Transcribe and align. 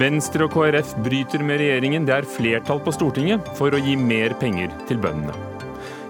Venstre 0.00 0.46
og 0.46 0.54
KrF 0.54 0.94
bryter 1.04 1.42
med 1.44 1.60
regjeringen. 1.60 2.06
Det 2.08 2.14
er 2.14 2.28
flertall 2.28 2.80
på 2.80 2.94
Stortinget 2.96 3.48
for 3.58 3.74
å 3.74 3.80
gi 3.82 3.92
mer 4.00 4.32
penger 4.40 4.72
til 4.88 5.00
bøndene. 5.02 5.34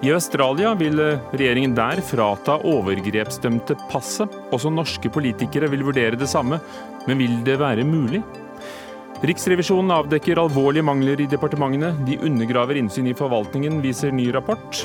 I 0.02 0.10
Australia 0.14 0.72
vil 0.78 0.98
regjeringen 1.30 1.74
der 1.74 2.02
frata 2.06 2.60
overgrepsdømte 2.66 3.76
passet. 3.90 4.30
Også 4.54 4.70
norske 4.70 5.10
politikere 5.14 5.70
vil 5.70 5.82
vurdere 5.86 6.18
det 6.18 6.30
samme, 6.30 6.60
men 7.08 7.18
vil 7.18 7.36
det 7.46 7.58
være 7.62 7.86
mulig? 7.86 8.22
Riksrevisjonen 9.22 9.90
avdekker 9.94 10.40
alvorlige 10.42 10.86
mangler 10.86 11.22
i 11.22 11.28
departementene. 11.30 11.92
De 12.06 12.18
undergraver 12.26 12.78
innsyn 12.78 13.10
i 13.10 13.18
forvaltningen, 13.18 13.82
viser 13.82 14.14
ny 14.14 14.28
rapport. 14.34 14.82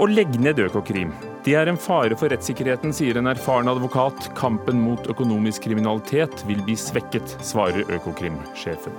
Og 0.00 0.08
legg 0.08 0.38
ned 0.40 0.56
Økokrim. 0.62 1.10
Det 1.44 1.52
er 1.58 1.68
en 1.68 1.76
fare 1.76 2.16
for 2.16 2.32
rettssikkerheten, 2.32 2.94
sier 2.96 3.18
en 3.20 3.28
erfaren 3.28 3.68
advokat. 3.68 4.30
Kampen 4.38 4.80
mot 4.80 5.04
økonomisk 5.12 5.66
kriminalitet 5.66 6.44
vil 6.48 6.62
bli 6.64 6.76
svekket, 6.80 7.34
svarer 7.44 7.84
Økokrim-sjefen. 7.92 8.96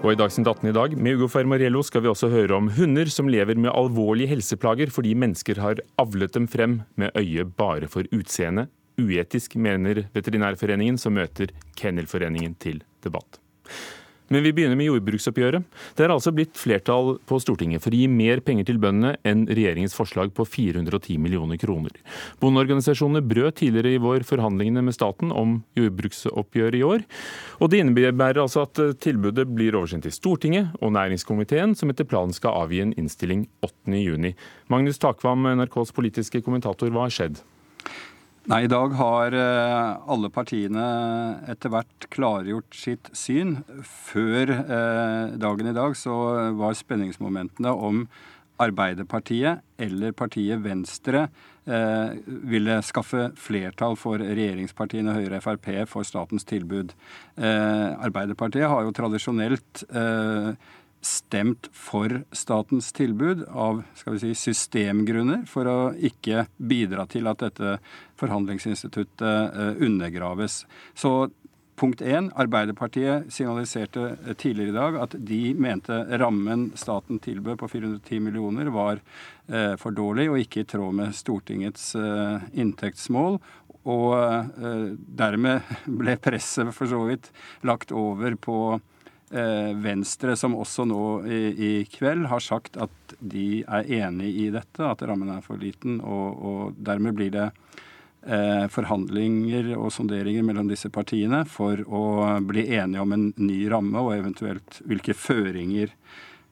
Og 0.00 0.14
i 0.14 0.16
Dagsnytt 0.16 0.48
18 0.48 0.70
i 0.70 0.76
dag, 0.78 0.94
med 0.96 1.18
Ugo 1.18 1.26
Fermariello, 1.28 1.82
skal 1.84 2.06
vi 2.06 2.08
også 2.08 2.30
høre 2.32 2.56
om 2.56 2.70
hunder 2.78 3.10
som 3.12 3.28
lever 3.28 3.58
med 3.58 3.74
alvorlige 3.74 4.30
helseplager 4.30 4.94
fordi 4.94 5.16
mennesker 5.18 5.60
har 5.60 5.82
avlet 6.00 6.32
dem 6.38 6.46
frem 6.48 6.82
med 6.96 7.12
øye 7.18 7.44
bare 7.44 7.90
for 7.90 8.06
utseende. 8.14 8.70
Uetisk, 9.00 9.58
mener 9.60 10.06
Veterinærforeningen, 10.14 10.96
som 11.00 11.18
møter 11.18 11.52
Kennelforeningen 11.76 12.54
til 12.62 12.84
debatt. 13.04 13.42
Men 14.30 14.44
vi 14.46 14.52
begynner 14.54 14.78
med 14.78 14.86
jordbruksoppgjøret. 14.86 15.64
Det 15.98 16.04
er 16.04 16.12
altså 16.14 16.30
blitt 16.34 16.54
flertall 16.58 17.16
på 17.26 17.40
Stortinget 17.42 17.82
for 17.82 17.90
å 17.90 17.98
gi 17.98 18.06
mer 18.06 18.38
penger 18.46 18.68
til 18.68 18.78
bøndene 18.78 19.16
enn 19.26 19.42
regjeringens 19.50 19.96
forslag 19.96 20.30
på 20.36 20.46
410 20.46 21.18
millioner 21.18 21.58
kroner. 21.58 21.96
Bondeorganisasjonene 22.38 23.24
brøt 23.26 23.58
tidligere 23.58 23.96
i 23.96 24.02
vår 24.02 24.22
forhandlingene 24.28 24.86
med 24.86 24.94
staten 24.94 25.34
om 25.34 25.58
jordbruksoppgjøret 25.78 26.78
i 26.78 26.86
år. 26.86 27.06
Og 27.58 27.72
det 27.72 27.82
innebærer 27.82 28.38
altså 28.44 28.68
at 28.68 28.78
tilbudet 29.02 29.48
blir 29.50 29.74
oversendt 29.74 30.06
til 30.06 30.14
Stortinget 30.14 30.78
og 30.78 30.94
næringskomiteen, 30.94 31.74
som 31.74 31.90
etter 31.90 32.06
planen 32.06 32.36
skal 32.36 32.62
avgi 32.62 32.84
en 32.84 32.94
innstilling 33.00 33.48
8.6. 33.66 34.30
Magnus 34.70 35.02
Takvam, 35.02 35.50
NRKs 35.58 35.90
politiske 35.96 36.44
kommentator, 36.46 36.94
hva 36.94 37.08
har 37.08 37.18
skjedd? 37.18 37.42
Nei, 38.48 38.62
I 38.64 38.70
dag 38.72 38.94
har 38.96 39.34
eh, 39.36 40.08
alle 40.08 40.30
partiene 40.32 40.84
etter 41.52 41.72
hvert 41.74 42.06
klargjort 42.14 42.72
sitt 42.72 43.10
syn. 43.12 43.58
Før 43.84 44.54
eh, 44.54 45.34
dagen 45.36 45.68
i 45.68 45.76
dag 45.76 45.96
så 45.98 46.14
var 46.56 46.78
spenningsmomentene 46.78 47.74
om 47.74 48.06
Arbeiderpartiet 48.60 49.60
eller 49.80 50.16
partiet 50.16 50.60
Venstre 50.64 51.26
eh, 51.68 52.16
ville 52.48 52.80
skaffe 52.84 53.28
flertall 53.36 53.98
for 54.00 54.24
regjeringspartiene 54.24 55.18
Høyre 55.18 55.42
og 55.42 55.44
Frp 55.44 55.70
for 55.92 56.08
statens 56.08 56.48
tilbud. 56.48 56.96
Arbeiderpartiet 57.36 58.68
har 58.72 58.88
jo 58.88 58.96
tradisjonelt 58.96 59.84
stemt 61.00 61.68
for 61.72 62.22
statens 62.32 62.92
tilbud 62.92 63.44
av 63.48 63.82
skal 63.96 64.16
vi 64.16 64.22
si, 64.22 64.32
systemgrunner, 64.36 65.46
for 65.48 65.68
å 65.68 65.78
ikke 65.96 66.44
bidra 66.56 67.06
til 67.10 67.30
at 67.30 67.40
dette 67.40 67.78
forhandlingsinstituttet 68.20 69.24
eh, 69.24 69.80
undergraves. 69.86 70.64
Så 70.94 71.30
punkt 71.80 72.02
én, 72.04 72.28
Arbeiderpartiet 72.36 73.30
signaliserte 73.32 74.34
tidligere 74.36 74.74
i 74.74 74.76
dag 74.76 74.98
at 75.06 75.16
de 75.16 75.40
mente 75.56 76.02
rammen 76.20 76.68
staten 76.76 77.22
tilbød 77.24 77.62
på 77.62 77.70
410 77.72 78.20
millioner 78.26 78.68
var 78.74 79.00
eh, 79.48 79.74
for 79.80 79.96
dårlig 79.96 80.28
og 80.28 80.42
ikke 80.42 80.66
i 80.66 80.68
tråd 80.68 81.00
med 81.00 81.16
Stortingets 81.16 81.94
eh, 81.96 82.46
inntektsmål. 82.60 83.40
Og 83.88 84.12
dermed 85.16 85.70
ble 86.02 86.18
presset 86.20 86.68
for 86.76 86.90
så 86.90 86.98
vidt 87.08 87.30
lagt 87.64 87.94
over 87.96 88.36
på 88.36 88.58
Eh, 88.76 88.99
Venstre, 89.30 90.34
som 90.34 90.56
også 90.58 90.82
nå 90.90 91.04
i, 91.30 91.40
i, 91.54 91.70
kveld 91.86 92.24
har 92.32 92.42
sagt 92.42 92.74
at 92.82 93.14
de 93.20 93.62
er 93.62 93.92
enig 94.00 94.32
i 94.42 94.48
dette, 94.50 94.82
at 94.82 95.04
rammen 95.06 95.30
er 95.30 95.44
for 95.44 95.60
liten. 95.60 96.00
Og, 96.02 96.40
og 96.42 96.80
dermed 96.82 97.14
blir 97.14 97.30
det 97.34 97.46
eh, 98.26 98.66
forhandlinger 98.72 99.72
og 99.76 99.92
sonderinger 99.94 100.46
mellom 100.46 100.70
disse 100.70 100.90
partiene 100.92 101.44
for 101.48 101.82
å 101.86 102.02
bli 102.46 102.66
enige 102.74 103.04
om 103.04 103.14
en 103.16 103.30
ny 103.38 103.62
ramme, 103.70 104.02
og 104.02 104.16
eventuelt 104.18 104.82
hvilke 104.88 105.16
føringer 105.16 105.94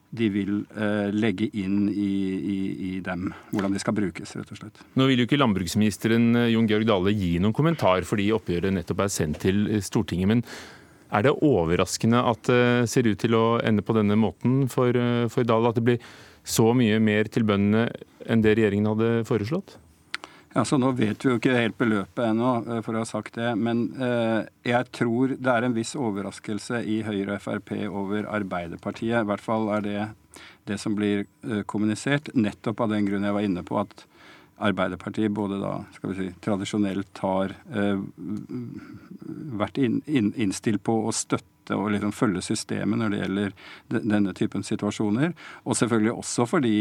de 0.09 0.25
vil 0.33 0.55
eh, 0.73 1.11
legge 1.13 1.51
inn 1.61 1.83
i, 1.91 2.09
i, 2.39 2.57
i, 2.87 2.91
dem. 3.05 3.29
Hvordan 3.51 3.75
de 3.75 3.81
skal 3.81 3.93
brukes, 3.97 4.33
rett 4.39 4.55
og 4.55 4.57
slett. 4.57 4.81
Nå 4.97 5.05
vil 5.09 5.21
jo 5.21 5.27
ikke 5.29 5.37
landbruksministeren 5.37 6.31
eh, 6.33 6.49
Jon 6.55 6.69
Georg 6.69 6.87
Dale 6.89 7.13
gi 7.13 7.35
noen 7.41 7.53
kommentar 7.55 8.07
fordi 8.09 8.31
oppgjøret 8.33 8.73
nettopp 8.73 9.05
er 9.05 9.13
sendt 9.13 9.43
til 9.45 9.67
Stortinget. 9.85 10.31
men 10.31 10.45
er 11.09 11.25
det 11.25 11.35
overraskende 11.45 12.21
at 12.31 12.49
det 12.49 12.89
ser 12.91 13.09
ut 13.09 13.19
til 13.19 13.37
å 13.37 13.45
ende 13.65 13.85
på 13.85 13.95
denne 13.97 14.17
måten 14.19 14.67
for, 14.71 14.93
for 15.33 15.47
Dahl? 15.47 15.69
At 15.69 15.79
det 15.79 15.85
blir 15.87 16.09
så 16.45 16.71
mye 16.77 16.99
mer 17.03 17.29
til 17.33 17.45
bøndene 17.49 17.89
enn 18.29 18.43
det 18.45 18.57
regjeringen 18.57 18.91
hadde 18.93 19.11
foreslått? 19.29 19.77
Ja, 20.55 20.63
så 20.65 20.79
Nå 20.81 20.89
vet 20.97 21.21
vi 21.21 21.29
jo 21.29 21.37
ikke 21.37 21.53
helt 21.53 21.77
beløpet 21.77 22.23
ennå, 22.25 22.55
eh, 22.65 22.81
for 22.85 22.97
å 22.97 23.03
ha 23.03 23.07
sagt 23.07 23.37
det. 23.37 23.51
Men 23.59 23.85
eh, 24.01 24.47
jeg 24.65 24.89
tror 24.97 25.35
det 25.37 25.51
er 25.53 25.67
en 25.67 25.75
viss 25.77 25.93
overraskelse 25.93 26.81
i 26.89 27.03
Høyre 27.05 27.37
og 27.37 27.43
Frp 27.43 27.75
over 27.85 28.25
Arbeiderpartiet. 28.25 29.21
I 29.21 29.29
hvert 29.29 29.45
fall 29.45 29.69
er 29.77 29.85
det 29.85 29.99
det 30.69 30.79
som 30.81 30.95
blir 30.97 31.27
eh, 31.45 31.61
kommunisert, 31.69 32.31
nettopp 32.33 32.81
av 32.81 32.95
den 32.95 33.05
grunn 33.05 33.27
jeg 33.27 33.37
var 33.37 33.45
inne 33.45 33.65
på 33.65 33.77
at 33.81 34.05
Arbeiderpartiet 34.59 35.31
både 35.31 35.59
da 35.61 35.73
skal 35.95 36.11
vi 36.11 36.17
si, 36.17 36.31
tradisjonelt 36.43 37.21
har 37.23 37.53
eh, 37.71 38.01
vært 39.59 39.79
inn, 39.79 40.01
inn, 40.05 40.33
innstilt 40.35 40.83
på 40.83 40.97
å 41.07 41.13
støtte 41.15 41.77
og 41.77 41.91
liksom 41.93 42.11
følge 42.15 42.43
systemet 42.43 42.99
når 42.99 43.13
det 43.13 43.21
gjelder 43.21 43.55
denne 44.01 44.33
typen 44.37 44.65
situasjoner. 44.65 45.35
Og 45.63 45.77
selvfølgelig 45.79 46.15
også 46.17 46.47
fordi 46.49 46.75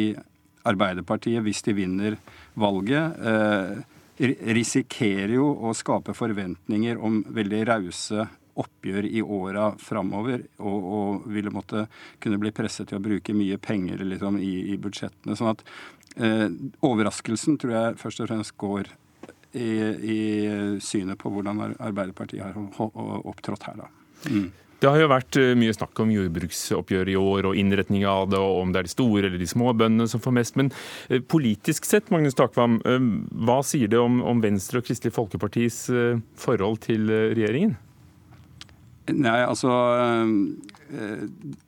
Arbeiderpartiet, 0.68 1.40
hvis 1.46 1.62
de 1.64 1.72
vinner 1.76 2.18
valget, 2.58 3.20
eh, 3.22 3.78
risikerer 4.18 5.36
jo 5.36 5.46
å 5.68 5.74
skape 5.76 6.16
forventninger 6.18 6.98
om 6.98 7.20
veldig 7.30 7.60
rause 7.70 8.26
oppgjør 8.58 9.06
i 9.08 9.22
åra 9.22 9.70
framover, 9.82 10.42
og, 10.58 10.88
og, 10.98 11.28
ville 11.30 11.52
måtte 11.54 11.86
kunne 12.22 12.40
bli 12.42 12.52
presset 12.54 12.90
til 12.90 12.98
å 12.98 13.04
bruke 13.04 13.36
mye 13.36 13.58
penger 13.62 14.02
liksom, 14.04 14.40
i, 14.42 14.72
i 14.74 14.78
budsjettene. 14.82 15.36
sånn 15.38 15.54
at 15.54 15.64
Eh, 16.18 16.48
overraskelsen 16.82 17.58
tror 17.62 17.74
jeg 17.74 17.98
først 18.00 18.22
og 18.24 18.30
fremst 18.30 18.56
går 18.58 18.88
i, 19.54 19.68
i 20.12 20.20
synet 20.82 21.20
på 21.20 21.30
hvordan 21.32 21.60
Arbeiderpartiet 21.76 22.42
har 22.42 22.56
opptrådt 22.78 23.68
her. 23.68 23.84
da. 23.84 23.92
Mm. 24.28 24.48
Det 24.78 24.86
har 24.86 25.00
jo 25.00 25.10
vært 25.10 25.38
eh, 25.40 25.54
mye 25.58 25.74
snakk 25.74 26.02
om 26.02 26.10
jordbruksoppgjør 26.14 27.12
i 27.12 27.16
år 27.18 27.48
og 27.50 27.58
innretninga 27.58 28.10
av 28.10 28.28
det, 28.30 28.42
og 28.42 28.62
om 28.62 28.74
det 28.74 28.82
er 28.82 28.88
de 28.88 28.94
store 28.94 29.26
eller 29.26 29.40
de 29.40 29.50
små 29.50 29.72
bøndene 29.78 30.10
som 30.10 30.22
får 30.22 30.36
mest. 30.40 30.58
Men 30.58 30.70
eh, 31.08 31.22
politisk 31.22 31.86
sett, 31.86 32.10
Magnus 32.14 32.38
Takvam, 32.38 32.80
hva 32.82 33.60
sier 33.66 33.90
det 33.90 33.98
om 34.02 34.42
Venstre 34.42 34.82
og 34.82 34.88
Kristelig 34.88 35.14
Folkepartis 35.14 35.84
forhold 36.38 36.82
til 36.86 37.10
regjeringen? 37.10 37.76
Nei, 39.14 39.38
altså 39.44 39.70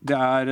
Det 0.01 0.17
er 0.17 0.51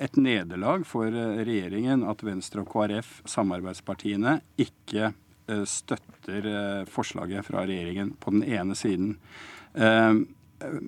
et 0.00 0.16
nederlag 0.16 0.84
for 0.88 1.12
eh, 1.12 1.42
regjeringen 1.44 2.04
at 2.08 2.24
Venstre 2.24 2.64
og 2.64 2.70
KrF, 2.72 3.20
samarbeidspartiene, 3.28 4.38
ikke 4.60 5.10
eh, 5.10 5.64
støtter 5.68 6.48
eh, 6.50 6.82
forslaget 6.88 7.46
fra 7.46 7.66
regjeringen 7.68 8.14
på 8.20 8.32
den 8.34 8.44
ene 8.48 8.76
siden. 8.78 9.16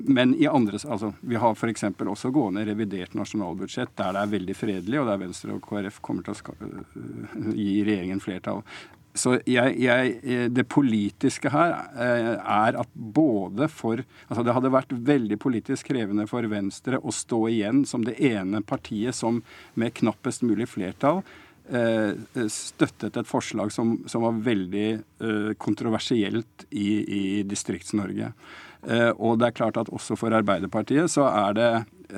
Men 0.03 0.33
i 0.35 0.49
andre, 0.51 0.81
altså, 0.91 1.13
vi 1.23 1.37
har 1.39 1.55
f.eks. 1.55 1.85
også 2.03 2.33
gående 2.35 2.65
revidert 2.67 3.15
nasjonalbudsjett 3.15 3.93
der 3.97 4.17
det 4.17 4.25
er 4.25 4.33
veldig 4.33 4.57
fredelig, 4.59 4.99
og 4.99 5.07
der 5.07 5.21
Venstre 5.21 5.55
og 5.55 5.63
KrF 5.65 6.01
kommer 6.05 6.27
til 6.27 6.35
å 6.35 7.55
gi 7.55 7.77
regjeringen 7.87 8.21
flertall. 8.21 8.65
Så 9.13 9.35
jeg, 9.45 9.77
jeg, 9.77 10.49
det 10.55 10.65
politiske 10.73 11.51
her 11.53 11.75
eh, 12.01 12.33
er 12.39 12.79
at 12.81 12.89
både 12.95 13.69
for 13.69 14.01
Altså 14.01 14.45
det 14.47 14.55
hadde 14.57 14.73
vært 14.73 14.95
veldig 15.13 15.39
politisk 15.43 15.91
krevende 15.93 16.25
for 16.31 16.49
Venstre 16.49 16.97
å 16.97 17.13
stå 17.13 17.43
igjen 17.51 17.83
som 17.89 18.07
det 18.07 18.17
ene 18.25 18.63
partiet 18.65 19.17
som 19.17 19.43
med 19.77 19.93
knappest 20.01 20.47
mulig 20.49 20.71
flertall 20.73 21.21
eh, 21.69 22.17
støttet 22.49 23.21
et 23.21 23.29
forslag 23.29 23.75
som, 23.75 23.99
som 24.09 24.25
var 24.25 24.41
veldig 24.49 24.89
eh, 24.97 25.53
kontroversielt 25.61 26.67
i, 26.71 26.91
i 27.05 27.25
Distrikts-Norge. 27.49 28.33
Og 28.83 29.37
det 29.39 29.47
er 29.47 29.55
klart 29.55 29.77
at 29.79 29.93
også 29.95 30.17
for 30.19 30.35
Arbeiderpartiet 30.35 31.07
så 31.13 31.29
er 31.29 31.53
det 31.55 31.69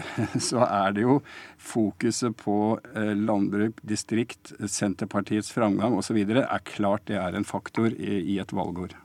så 0.48 0.64
er 0.66 0.94
det 0.96 1.04
jo 1.04 1.20
fokuset 1.60 2.36
på 2.40 2.76
eh, 2.94 3.14
landbruk, 3.14 3.80
distrikt, 3.86 4.52
Senterpartiets 4.66 5.52
framgang 5.54 5.96
osv. 5.98 6.20
er 6.34 6.68
klart 6.68 7.06
det 7.10 7.18
er 7.20 7.36
en 7.36 7.48
faktor 7.48 7.90
i 7.94 8.38
et 8.42 8.54
valgår. 8.54 8.96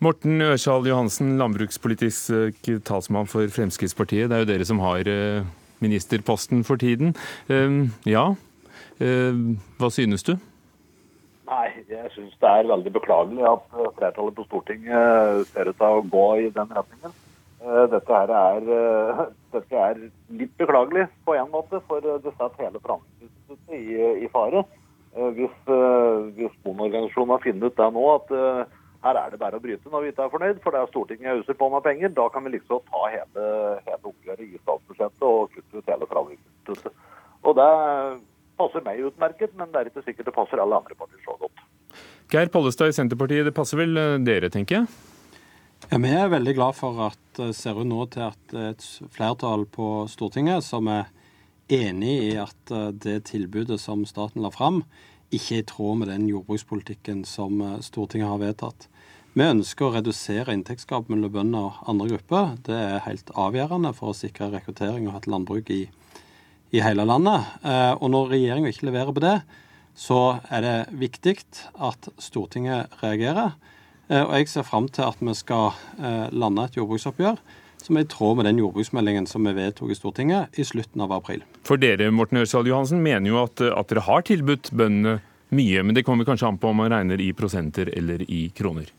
Morten 0.00 0.40
Ørsal 0.40 0.86
Johansen, 0.88 1.34
landbrukspolitisk 1.36 2.62
talsmann 2.88 3.28
for 3.28 3.50
Fremskrittspartiet. 3.52 4.30
Det 4.30 4.36
er 4.38 4.44
jo 4.46 4.48
dere 4.48 4.68
som 4.68 4.78
har 4.80 5.08
eh, 5.10 5.42
ministerposten 5.84 6.64
for 6.64 6.80
tiden. 6.80 7.12
Ehm, 7.52 7.90
ja, 8.08 8.30
ehm, 9.00 9.58
hva 9.76 9.90
synes 9.92 10.24
du? 10.24 10.36
Nei, 11.50 11.66
jeg 11.90 12.12
syns 12.14 12.36
det 12.40 12.48
er 12.48 12.68
veldig 12.70 12.92
beklagelig 12.94 13.44
at 13.50 13.64
flertallet 13.98 14.36
på 14.36 14.46
Stortinget 14.46 15.48
ser 15.50 15.68
ut 15.68 15.76
til 15.80 15.98
å 15.98 16.04
gå 16.06 16.26
i 16.44 16.50
den 16.54 16.76
retningen. 16.76 17.16
Dette, 17.60 18.16
her 18.16 18.30
er, 18.32 18.68
dette 19.54 19.86
er 19.86 19.98
litt 20.40 20.52
beklagelig 20.60 21.08
på 21.26 21.36
en 21.36 21.50
måte, 21.52 21.82
for 21.88 22.00
det 22.04 22.32
setter 22.38 22.66
hele 22.66 22.80
forhandlingsinstituttet 22.80 23.74
i, 23.76 24.24
i 24.24 24.30
fare. 24.32 24.64
Hvis, 25.34 25.56
hvis 26.36 26.52
bondeorganisasjonen 26.64 27.34
har 27.34 27.42
funnet 27.42 27.66
ut 27.66 27.80
det 27.80 27.88
nå, 27.96 28.04
at 28.14 28.28
her 29.00 29.16
er 29.16 29.32
det 29.32 29.40
bare 29.40 29.56
å 29.56 29.62
bryte 29.64 29.90
når 29.90 30.04
vi 30.04 30.10
ikke 30.12 30.26
er 30.26 30.32
fornøyd, 30.34 30.58
for 30.64 30.76
det 30.76 30.80
er 30.80 30.90
Stortinget 30.90 31.38
huser 31.40 31.56
på 31.56 31.68
med 31.72 31.84
penger. 31.86 32.12
Da 32.16 32.26
kan 32.32 32.44
vi 32.44 32.52
liksom 32.54 32.82
ta 32.90 33.06
hele, 33.08 33.46
hele 33.86 34.00
oppgjøret 34.12 34.42
i 34.44 34.60
statsbudsjettet 34.60 35.24
og 35.28 35.54
kutte 35.54 35.80
ut 35.80 35.92
hele 35.92 36.08
forhandlingsinstituttet. 36.10 37.06
Og 37.48 37.56
det 37.56 37.70
passer 38.60 38.84
meg 38.84 39.00
utmerket, 39.08 39.54
men 39.56 39.72
det 39.72 39.80
er 39.80 39.88
ikke 39.90 40.04
sikkert 40.04 40.28
det 40.28 40.36
passer 40.36 40.60
alle 40.60 40.82
andre 40.82 40.96
partier 40.98 41.22
så 41.24 41.36
godt. 41.40 41.64
Geir 42.30 42.52
Pollestad 42.52 42.92
i 42.92 42.98
Senterpartiet, 42.98 43.46
det 43.48 43.56
passer 43.56 43.80
vel 43.80 43.96
eh, 43.96 44.18
dere, 44.22 44.52
tenker 44.52 44.82
jeg? 44.82 44.90
Ja, 45.90 45.98
Vi 45.98 46.10
er 46.14 46.28
veldig 46.30 46.52
glad 46.54 46.76
for 46.78 47.00
at 47.02 47.18
det 47.34 47.48
ser 47.58 47.74
ut 47.74 47.88
nå 47.90 48.04
til 48.14 48.22
at 48.28 48.52
det 48.52 48.60
er 48.62 48.74
et 48.76 48.84
flertall 49.10 49.64
på 49.74 50.04
Stortinget 50.06 50.62
som 50.62 50.86
er 50.86 51.08
enig 51.66 52.12
i 52.28 52.36
at 52.38 52.70
eh, 52.70 52.92
det 52.94 53.24
tilbudet 53.26 53.80
som 53.82 54.04
staten 54.06 54.44
la 54.44 54.52
fram, 54.54 54.84
ikke 55.34 55.56
er 55.56 55.64
i 55.64 55.66
tråd 55.66 55.98
med 55.98 56.12
den 56.12 56.28
jordbrukspolitikken 56.30 57.24
som 57.26 57.58
eh, 57.58 57.80
Stortinget 57.82 58.30
har 58.30 58.38
vedtatt. 58.38 58.86
Vi 59.34 59.42
ønsker 59.48 59.88
å 59.88 59.96
redusere 59.96 60.54
inntektsgap 60.54 61.10
mellom 61.10 61.34
bønder 61.34 61.72
og 61.72 61.82
andre 61.90 62.06
grupper. 62.12 62.54
Det 62.70 62.78
er 62.78 63.02
helt 63.08 63.34
avgjørende 63.34 63.90
for 63.98 64.12
å 64.12 64.18
sikre 64.20 64.52
rekruttering 64.54 65.10
og 65.10 65.18
et 65.18 65.28
landbruk 65.34 65.74
i, 65.74 65.80
i 66.70 66.84
hele 66.86 67.08
landet. 67.10 67.50
Eh, 67.66 67.96
og 67.98 68.14
når 68.14 68.36
regjeringa 68.36 68.70
ikke 68.70 68.92
leverer 68.92 69.10
på 69.18 69.26
det, 69.26 69.34
så 69.98 70.38
er 70.54 70.68
det 70.68 70.78
viktig 71.02 71.34
at 71.82 72.12
Stortinget 72.22 72.94
reagerer. 73.02 73.58
Eh, 74.10 74.22
og 74.26 74.34
jeg 74.36 74.50
ser 74.52 74.66
fram 74.66 74.90
til 74.90 75.06
at 75.06 75.22
vi 75.22 75.34
skal 75.38 75.72
lande 76.34 76.66
et 76.66 76.76
jordbruksoppgjør 76.76 77.40
som 77.80 77.96
er 77.96 78.04
i 78.04 78.10
tråd 78.10 78.36
med 78.36 78.48
den 78.48 78.60
jordbruksmeldingen 78.60 79.26
som 79.30 79.46
vi 79.48 79.56
vedtok 79.56 79.92
i 79.94 79.98
Stortinget 79.98 80.60
i 80.60 80.66
slutten 80.68 81.00
av 81.04 81.14
april. 81.16 81.42
For 81.66 81.80
dere 81.80 82.10
Morten 82.12 82.42
Ørsal 82.42 82.68
Johansen, 82.68 83.02
mener 83.04 83.32
jo 83.32 83.42
at, 83.42 83.62
at 83.64 83.90
dere 83.90 84.04
har 84.06 84.26
tilbudt 84.28 84.72
bøndene 84.76 85.20
mye, 85.50 85.82
men 85.82 85.96
det 85.96 86.06
kommer 86.06 86.28
kanskje 86.28 86.46
an 86.50 86.60
på 86.62 86.70
om 86.70 86.82
man 86.82 86.92
regner 86.92 87.20
i 87.22 87.32
prosenter 87.34 87.90
eller 87.96 88.22
i 88.30 88.48
kroner? 88.54 88.90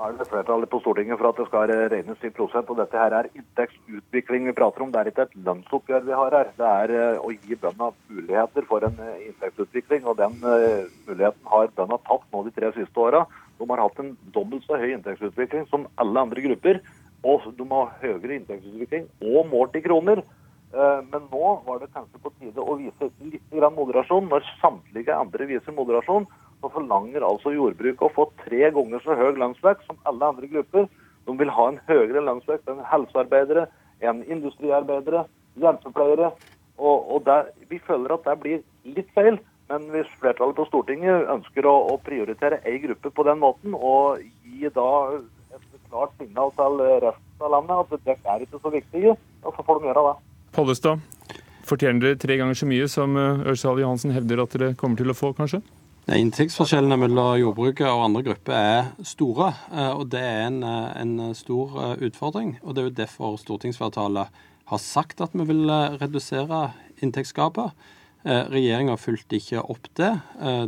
Nå 0.00 0.06
er 0.08 0.14
det 0.16 0.26
flertallet 0.30 0.70
på 0.72 0.80
Stortinget 0.80 1.20
for 1.20 1.28
at 1.28 1.40
det 1.40 1.46
skal 1.48 1.72
regnes 1.92 2.22
i 2.24 2.32
prosent. 2.32 2.70
og 2.72 2.78
Dette 2.80 2.96
her 2.96 3.16
er 3.18 3.28
inntektsutvikling 3.36 4.46
vi 4.48 4.56
prater 4.56 4.84
om. 4.84 4.92
Det 4.92 5.00
er 5.00 5.10
ikke 5.10 5.26
et 5.28 5.34
lønnsoppgjør 5.44 6.06
vi 6.06 6.16
har 6.16 6.36
her. 6.38 6.52
Det 6.56 6.70
er 6.70 6.94
eh, 6.96 7.20
å 7.20 7.32
gi 7.34 7.58
bøndene 7.60 7.90
muligheter 8.08 8.68
for 8.68 8.86
en 8.88 8.96
eh, 9.04 9.26
inntektsutvikling. 9.26 10.08
og 10.08 10.16
Den 10.20 10.38
muligheten 10.40 11.52
har 11.52 11.72
bøndene 11.76 12.00
tatt 12.08 12.24
nå 12.32 12.44
de 12.46 12.54
tre 12.56 12.72
siste 12.78 13.04
åra. 13.04 13.26
De 13.60 13.68
har 13.68 13.84
hatt 13.84 14.00
en 14.00 14.14
dobbelt 14.34 14.64
så 14.64 14.80
høy 14.80 14.94
inntektsutvikling 14.94 15.68
som 15.68 15.86
alle 16.00 16.24
andre 16.24 16.42
grupper 16.48 16.80
og 17.26 17.48
de 17.56 17.66
har 17.68 17.90
høyere 18.00 18.36
inntektsutvikling 18.38 19.08
og 19.20 19.48
målt 19.50 19.76
i 19.76 19.82
kroner. 19.84 20.22
Eh, 20.72 21.00
men 21.10 21.26
nå 21.28 21.48
var 21.66 21.80
det 21.82 21.90
kanskje 21.94 22.20
på 22.22 22.32
tide 22.38 22.62
å 22.62 22.76
vise 22.78 23.10
litt 23.20 23.58
moderasjon. 23.76 24.30
Når 24.30 24.46
samtlige 24.60 25.16
andre 25.16 25.48
viser 25.50 25.76
moderasjon, 25.76 26.28
så 26.60 26.70
forlanger 26.72 27.24
altså 27.24 27.52
jordbruket 27.52 28.06
å 28.06 28.14
få 28.14 28.28
tre 28.44 28.70
ganger 28.72 29.04
så 29.04 29.16
høy 29.16 29.36
lønnsvekst 29.36 29.88
som 29.88 30.00
alle 30.08 30.32
andre 30.32 30.48
grupper. 30.48 30.88
De 31.26 31.36
vil 31.36 31.52
ha 31.52 31.68
en 31.68 31.80
høyere 31.88 32.24
lønnsvekst 32.24 32.68
enn 32.72 32.80
helsearbeidere, 32.88 33.66
enn 34.00 34.24
industriarbeidere, 34.24 35.26
hjelpepleiere. 35.60 36.32
Og, 36.80 37.10
og 37.12 37.24
der, 37.26 37.50
vi 37.68 37.76
føler 37.84 38.16
at 38.16 38.24
det 38.24 38.38
blir 38.40 38.62
litt 38.88 39.10
feil. 39.16 39.36
Men 39.70 39.86
hvis 39.92 40.08
flertallet 40.18 40.56
på 40.58 40.66
Stortinget 40.66 41.28
ønsker 41.30 41.66
å, 41.70 41.74
å 41.92 41.98
prioritere 42.02 42.58
ei 42.66 42.80
gruppe 42.82 43.12
på 43.14 43.26
den 43.28 43.38
måten, 43.38 43.76
og 43.76 44.18
gi 44.42 44.66
da 44.74 44.86
et 45.54 45.66
klart 45.92 46.16
signal 46.18 46.50
til 46.56 46.82
resten 47.04 47.44
av 47.46 47.52
landet 47.54 47.84
at 47.84 48.08
det 48.08 48.16
er 48.18 48.42
ikke 48.46 48.58
så 48.58 48.72
viktig, 48.74 49.04
og 49.14 49.54
så 49.54 49.66
får 49.66 49.78
de 49.78 49.90
gjøre 49.90 50.02
det. 50.08 50.16
Pollestad, 50.56 51.04
fortjener 51.70 52.02
dere 52.02 52.18
tre 52.18 52.38
ganger 52.40 52.58
så 52.58 52.66
mye 52.66 52.88
som 52.90 53.14
eh, 53.14 53.44
Ørsal 53.52 53.78
Johansen 53.78 54.10
hevder 54.16 54.42
at 54.42 54.56
dere 54.56 54.72
kommer 54.80 54.98
til 54.98 55.14
å 55.14 55.16
få, 55.16 55.30
kanskje? 55.38 55.62
Inntektsforskjellene 56.10 56.98
mellom 56.98 57.36
jordbruket 57.38 57.86
og 57.86 58.08
andre 58.08 58.24
grupper 58.26 58.56
er 58.58 58.90
store, 59.06 59.52
eh, 59.70 59.92
og 59.94 60.08
det 60.10 60.24
er 60.26 60.42
en, 60.48 60.58
eh, 60.66 60.90
en 61.04 61.14
stor 61.38 61.78
utfordring. 62.02 62.56
og 62.64 62.74
Det 62.74 62.82
er 62.82 62.90
jo 62.90 62.98
derfor 63.04 63.38
stortingsflertallet 63.38 64.42
har 64.74 64.82
sagt 64.82 65.22
at 65.22 65.30
vi 65.34 65.46
vil 65.46 65.70
redusere 66.02 66.72
inntektsgapet. 67.02 67.70
Regjeringa 68.24 68.98
fulgte 69.00 69.38
ikke 69.38 69.62
opp 69.72 69.86
det. 69.96 70.10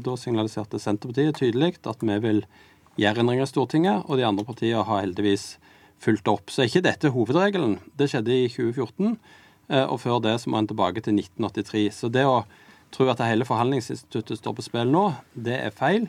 Da 0.00 0.14
signaliserte 0.16 0.80
Senterpartiet 0.80 1.36
tydelig 1.36 1.74
at 1.84 2.00
vi 2.00 2.16
vil 2.24 2.40
gjøre 3.00 3.22
endringer 3.22 3.44
i 3.44 3.50
Stortinget, 3.50 4.06
og 4.08 4.16
de 4.16 4.24
andre 4.24 4.44
partiene 4.44 4.84
har 4.88 5.02
heldigvis 5.04 5.56
fulgt 6.02 6.28
opp. 6.30 6.50
Så 6.50 6.62
er 6.62 6.70
ikke 6.70 6.84
dette 6.84 7.12
hovedregelen. 7.14 7.78
Det 7.98 8.10
skjedde 8.10 8.34
i 8.34 8.50
2014, 8.50 9.16
eh, 9.68 9.86
og 9.86 10.00
før 10.02 10.20
det 10.24 10.36
så 10.42 10.50
må 10.50 10.60
en 10.60 10.68
tilbake 10.70 11.04
til 11.04 11.16
1983. 11.18 11.86
Så 11.94 12.10
det 12.12 12.26
å 12.28 12.42
tro 12.92 13.08
at 13.08 13.22
hele 13.24 13.46
forhandlingsinstituttet 13.48 14.40
står 14.40 14.56
på 14.58 14.66
spill 14.66 14.90
nå, 14.92 15.06
det 15.34 15.58
er 15.60 15.76
feil. 15.76 16.08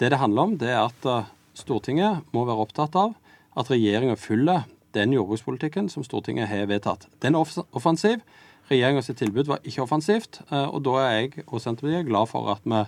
Det 0.00 0.12
det 0.12 0.20
handler 0.20 0.50
om, 0.50 0.58
det 0.60 0.70
er 0.70 0.84
at 0.84 1.08
eh, 1.08 1.32
Stortinget 1.58 2.22
må 2.34 2.44
være 2.48 2.66
opptatt 2.66 2.94
av 2.96 3.16
at 3.58 3.72
regjeringa 3.72 4.14
følger 4.16 4.68
den 4.94 5.12
jordbrukspolitikken 5.14 5.90
som 5.90 6.04
Stortinget 6.06 6.50
har 6.50 6.68
vedtatt. 6.70 7.08
Den 7.22 7.36
er 7.36 7.58
offensiv. 7.76 8.22
Regjeringas 8.70 9.10
tilbud 9.18 9.48
var 9.50 9.64
ikke 9.66 9.82
offensivt, 9.82 10.42
eh, 10.50 10.68
og 10.68 10.84
da 10.86 10.98
er 11.02 11.16
jeg 11.16 11.46
og 11.48 11.58
Senterpartiet 11.58 12.06
glad 12.06 12.30
for 12.30 12.52
at 12.52 12.62
vi 12.62 12.84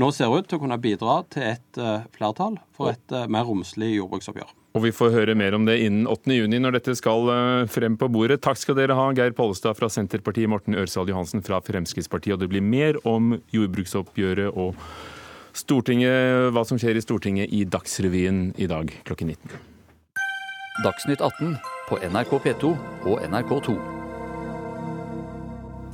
nå 0.00 0.08
ser 0.12 0.32
ut 0.32 0.48
til 0.48 0.58
å 0.58 0.62
kunne 0.62 0.80
bidra 0.80 1.18
til 1.32 1.44
et 1.50 1.78
uh, 1.80 2.04
flertall 2.16 2.54
for 2.72 2.94
et 2.94 3.12
uh, 3.12 3.26
mer 3.28 3.44
romslig 3.44 3.90
jordbruksoppgjør. 3.98 4.52
Og 4.72 4.84
Vi 4.86 4.92
får 4.96 5.12
høre 5.12 5.34
mer 5.36 5.52
om 5.52 5.66
det 5.68 5.78
innen 5.84 6.06
8.6 6.08 6.60
når 6.64 6.78
dette 6.78 6.94
skal 6.96 7.28
frem 7.68 7.98
på 8.00 8.08
bordet. 8.08 8.38
Takk 8.40 8.56
skal 8.56 8.78
dere 8.78 8.96
ha, 8.96 9.10
Geir 9.12 9.34
Pollestad 9.36 9.76
fra 9.76 9.90
Senterpartiet, 9.92 10.48
Morten 10.48 10.78
Ørsal 10.80 11.12
Johansen 11.12 11.44
fra 11.44 11.60
Fremskrittspartiet. 11.60 12.38
Og 12.38 12.40
det 12.40 12.48
blir 12.54 12.64
mer 12.64 12.96
om 13.04 13.34
jordbruksoppgjøret 13.52 14.56
og 14.56 14.80
Stortinget, 15.52 16.48
hva 16.56 16.64
som 16.64 16.80
skjer 16.80 16.96
i 16.96 17.04
Stortinget 17.04 17.52
i 17.52 17.66
Dagsrevyen 17.68 18.54
i 18.56 18.70
dag 18.72 18.96
klokken 19.04 19.34
19. 19.36 19.60
Dagsnytt 20.88 21.20
18 21.20 21.58
på 21.90 22.00
NRK 22.08 22.38
P2 22.46 22.72
og 23.04 23.20
NRK2. 23.28 23.76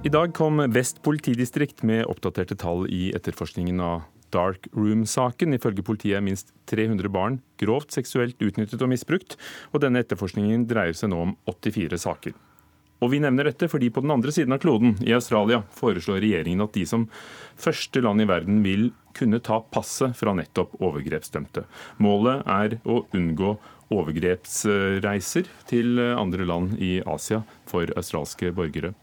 I 0.06 0.08
dag 0.08 0.30
kom 0.34 0.60
Vest 0.70 1.00
politidistrikt 1.02 1.82
med 1.82 2.04
oppdaterte 2.06 2.54
tall 2.54 2.84
i 2.86 3.08
etterforskningen 3.18 3.80
av 3.82 4.04
Dark 4.30 4.68
Room-saken. 4.70 5.56
Ifølge 5.56 5.82
politiet 5.82 6.20
er 6.20 6.22
minst 6.22 6.52
300 6.70 7.10
barn 7.10 7.40
grovt 7.58 7.96
seksuelt 7.96 8.38
utnyttet 8.38 8.78
og 8.78 8.92
misbrukt, 8.92 9.34
og 9.74 9.82
denne 9.82 10.04
etterforskningen 10.04 10.68
dreier 10.70 10.94
seg 10.94 11.10
nå 11.10 11.18
om 11.24 11.32
84 11.50 11.98
saker. 12.04 12.36
Og 13.02 13.10
Vi 13.10 13.18
nevner 13.22 13.50
dette 13.50 13.66
fordi 13.70 13.90
på 13.90 14.02
den 14.04 14.14
andre 14.14 14.30
siden 14.34 14.54
av 14.54 14.62
kloden, 14.62 14.94
i 15.02 15.14
Australia, 15.14 15.64
foreslår 15.74 16.22
regjeringen 16.22 16.62
at 16.62 16.78
de 16.78 16.86
som 16.86 17.08
første 17.58 18.02
land 18.02 18.22
i 18.22 18.28
verden 18.30 18.62
vil 18.62 18.92
kunne 19.18 19.42
ta 19.42 19.58
passet 19.74 20.14
fra 20.18 20.34
nettopp 20.34 20.78
overgrepsdømte. 20.78 21.66
Målet 21.98 22.46
er 22.46 22.78
å 22.86 23.02
unngå 23.18 23.56
overgrepsreiser 23.94 25.50
til 25.66 25.98
andre 25.98 26.46
land 26.46 26.78
i 26.78 26.98
Asia 27.02 27.42
for 27.66 27.90
australske 27.98 28.54
borgere. 28.54 28.94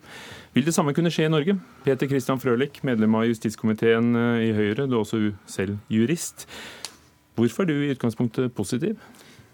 Vil 0.55 0.63
det 0.63 0.71
samme 0.71 0.93
kunne 0.95 1.09
skje 1.11 1.25
i 1.27 1.31
Norge? 1.33 1.51
Peter 1.83 2.07
Christian 2.07 2.39
Frølich, 2.39 2.77
medlem 2.87 3.11
av 3.19 3.25
justiskomiteen 3.27 4.15
eh, 4.15 4.45
i 4.45 4.53
Høyre, 4.55 4.85
du 4.87 4.95
er 4.95 5.01
også 5.01 5.17
selv 5.51 5.75
jurist. 5.91 6.47
Hvorfor 7.35 7.65
er 7.65 7.67
du 7.67 7.83
i 7.83 7.91
utgangspunktet 7.91 8.55
positiv? 8.55 8.95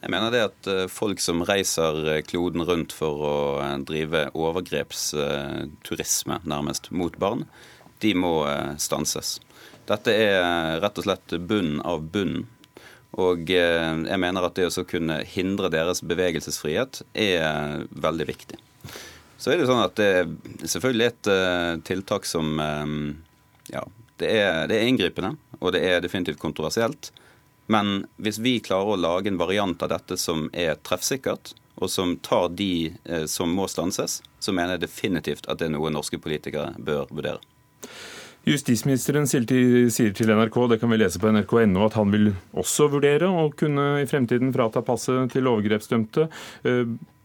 Jeg 0.03 0.11
mener 0.13 0.29
det 0.29 0.45
at 0.51 0.61
eh, 0.69 0.85
folk 0.93 1.17
som 1.17 1.41
reiser 1.49 2.05
eh, 2.05 2.21
kloden 2.21 2.61
rundt 2.69 2.93
for 2.93 3.17
å 3.17 3.57
drive 3.89 4.29
overgrepsturisme, 4.37 6.37
nærmest, 6.45 6.93
mot 6.93 7.17
barn, 7.17 7.49
de 8.05 8.13
må 8.13 8.45
stanses. 8.77 9.41
Dette 9.89 10.13
er 10.13 10.77
rett 10.85 10.93
og 11.01 11.09
slett 11.09 11.33
bunnen 11.49 11.81
av 11.81 12.05
bunnen. 12.13 12.45
Og 13.17 13.49
jeg 13.49 14.19
mener 14.21 14.45
at 14.45 14.53
det 14.55 14.69
å 14.69 14.85
kunne 14.87 15.25
hindre 15.27 15.67
deres 15.73 16.05
bevegelsesfrihet 16.05 17.01
er 17.17 17.89
veldig 17.89 18.27
viktig. 18.29 18.61
Så 19.41 19.49
er 19.49 19.57
det 19.57 19.65
sånn 19.69 19.81
at 19.81 19.97
det 19.97 20.69
selvfølgelig 20.69 21.07
et 21.07 21.29
uh, 21.31 21.79
tiltak 21.87 22.27
som 22.29 22.59
um, 22.61 22.99
Ja, 23.71 23.81
det 24.21 24.29
er, 24.29 24.67
det 24.69 24.77
er, 24.77 24.85
inngripende, 24.85 25.33
og 25.57 25.73
det 25.73 25.81
er 25.87 26.03
definitivt 26.03 26.41
kontroversielt. 26.41 27.09
Men 27.71 28.03
hvis 28.21 28.37
vi 28.43 28.59
klarer 28.61 28.93
å 28.93 28.99
lage 28.99 29.31
en 29.31 29.39
variant 29.41 29.81
av 29.81 29.89
dette 29.95 30.17
som 30.21 30.45
er 30.53 30.75
treffsikkert, 30.85 31.55
og 31.81 31.89
som 31.89 32.13
tar 32.21 32.51
de 32.53 32.91
uh, 33.09 33.25
som 33.25 33.49
må 33.57 33.65
stanses, 33.71 34.19
så 34.37 34.53
mener 34.53 34.77
jeg 34.77 34.85
definitivt 34.85 35.49
at 35.49 35.61
det 35.61 35.71
er 35.71 35.73
noe 35.73 35.93
norske 35.93 36.21
politikere 36.21 36.75
bør 36.77 37.09
vurdere. 37.09 37.41
Justisministeren 38.45 39.27
sier 39.29 39.45
til 40.17 40.31
NRK 40.33 40.55
det 40.71 40.79
kan 40.81 40.89
vi 40.89 40.97
lese 40.97 41.21
på 41.21 41.29
nrk.no, 41.29 41.83
at 41.85 41.97
han 41.97 42.13
vil 42.13 42.31
også 42.57 42.87
vurdere 42.89 43.29
å 43.29 43.49
kunne 43.53 44.01
i 44.01 44.07
fremtiden 44.09 44.53
frata 44.53 44.81
passet 44.85 45.29
til 45.33 45.49
overgrepsdømte. 45.49 46.25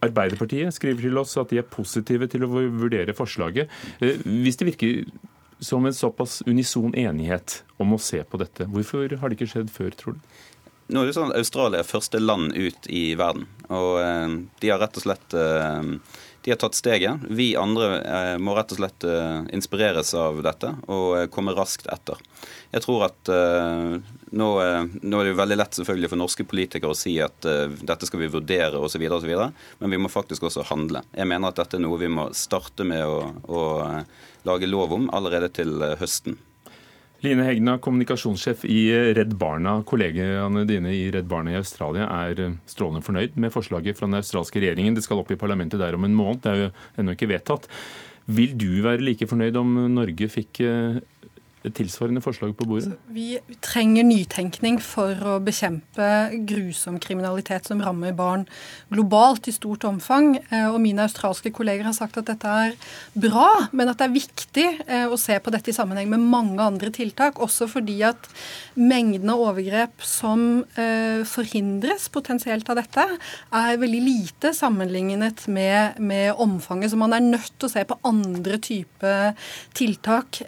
Arbeiderpartiet 0.08 0.75
skriver 0.76 1.08
til 1.08 1.20
oss 1.20 1.36
at 1.40 1.52
de 1.52 1.60
er 1.60 1.70
positive 1.70 2.28
til 2.32 2.46
å 2.46 2.50
vurdere 2.50 3.14
forslaget. 3.16 3.72
Eh, 4.00 4.20
hvis 4.44 4.60
det 4.60 4.70
virker 4.72 5.00
som 5.58 5.86
en 5.86 5.94
såpass 5.94 6.42
unison 6.46 6.94
enighet 6.94 7.62
om 7.80 7.94
å 7.96 8.00
se 8.02 8.20
på 8.25 8.40
dette. 8.40 8.66
Hvorfor 8.68 9.16
har 9.20 9.32
det 9.32 9.38
ikke 9.38 9.48
skjedd 9.54 9.72
før, 9.72 9.94
tror 9.96 10.18
du? 10.18 10.36
Nå 10.92 11.02
er 11.02 11.08
det 11.08 11.16
sånn 11.16 11.32
at 11.32 11.40
Australia 11.40 11.80
er 11.82 11.88
første 11.88 12.20
land 12.20 12.52
ut 12.54 12.86
i 12.92 13.08
verden. 13.18 13.48
Og 13.72 13.96
eh, 14.02 14.36
de 14.62 14.70
har 14.70 14.82
rett 14.82 15.00
og 15.00 15.06
slett 15.06 15.36
eh, 15.36 15.88
de 16.46 16.52
har 16.52 16.58
tatt 16.62 16.76
steget. 16.78 17.24
Vi 17.28 17.56
andre 17.58 17.86
eh, 18.06 18.36
må 18.38 18.52
rett 18.54 18.70
og 18.70 18.78
slett 18.78 19.02
eh, 19.02 19.40
inspireres 19.56 20.12
av 20.14 20.38
dette 20.46 20.68
og 20.86 21.06
eh, 21.18 21.24
komme 21.26 21.56
raskt 21.56 21.88
etter. 21.90 22.20
Jeg 22.70 22.84
tror 22.84 23.02
at 23.08 23.30
nå, 24.36 24.46
nå, 24.52 25.18
er 25.18 25.24
det 25.24 25.32
jo 25.32 25.38
veldig 25.38 25.56
lett 25.56 25.78
selvfølgelig 25.78 26.10
for 26.12 26.20
norske 26.20 26.46
politikere 26.46 26.92
å 26.92 26.98
si 26.98 27.14
at 27.24 27.46
dette 27.46 28.06
skal 28.08 28.20
vi 28.20 28.28
vurdere 28.30 28.78
osv., 28.78 29.04
men 29.06 29.94
vi 29.94 30.00
må 30.02 30.10
faktisk 30.12 30.44
også 30.46 30.66
handle. 30.68 31.00
Jeg 31.16 31.30
mener 31.30 31.50
at 31.50 31.62
dette 31.62 31.78
er 31.78 31.82
noe 31.86 31.98
vi 31.98 32.10
må 32.12 32.28
starte 32.36 32.84
med 32.86 33.06
å, 33.06 33.30
å 33.48 33.62
lage 34.46 34.68
lov 34.68 34.92
om 34.98 35.08
allerede 35.14 35.48
til 35.56 35.78
høsten. 36.02 36.36
Line 37.25 37.46
Hegna, 37.46 37.78
kommunikasjonssjef 37.80 38.64
i 38.68 38.80
Redd 39.16 39.37
Barna. 39.40 39.78
Kollegaene 39.88 40.66
dine 40.68 40.92
i 40.92 41.06
Redd 41.14 41.28
Barna 41.30 41.54
i 41.54 41.61
Australia 41.61 42.08
er 42.12 42.42
eh, 42.44 42.56
strålende 42.68 43.04
fornøyd 43.06 43.38
med 43.40 43.54
forslaget 43.54 43.96
fra 43.96 44.08
den 44.08 44.18
australske 44.18 44.61
regjeringen. 44.61 44.96
Det 44.96 45.04
skal 45.06 45.23
opp 45.23 45.32
i 45.32 45.38
parlamentet 45.40 45.80
der 45.80 45.96
om 45.96 46.04
en 46.04 46.16
måned, 46.16 46.42
det 46.44 46.52
er 46.52 46.62
jo 46.66 46.70
ennå 47.00 47.16
ikke 47.16 47.30
vedtatt. 47.32 47.70
Vil 48.26 48.56
du 48.58 48.82
være 48.85 49.04
like 49.06 49.28
fornøyd 49.30 49.56
om 49.56 49.73
Norge 49.94 50.28
fikk 50.28 50.61
eh, 50.66 51.00
tilsvarende 51.75 52.23
forslag 52.25 52.52
på 52.56 52.66
bordet? 52.68 52.94
Vi 53.12 53.38
trenger 53.64 54.06
nytenkning 54.06 54.78
for 54.85 55.16
å 55.26 55.37
bekjempe 55.42 56.08
grusom 56.49 56.99
kriminalitet 57.02 57.68
som 57.68 57.80
rammer 57.82 58.14
barn 58.16 58.44
globalt 58.92 59.49
i 59.50 59.54
stort 59.54 59.87
omfang. 59.88 60.37
Eh, 60.50 60.68
og 60.68 60.78
mine 60.82 61.04
australske 61.06 61.52
kolleger 61.54 61.88
har 61.88 61.96
sagt 61.96 62.18
at 62.20 62.28
dette 62.30 62.52
er 62.66 62.76
bra, 63.16 63.49
men 63.73 63.90
at 63.90 64.00
det 64.00 64.08
er 64.08 64.14
viktig 64.14 64.66
eh, 64.87 65.06
å 65.08 65.18
se 65.20 65.38
på 65.42 65.52
dette 65.54 65.73
i 65.73 65.76
sammenheng 65.76 66.11
med 66.12 66.25
mange 66.25 66.62
andre 66.62 66.92
tiltak. 66.94 67.40
Også 67.42 67.68
fordi 67.70 67.99
at 68.06 68.28
mengden 68.78 69.32
av 69.32 69.42
overgrep 69.49 70.04
som 70.06 70.64
eh, 70.78 71.23
forhindres 71.28 72.08
potensielt 72.14 72.68
av 72.70 72.80
dette, 72.80 73.06
er 73.56 73.80
veldig 73.80 74.02
lite 74.04 74.52
sammenlignet 74.56 75.46
med, 75.52 75.99
med 75.99 76.35
omfanget. 76.42 76.92
Så 76.92 77.00
man 77.00 77.16
er 77.16 77.25
nødt 77.25 77.54
til 77.56 77.68
å 77.68 77.73
se 77.73 77.85
på 77.88 77.99
andre 78.06 78.61
typer 78.62 79.35
tiltak. 79.76 80.40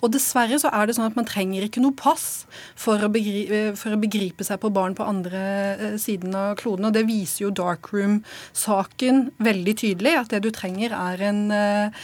Og 0.00 0.08
det 0.12 0.21
dessverre 0.22 0.58
så 0.62 0.70
er 0.72 0.86
det 0.86 0.96
sånn 0.96 1.08
at 1.08 1.18
man 1.18 1.26
trenger 1.28 1.66
ikke 1.66 1.82
noe 1.82 1.94
pass 1.98 2.44
for 2.78 3.02
å, 3.02 3.10
begripe, 3.12 3.74
for 3.78 3.94
å 3.94 4.00
begripe 4.00 4.46
seg 4.46 4.60
på 4.62 4.70
barn 4.74 4.94
på 4.98 5.06
andre 5.06 5.42
eh, 5.74 5.96
siden 6.00 6.34
av 6.38 6.54
kloden. 6.60 6.88
Og 6.88 6.94
det 6.94 7.04
viser 7.08 7.46
jo 7.46 7.52
Darkroom-saken 7.62 9.22
veldig 9.42 9.74
tydelig. 9.82 10.14
At 10.20 10.34
det 10.34 10.42
du 10.46 10.50
trenger 10.54 10.94
er 10.96 11.24
en, 11.28 11.42
eh, 11.52 12.02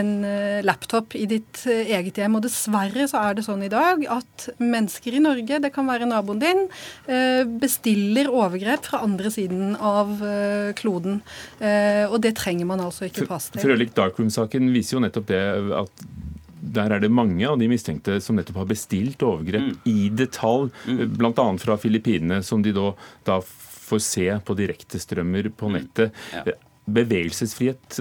en 0.00 0.12
eh, 0.28 0.60
laptop 0.66 1.16
i 1.18 1.26
ditt 1.30 1.64
eget 1.66 2.20
hjem. 2.20 2.38
Og 2.38 2.46
dessverre 2.46 3.08
så 3.10 3.24
er 3.24 3.38
det 3.38 3.46
sånn 3.46 3.64
i 3.66 3.72
dag 3.72 4.04
at 4.12 4.48
mennesker 4.62 5.16
i 5.16 5.24
Norge, 5.24 5.60
det 5.62 5.72
kan 5.74 5.88
være 5.88 6.08
naboen 6.08 6.40
din, 6.42 6.62
bestiller 7.60 8.28
overgrep 8.30 8.86
fra 8.86 9.00
andre 9.04 9.30
siden 9.32 9.74
av 9.80 10.12
kloden. 10.78 11.20
Og 12.10 12.16
det 12.22 12.34
trenger 12.38 12.68
man 12.68 12.82
altså 12.84 13.08
ikke 13.08 13.26
pass 13.28 13.48
til. 13.50 13.62
Frølik 13.64 13.94
Darkroom-saken 13.96 14.70
viser 14.74 14.98
jo 14.98 15.04
nettopp 15.04 15.28
det 15.30 15.42
at 15.80 16.06
der 16.74 16.96
er 16.96 17.02
det 17.02 17.12
mange 17.12 17.46
av 17.48 17.58
de 17.60 17.68
mistenkte 17.70 18.18
som 18.24 18.38
nettopp 18.38 18.62
har 18.62 18.70
bestilt 18.70 19.22
overgrep 19.24 19.70
mm. 19.70 19.74
i 19.90 20.08
detalj, 20.14 20.70
mm. 20.86 21.02
bl.a. 21.18 21.46
fra 21.62 21.78
Filippinene, 21.80 22.42
som 22.46 22.64
de 22.64 22.74
da, 22.76 22.90
da 23.28 23.40
får 23.86 24.02
se 24.02 24.28
på 24.44 24.56
direktestrømmer 24.58 25.50
på 25.56 25.70
mm. 25.70 25.76
nettet. 25.78 26.24
Mm. 26.32 26.50
Ja. 26.50 26.56
Bevegelsesfrihet 26.96 28.00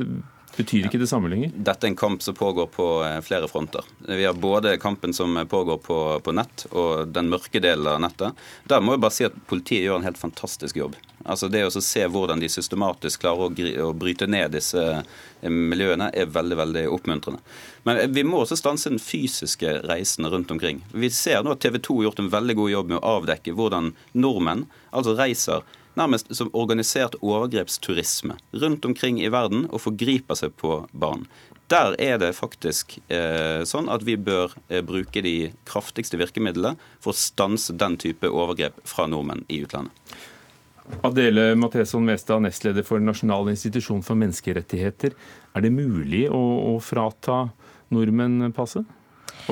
betyr 0.58 0.88
ikke 0.88 1.00
det 1.02 1.10
samme 1.12 1.30
lenger? 1.32 1.54
Dette 1.56 1.88
er 1.88 1.94
en 1.94 1.98
kamp 2.00 2.24
som 2.24 2.38
pågår 2.38 2.70
på 2.74 2.88
eh, 3.06 3.20
flere 3.26 3.50
fronter. 3.52 3.86
Vi 4.08 4.26
har 4.26 4.34
både 4.34 4.78
kampen 4.82 5.14
som 5.14 5.38
pågår 5.50 5.78
på, 5.84 6.00
på 6.24 6.36
nett, 6.36 6.68
og 6.72 7.12
den 7.16 7.32
mørke 7.32 7.62
delen 7.64 7.88
av 7.92 8.02
nettet. 8.04 8.46
Der 8.70 8.84
må 8.84 8.96
jeg 8.96 9.04
bare 9.06 9.18
si 9.18 9.28
at 9.28 9.38
politiet 9.50 9.88
gjør 9.88 10.02
en 10.02 10.08
helt 10.08 10.22
fantastisk 10.22 10.80
jobb. 10.80 10.98
Altså 11.26 11.48
Det 11.50 11.64
å 11.66 11.72
se 11.82 12.04
hvordan 12.06 12.42
de 12.42 12.50
systematisk 12.52 13.24
klarer 13.24 13.82
å, 13.82 13.94
bryte 13.98 14.28
ned 14.30 14.54
disse 14.54 14.82
eh, 14.82 15.50
miljøene, 15.50 16.12
er 16.14 16.30
veldig 16.30 16.60
veldig 16.60 16.84
oppmuntrende. 16.94 17.42
Men 17.88 18.02
eh, 18.02 18.12
vi 18.14 18.26
må 18.28 18.44
også 18.44 18.60
stanse 18.60 18.92
den 18.94 19.02
fysiske 19.02 19.80
reisen 19.90 20.30
rundt 20.30 20.54
omkring. 20.54 20.84
Vi 20.94 21.10
ser 21.10 21.42
nå 21.42 21.56
at 21.56 21.64
TV 21.66 21.80
2 21.80 21.98
har 21.98 22.10
gjort 22.10 22.22
en 22.22 22.34
veldig 22.36 22.58
god 22.62 22.74
jobb 22.76 22.94
med 22.94 23.00
å 23.02 23.16
avdekke 23.18 23.56
hvordan 23.58 23.96
nordmenn 24.14 24.68
altså 24.92 25.18
reiser 25.18 25.66
nærmest 26.00 26.32
som 26.36 26.52
organisert 26.54 27.18
overgrepsturisme 27.22 28.38
rundt 28.62 28.86
omkring 28.86 29.22
i 29.24 29.32
verden 29.34 29.66
og 29.72 29.84
forgriper 29.86 30.38
seg 30.40 30.56
på 30.60 30.84
barn. 30.92 31.26
Der 31.72 31.96
er 32.02 32.20
det 32.22 32.36
faktisk 32.38 33.00
eh, 33.10 33.64
sånn 33.66 33.90
at 33.90 34.06
vi 34.06 34.18
bør 34.22 34.54
eh, 34.70 34.84
bruke 34.86 35.24
de 35.26 35.52
kraftigste 35.66 36.20
virkemidlene 36.22 36.76
for 37.02 37.14
å 37.14 37.18
stanse 37.18 37.74
den 37.74 37.98
type 38.02 38.30
overgrep 38.30 38.78
fra 38.86 39.08
nordmenn 39.10 39.46
i 39.50 39.64
utlandet. 39.66 39.94
Adele 41.02 41.56
Matheson 41.58 42.06
Westad, 42.06 42.44
nestleder 42.46 42.86
for 42.86 43.02
Nasjonal 43.02 43.50
institusjon 43.50 44.04
for 44.06 44.20
menneskerettigheter. 44.22 45.16
Er 45.58 45.66
det 45.66 45.74
mulig 45.74 46.28
å, 46.30 46.42
å 46.70 46.76
frata 46.84 47.48
nordmenn 47.90 48.54
passet 48.54 48.86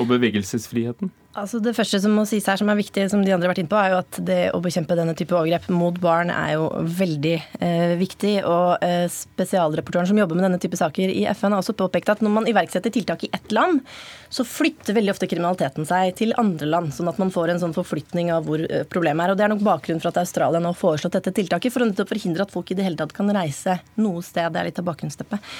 og 0.00 0.08
bevegelsesfriheten? 0.10 1.12
Altså 1.34 1.58
Det 1.58 1.72
første 1.74 1.98
som 1.98 2.12
må 2.14 2.22
sies 2.30 2.44
her 2.46 2.58
som 2.60 2.68
er 2.70 2.78
viktig, 2.78 3.08
som 3.10 3.22
de 3.24 3.32
andre 3.34 3.48
har 3.48 3.52
vært 3.54 3.64
inne 3.64 3.72
på, 3.72 3.78
er 3.78 3.90
jo 3.90 4.00
at 4.04 4.18
det 4.22 4.38
å 4.54 4.60
bekjempe 4.62 4.94
denne 4.94 5.16
type 5.18 5.34
overgrep 5.34 5.66
mot 5.74 5.96
barn 6.02 6.30
er 6.30 6.52
jo 6.54 6.68
veldig 7.00 7.34
eh, 7.58 7.94
viktig. 7.98 8.36
Og 8.46 8.84
eh, 8.86 9.06
spesialreportøren 9.10 10.06
som 10.10 10.20
jobber 10.20 10.38
med 10.38 10.46
denne 10.46 10.60
type 10.62 10.78
saker 10.78 11.10
i 11.10 11.24
FN 11.34 11.56
har 11.56 11.64
også 11.64 11.74
påpekt 11.78 12.12
at 12.12 12.22
når 12.22 12.36
man 12.36 12.46
iverksetter 12.50 12.94
tiltak 12.94 13.26
i 13.26 13.32
ett 13.34 13.50
land, 13.54 13.82
så 14.30 14.46
flytter 14.46 14.94
veldig 14.94 15.14
ofte 15.16 15.30
kriminaliteten 15.30 15.90
seg 15.90 16.14
til 16.22 16.36
andre 16.38 16.70
land. 16.70 16.94
Sånn 16.94 17.10
at 17.10 17.18
man 17.18 17.34
får 17.34 17.50
en 17.50 17.64
sånn 17.64 17.74
forflytning 17.74 18.30
av 18.34 18.46
hvor 18.46 18.62
eh, 18.68 18.86
problemet 18.86 19.26
er. 19.26 19.34
Og 19.34 19.40
det 19.40 19.48
er 19.48 19.54
nok 19.56 19.66
bakgrunnen 19.66 20.04
for 20.04 20.14
at 20.14 20.22
Australia 20.22 20.62
nå 20.62 20.70
har 20.70 20.78
foreslått 20.78 21.18
dette 21.18 21.34
tiltaket, 21.34 21.74
for 21.74 21.82
å 21.82 22.08
forhindre 22.14 22.46
at 22.46 22.54
folk 22.54 22.70
i 22.70 22.78
det 22.78 22.86
hele 22.86 23.00
tatt 23.00 23.16
kan 23.16 23.34
reise 23.34 23.80
noe 23.98 24.22
sted. 24.22 24.54
Det 24.54 24.62
er 24.62 24.70
litt 24.70 24.78
av 24.78 24.86
bakgrunnsteppet. 24.86 25.54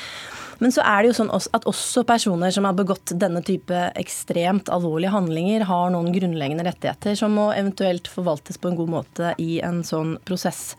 Men 0.62 0.74
så 0.74 0.84
er 0.86 1.02
det 1.02 1.12
jo 1.12 1.16
sånn 1.20 1.32
at 1.34 1.66
også 1.68 2.04
personer 2.08 2.52
som 2.54 2.66
har 2.68 2.76
begått 2.78 3.14
denne 3.20 3.42
type 3.44 3.80
ekstremt 3.98 4.70
alvorlige 4.72 5.14
handlinger, 5.14 5.66
har 5.68 5.92
noen 5.94 6.12
grunnleggende 6.14 6.66
rettigheter 6.68 7.18
som 7.18 7.34
må 7.36 7.50
eventuelt 7.56 8.10
forvaltes 8.10 8.60
på 8.60 8.70
en 8.70 8.78
god 8.78 8.94
måte 8.98 9.34
i 9.42 9.58
en 9.64 9.82
sånn 9.86 10.16
prosess. 10.26 10.74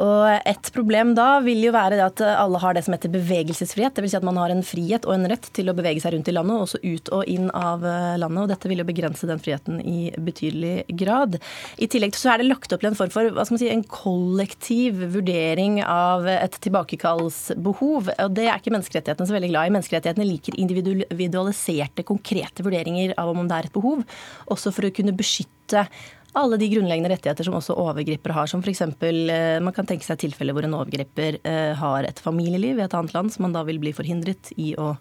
Og 0.00 0.48
Et 0.50 0.70
problem 0.74 1.12
da 1.16 1.38
vil 1.44 1.60
jo 1.66 1.72
være 1.74 2.00
at 2.02 2.20
alle 2.24 2.60
har 2.62 2.74
det 2.74 2.84
som 2.86 2.94
heter 2.96 3.12
bevegelsesfrihet. 3.12 3.94
Dvs. 3.96 4.14
Si 4.14 4.18
at 4.18 4.26
man 4.26 4.38
har 4.40 4.52
en 4.52 4.64
frihet 4.66 5.06
og 5.06 5.14
en 5.16 5.28
rett 5.30 5.46
til 5.56 5.70
å 5.70 5.74
bevege 5.76 6.02
seg 6.02 6.14
rundt 6.14 6.30
i 6.30 6.34
landet, 6.34 6.64
også 6.64 6.80
ut 6.82 7.10
og 7.14 7.30
inn 7.30 7.50
av 7.54 7.84
eh, 7.86 8.16
landet. 8.20 8.42
og 8.44 8.50
Dette 8.52 8.70
vil 8.70 8.82
jo 8.82 8.88
begrense 8.88 9.28
den 9.28 9.42
friheten 9.42 9.80
i 9.80 10.10
betydelig 10.16 10.86
grad. 11.00 11.38
I 11.78 11.88
tillegg 11.90 12.18
så 12.18 12.32
er 12.32 12.42
det 12.42 12.48
lagt 12.50 12.74
opp 12.74 12.82
til 12.82 12.90
en 12.90 12.98
form 12.98 13.12
for 13.14 13.30
hva 13.30 13.46
skal 13.46 13.56
man 13.56 13.62
si, 13.62 13.70
en 13.72 13.86
kollektiv 13.88 15.04
vurdering 15.14 15.80
av 15.84 16.28
et 16.30 16.58
tilbakekallsbehov. 16.64 18.10
og 18.14 18.34
Det 18.36 18.48
er 18.48 18.58
ikke 18.58 18.74
menneskerettighetene 18.74 19.30
så 19.30 19.38
veldig 19.38 19.52
glad 19.52 19.70
i. 19.70 19.76
Menneskerettighetene 19.78 20.28
liker 20.28 20.58
individualiserte, 20.60 22.06
konkrete 22.06 22.66
vurderinger 22.66 23.14
av 23.20 23.32
om 23.34 23.46
det 23.48 23.58
er 23.60 23.70
et 23.70 23.76
behov, 23.76 24.04
også 24.50 24.74
for 24.74 24.88
å 24.88 24.94
kunne 24.94 25.16
beskytte 25.16 25.86
alle 26.34 26.58
de 26.58 26.68
grunnleggende 26.72 27.12
rettigheter 27.12 27.46
som 27.46 27.56
også 27.58 27.76
overgripere 27.78 28.34
har. 28.36 28.50
Som 28.50 28.62
f.eks. 28.64 28.82
Eh, 28.82 29.62
man 29.62 29.74
kan 29.76 29.86
tenke 29.88 30.06
seg 30.06 30.20
tilfeller 30.24 30.56
hvor 30.56 30.66
en 30.66 30.76
overgriper 30.80 31.38
eh, 31.46 31.72
har 31.78 32.08
et 32.08 32.20
familieliv 32.22 32.80
i 32.80 32.84
et 32.86 32.98
annet 32.98 33.14
land 33.14 33.32
som 33.34 33.46
man 33.46 33.54
da 33.54 33.64
vil 33.66 33.80
bli 33.82 33.94
forhindret 33.94 34.50
i 34.58 34.74
å 34.80 34.94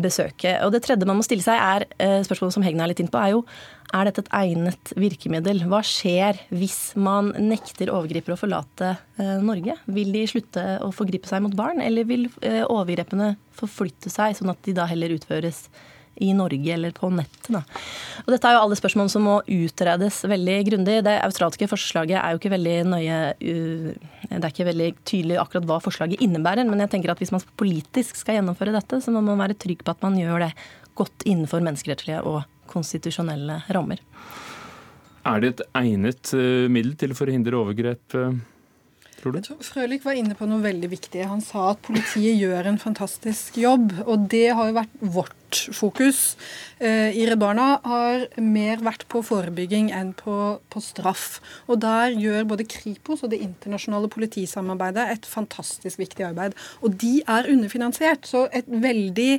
besøke. 0.00 0.52
Og 0.62 0.70
Det 0.74 0.82
tredje 0.84 1.08
man 1.08 1.18
må 1.18 1.24
stille 1.26 1.42
seg, 1.42 1.58
er 1.58 1.86
eh, 1.98 2.20
spørsmålet 2.26 2.58
som 2.58 2.66
Hegna 2.66 2.84
er 2.84 2.92
litt 2.92 3.00
inn 3.02 3.10
på, 3.10 3.18
er 3.18 3.34
jo 3.34 3.44
er 3.90 4.06
dette 4.06 4.22
et 4.22 4.34
egnet 4.38 4.92
virkemiddel? 4.94 5.64
Hva 5.66 5.80
skjer 5.82 6.38
hvis 6.54 6.92
man 6.94 7.32
nekter 7.42 7.90
overgripere 7.90 8.36
å 8.36 8.38
forlate 8.38 8.92
Norge? 9.42 9.74
Vil 9.90 10.12
de 10.14 10.22
slutte 10.30 10.62
å 10.86 10.92
forgripe 10.94 11.26
seg 11.26 11.42
mot 11.42 11.56
barn, 11.58 11.82
eller 11.82 12.06
vil 12.06 12.28
overgrepene 12.38 13.32
forflytte 13.58 14.12
seg, 14.14 14.36
sånn 14.38 14.52
at 14.54 14.62
de 14.62 14.76
da 14.78 14.86
heller 14.86 15.16
utføres 15.16 15.64
i 16.20 16.30
Norge 16.36 16.74
eller 16.74 16.94
på 16.96 17.10
nettet. 17.12 17.50
Da. 17.54 17.62
Og 18.24 18.32
dette 18.34 18.48
er 18.48 18.56
jo 18.56 18.62
alle 18.64 18.78
spørsmål 18.78 19.10
som 19.12 19.26
må 19.26 19.36
utredes 19.44 20.20
veldig 20.28 20.56
grundig. 20.68 20.98
Det 21.06 21.16
australske 21.24 21.68
forslaget 21.70 22.18
er 22.20 22.34
jo 22.34 22.40
ikke 22.40 22.54
veldig 22.54 22.76
nøye 22.92 23.18
Det 23.40 24.40
er 24.40 24.50
ikke 24.50 24.68
veldig 24.68 24.90
tydelig 25.08 25.40
akkurat 25.42 25.66
hva 25.68 25.80
forslaget 25.82 26.22
innebærer, 26.24 26.68
men 26.68 26.84
jeg 26.84 26.92
tenker 26.94 27.14
at 27.14 27.22
hvis 27.22 27.32
man 27.34 27.44
politisk 27.60 28.20
skal 28.20 28.38
gjennomføre 28.38 28.76
dette, 28.76 29.00
så 29.02 29.14
må 29.14 29.24
man 29.24 29.40
være 29.40 29.58
trygg 29.58 29.84
på 29.84 29.94
at 29.94 30.06
man 30.06 30.18
gjør 30.20 30.46
det 30.46 30.52
godt 31.00 31.26
innenfor 31.26 31.64
menneskerettslige 31.64 32.22
og 32.28 32.42
konstitusjonelle 32.70 33.62
rammer. 33.74 34.02
Er 35.26 35.42
det 35.42 35.52
et 35.52 35.66
egnet 35.76 36.32
eh, 36.36 36.68
middel 36.72 36.94
til 37.00 37.12
å 37.12 37.18
forhindre 37.18 37.58
overgrep? 37.58 38.16
Tror 39.20 39.36
du? 39.36 39.40
Frølich 39.60 40.04
var 40.06 40.16
inne 40.16 40.36
på 40.36 40.46
noe 40.48 40.62
veldig 40.64 40.88
viktig. 40.94 41.20
Han 41.28 41.42
sa 41.44 41.74
at 41.74 41.82
politiet 41.84 42.38
gjør 42.40 42.70
en 42.70 42.80
fantastisk 42.80 43.58
jobb. 43.60 43.92
Og 44.06 44.24
det 44.32 44.46
har 44.56 44.70
jo 44.70 44.76
vært 44.78 45.02
vårt 45.16 45.58
fokus. 45.76 46.20
Eh, 46.80 47.12
I 47.12 47.26
Redd 47.28 47.42
Barna 47.42 47.66
har 47.84 48.24
mer 48.40 48.80
vært 48.86 49.04
på 49.12 49.20
forebygging 49.26 49.90
enn 49.92 50.14
på, 50.16 50.36
på, 50.72 50.82
straff. 50.84 51.42
Og 51.68 51.82
der 51.84 52.16
gjør 52.16 52.48
både 52.54 52.68
Kripos 52.70 53.26
og 53.26 53.34
det 53.34 53.42
internasjonale 53.44 54.08
politisamarbeidet 54.12 55.10
et 55.12 55.28
fantastisk 55.28 56.00
viktig 56.00 56.24
arbeid. 56.30 56.56
Og 56.80 56.96
de 57.02 57.18
er 57.26 57.50
underfinansiert. 57.52 58.24
Så 58.30 58.46
et 58.56 58.68
veldig 58.70 59.34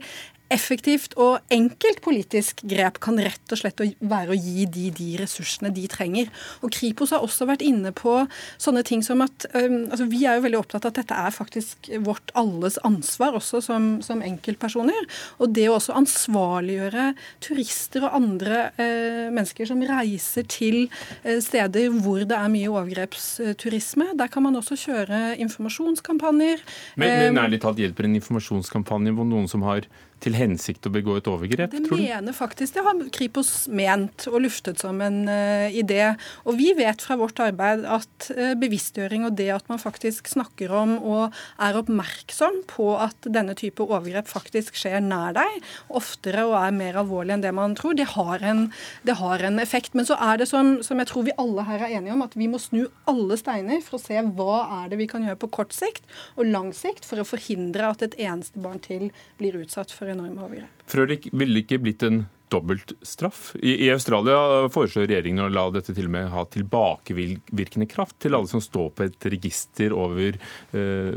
effektivt 0.52 1.16
og 1.20 1.40
enkelt 1.54 2.02
politisk 2.04 2.64
grep 2.68 3.00
kan 3.04 3.20
rett 3.22 3.54
og 3.54 3.60
slett 3.60 3.82
være 4.00 4.34
å 4.34 4.38
gi 4.38 4.66
de 4.70 4.90
de 4.96 5.10
ressursene 5.22 5.72
de 5.74 5.86
trenger. 5.92 6.30
Og 6.62 6.74
Kripos 6.76 7.14
har 7.16 7.24
også 7.24 7.48
vært 7.50 7.64
inne 7.66 7.94
på 7.96 8.18
sånne 8.62 8.84
ting 8.88 9.04
som 9.06 9.24
at 9.26 9.48
um, 9.56 9.88
altså 9.90 10.08
Vi 10.12 10.24
er 10.28 10.38
jo 10.38 10.46
veldig 10.46 10.60
opptatt 10.60 10.86
av 10.86 10.92
at 10.92 11.00
dette 11.02 11.18
er 11.18 11.34
faktisk 11.34 11.90
vårt 12.04 12.34
alles 12.38 12.78
ansvar, 12.88 13.38
også 13.38 13.62
som, 13.64 13.90
som 14.04 14.24
enkeltpersoner. 14.26 15.08
Og 15.40 15.54
det 15.56 15.68
å 15.70 15.78
også 15.78 15.96
ansvarliggjøre 15.98 17.12
turister 17.44 18.08
og 18.08 18.18
andre 18.20 18.64
uh, 18.76 19.28
mennesker 19.32 19.70
som 19.70 19.82
reiser 19.88 20.48
til 20.52 20.84
uh, 21.26 21.40
steder 21.44 21.92
hvor 22.02 22.26
det 22.28 22.38
er 22.38 22.52
mye 22.54 22.72
overgrepsturisme. 22.72 24.12
Der 24.20 24.32
kan 24.32 24.46
man 24.48 24.60
også 24.60 24.78
kjøre 24.80 25.22
informasjonskampanjer. 25.42 26.64
Men, 27.00 27.18
men 27.32 27.44
ærlig 27.46 27.62
talt 27.64 27.82
hjelper 27.82 28.08
en 28.08 28.18
informasjonskampanje 28.20 29.16
hvor 29.16 29.28
noen 29.28 29.50
som 29.52 29.64
har 29.68 29.88
til 30.22 30.38
hensikt 30.38 30.86
å 30.88 30.92
begå 30.94 31.16
et 31.18 31.30
overgrep? 31.30 31.74
Det 31.74 31.82
mener 31.90 32.36
faktisk, 32.36 32.76
det 32.76 32.84
har 32.86 33.00
Kripos 33.14 33.68
ment 33.72 34.28
og 34.30 34.42
luftet 34.46 34.82
som 34.82 35.02
en 35.04 35.24
uh, 35.30 35.68
idé. 35.74 36.14
Og 36.46 36.58
vi 36.60 36.72
vet 36.78 37.02
fra 37.02 37.18
vårt 37.20 37.42
arbeid 37.44 37.86
at 37.90 38.30
uh, 38.36 38.54
bevisstgjøring 38.62 39.26
og 39.28 39.36
det 39.40 39.50
at 39.56 39.68
man 39.72 39.82
faktisk 39.82 40.30
snakker 40.32 40.74
om 40.76 40.96
og 41.00 41.38
er 41.62 41.80
oppmerksom 41.80 42.62
på 42.70 42.92
at 43.02 43.30
denne 43.30 43.56
type 43.58 43.84
overgrep 43.84 44.30
faktisk 44.30 44.78
skjer 44.80 45.02
nær 45.04 45.36
deg, 45.38 45.60
oftere 45.90 46.46
og 46.48 46.58
er 46.62 46.76
mer 46.76 47.02
alvorlig 47.02 47.38
enn 47.38 47.46
det 47.46 47.54
man 47.58 47.76
tror, 47.78 47.98
det 47.98 48.12
har 48.14 48.44
en, 48.46 48.68
det 49.08 49.18
har 49.20 49.44
en 49.48 49.60
effekt. 49.64 49.96
Men 49.98 50.08
så 50.08 50.20
er 50.22 50.42
det 50.42 50.50
som, 50.52 50.78
som 50.86 51.02
jeg 51.02 51.10
tror 51.10 51.28
vi 51.28 51.38
alle 51.42 51.66
her 51.68 51.86
er 51.88 51.98
enige 51.98 52.16
om, 52.16 52.26
at 52.26 52.38
vi 52.38 52.50
må 52.52 52.62
snu 52.62 52.84
alle 53.10 53.38
steiner 53.40 53.82
for 53.86 53.98
å 53.98 54.04
se 54.04 54.22
hva 54.38 54.62
er 54.82 54.92
det 54.92 55.02
vi 55.02 55.10
kan 55.10 55.26
gjøre 55.26 55.42
på 55.42 55.52
kort 55.58 55.76
sikt 55.76 56.06
og 56.36 56.48
lang 56.48 56.72
sikt 56.76 57.08
for 57.08 57.22
å 57.22 57.28
forhindre 57.28 57.90
at 57.90 58.06
et 58.06 58.18
eneste 58.22 58.62
barn 58.62 58.82
til 58.84 59.10
blir 59.40 59.58
utsatt 59.62 59.94
for 59.94 60.11
enorme 60.14 60.46
overgrep. 60.46 60.86
Frølich, 60.92 61.28
ville 61.32 61.58
det 61.58 61.66
ikke 61.66 61.82
blitt 61.84 62.06
en 62.08 62.24
dobbeltstraff? 62.52 63.56
I, 63.56 63.86
I 63.86 63.92
Australia 63.94 64.68
foreslår 64.74 65.08
regjeringen 65.08 65.46
å 65.46 65.52
la 65.52 65.68
dette 65.74 65.96
til 65.96 66.10
og 66.10 66.16
med 66.16 66.30
ha 66.34 66.44
tilbakevirkende 66.52 67.88
kraft 67.92 68.20
til 68.24 68.36
alle 68.38 68.52
som 68.52 68.64
står 68.64 68.92
på 68.96 69.08
et 69.08 69.32
register 69.32 69.96
over 69.96 70.38
eh, 70.76 71.16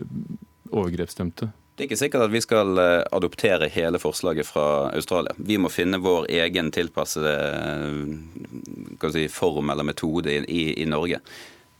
overgrepsdømte. 0.70 1.50
Det 1.74 1.82
er 1.82 1.88
ikke 1.88 1.98
sikkert 1.98 2.28
at 2.28 2.34
vi 2.34 2.42
skal 2.44 2.78
eh, 2.78 3.00
adoptere 3.16 3.70
hele 3.74 3.98
forslaget 3.98 4.46
fra 4.46 4.66
Australia. 4.94 5.34
Vi 5.36 5.58
må 5.58 5.72
finne 5.74 5.98
vår 6.02 6.28
egen 6.44 6.70
tilpassede 6.74 7.34
eh, 7.34 9.10
si, 9.10 9.26
form 9.32 9.74
eller 9.74 9.90
metode 9.90 10.38
i, 10.38 10.64
i, 10.78 10.86
Norge. 10.86 11.18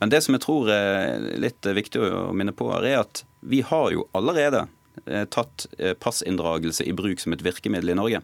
Men 0.03 0.11
det 0.11 0.19
som 0.25 0.35
jeg 0.35 0.43
tror 0.43 0.67
er 0.73 1.29
litt 1.39 1.63
viktig 1.63 2.01
å 2.03 2.33
minne 2.35 2.51
på, 2.51 2.67
er 2.75 3.05
at 3.05 3.23
vi 3.47 3.61
har 3.63 3.93
jo 3.95 4.09
allerede 4.17 4.65
Eh, 4.65 4.84
tatt 5.31 5.67
eh, 5.77 5.93
passinndragelse 5.93 6.85
i 6.87 6.93
bruk 6.95 7.21
som 7.21 7.35
et 7.35 7.43
virkemiddel 7.45 7.93
i 7.93 7.99
Norge. 7.99 8.21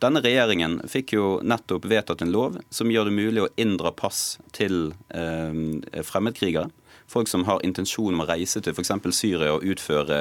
Denne 0.00 0.22
regjeringen 0.24 0.78
fikk 0.88 1.12
jo 1.12 1.24
nettopp 1.44 1.84
vedtatt 1.90 2.22
en 2.24 2.32
lov 2.32 2.56
som 2.72 2.88
gjør 2.88 3.10
det 3.10 3.16
mulig 3.18 3.42
å 3.44 3.50
inndra 3.60 3.92
pass 3.92 4.38
til 4.56 4.94
eh, 5.12 6.02
fremmedkrigere. 6.06 6.70
Folk 7.10 7.28
som 7.28 7.44
har 7.48 7.60
intensjon 7.66 8.14
om 8.14 8.22
å 8.22 8.28
reise 8.28 8.62
til 8.62 8.72
f.eks. 8.72 8.92
Syria 9.12 9.52
og 9.56 9.66
utføre 9.66 10.20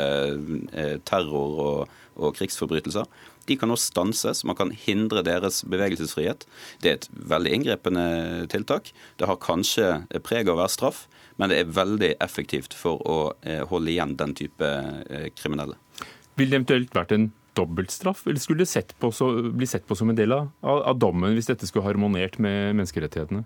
eh, 0.73 0.95
terror 1.07 1.59
og, 1.63 1.97
og, 2.17 2.33
krigsforbrytelser. 2.35 3.05
De 3.49 3.57
kan 3.57 3.71
nå 3.71 3.77
stanses. 3.79 4.43
Man 4.45 4.57
kan 4.59 4.71
hindre 4.85 5.23
deres 5.25 5.63
bevegelsesfrihet. 5.69 6.45
Det 6.83 6.91
er 6.91 6.99
et 6.99 7.09
veldig 7.33 7.55
inngripende 7.57 8.05
tiltak. 8.53 8.93
Det 9.17 9.29
har 9.29 9.41
kanskje 9.41 9.89
preg 10.25 10.47
av 10.47 10.57
å 10.57 10.61
være 10.61 10.75
straff, 10.75 11.03
men 11.41 11.51
det 11.51 11.59
er 11.63 11.73
veldig 11.73 12.13
effektivt 12.21 12.75
for 12.77 13.01
å 13.09 13.19
eh, 13.41 13.63
holde 13.69 13.93
igjen 13.93 14.17
den 14.19 14.35
type 14.37 14.69
eh, 15.09 15.29
kriminelle. 15.33 15.79
Vil 16.39 16.51
det 16.51 16.61
eventuelt 16.61 16.95
vært 16.95 17.15
en 17.15 17.29
dobbeltstraff, 17.57 18.25
eller 18.27 18.39
skulle 18.39 18.63
det 18.63 18.69
sett 18.69 18.93
så, 19.13 19.29
bli 19.51 19.67
sett 19.67 19.87
på 19.87 19.95
som 19.95 20.09
en 20.09 20.17
del 20.17 20.33
av, 20.35 20.49
av, 20.61 20.97
dommen 20.99 21.33
hvis 21.35 21.49
dette 21.49 21.67
skulle 21.67 21.87
harmonert 21.87 22.37
med 22.41 22.75
menneskerettighetene? 22.77 23.43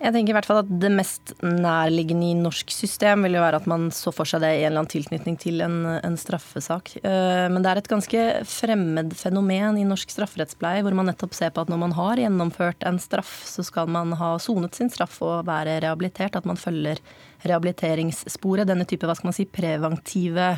Jeg 0.00 0.12
tenker 0.14 0.32
i 0.32 0.36
hvert 0.36 0.48
fall 0.48 0.62
at 0.62 0.70
Det 0.80 0.88
mest 0.92 1.34
nærliggende 1.44 2.30
i 2.30 2.36
norsk 2.38 2.70
system 2.72 3.26
vil 3.26 3.36
jo 3.36 3.44
være 3.44 3.60
at 3.60 3.68
man 3.68 3.88
så 3.94 4.12
for 4.14 4.28
seg 4.28 4.42
det 4.44 4.52
i 4.54 4.62
en 4.62 4.70
eller 4.70 4.82
annen 4.82 4.92
tilknytning 4.92 5.36
til 5.40 5.60
en, 5.64 5.76
en 5.96 6.18
straffesak. 6.20 6.94
Eh, 7.02 7.46
men 7.52 7.64
det 7.64 7.72
er 7.72 7.80
et 7.82 7.92
ganske 7.92 8.24
fremmed 8.48 9.12
fenomen 9.18 9.80
i 9.80 9.86
norsk 9.88 10.12
strafferettspleie, 10.14 10.84
hvor 10.84 10.96
man 10.96 11.10
nettopp 11.10 11.36
ser 11.36 11.52
på 11.52 11.64
at 11.64 11.72
når 11.72 11.82
man 11.84 11.96
har 11.96 12.22
gjennomført 12.24 12.86
en 12.88 13.00
straff, 13.02 13.38
så 13.48 13.64
skal 13.66 13.90
man 13.92 14.16
ha 14.20 14.34
sonet 14.42 14.76
sin 14.78 14.92
straff 14.92 15.20
og 15.24 15.46
være 15.48 15.80
rehabilitert. 15.84 16.36
At 16.36 16.48
man 16.48 16.60
følger 16.60 17.00
rehabiliteringssporet. 17.46 18.68
Denne 18.68 18.86
type 18.88 19.08
hva 19.08 19.16
skal 19.16 19.30
man 19.30 19.36
si, 19.36 19.48
preventive 19.48 20.56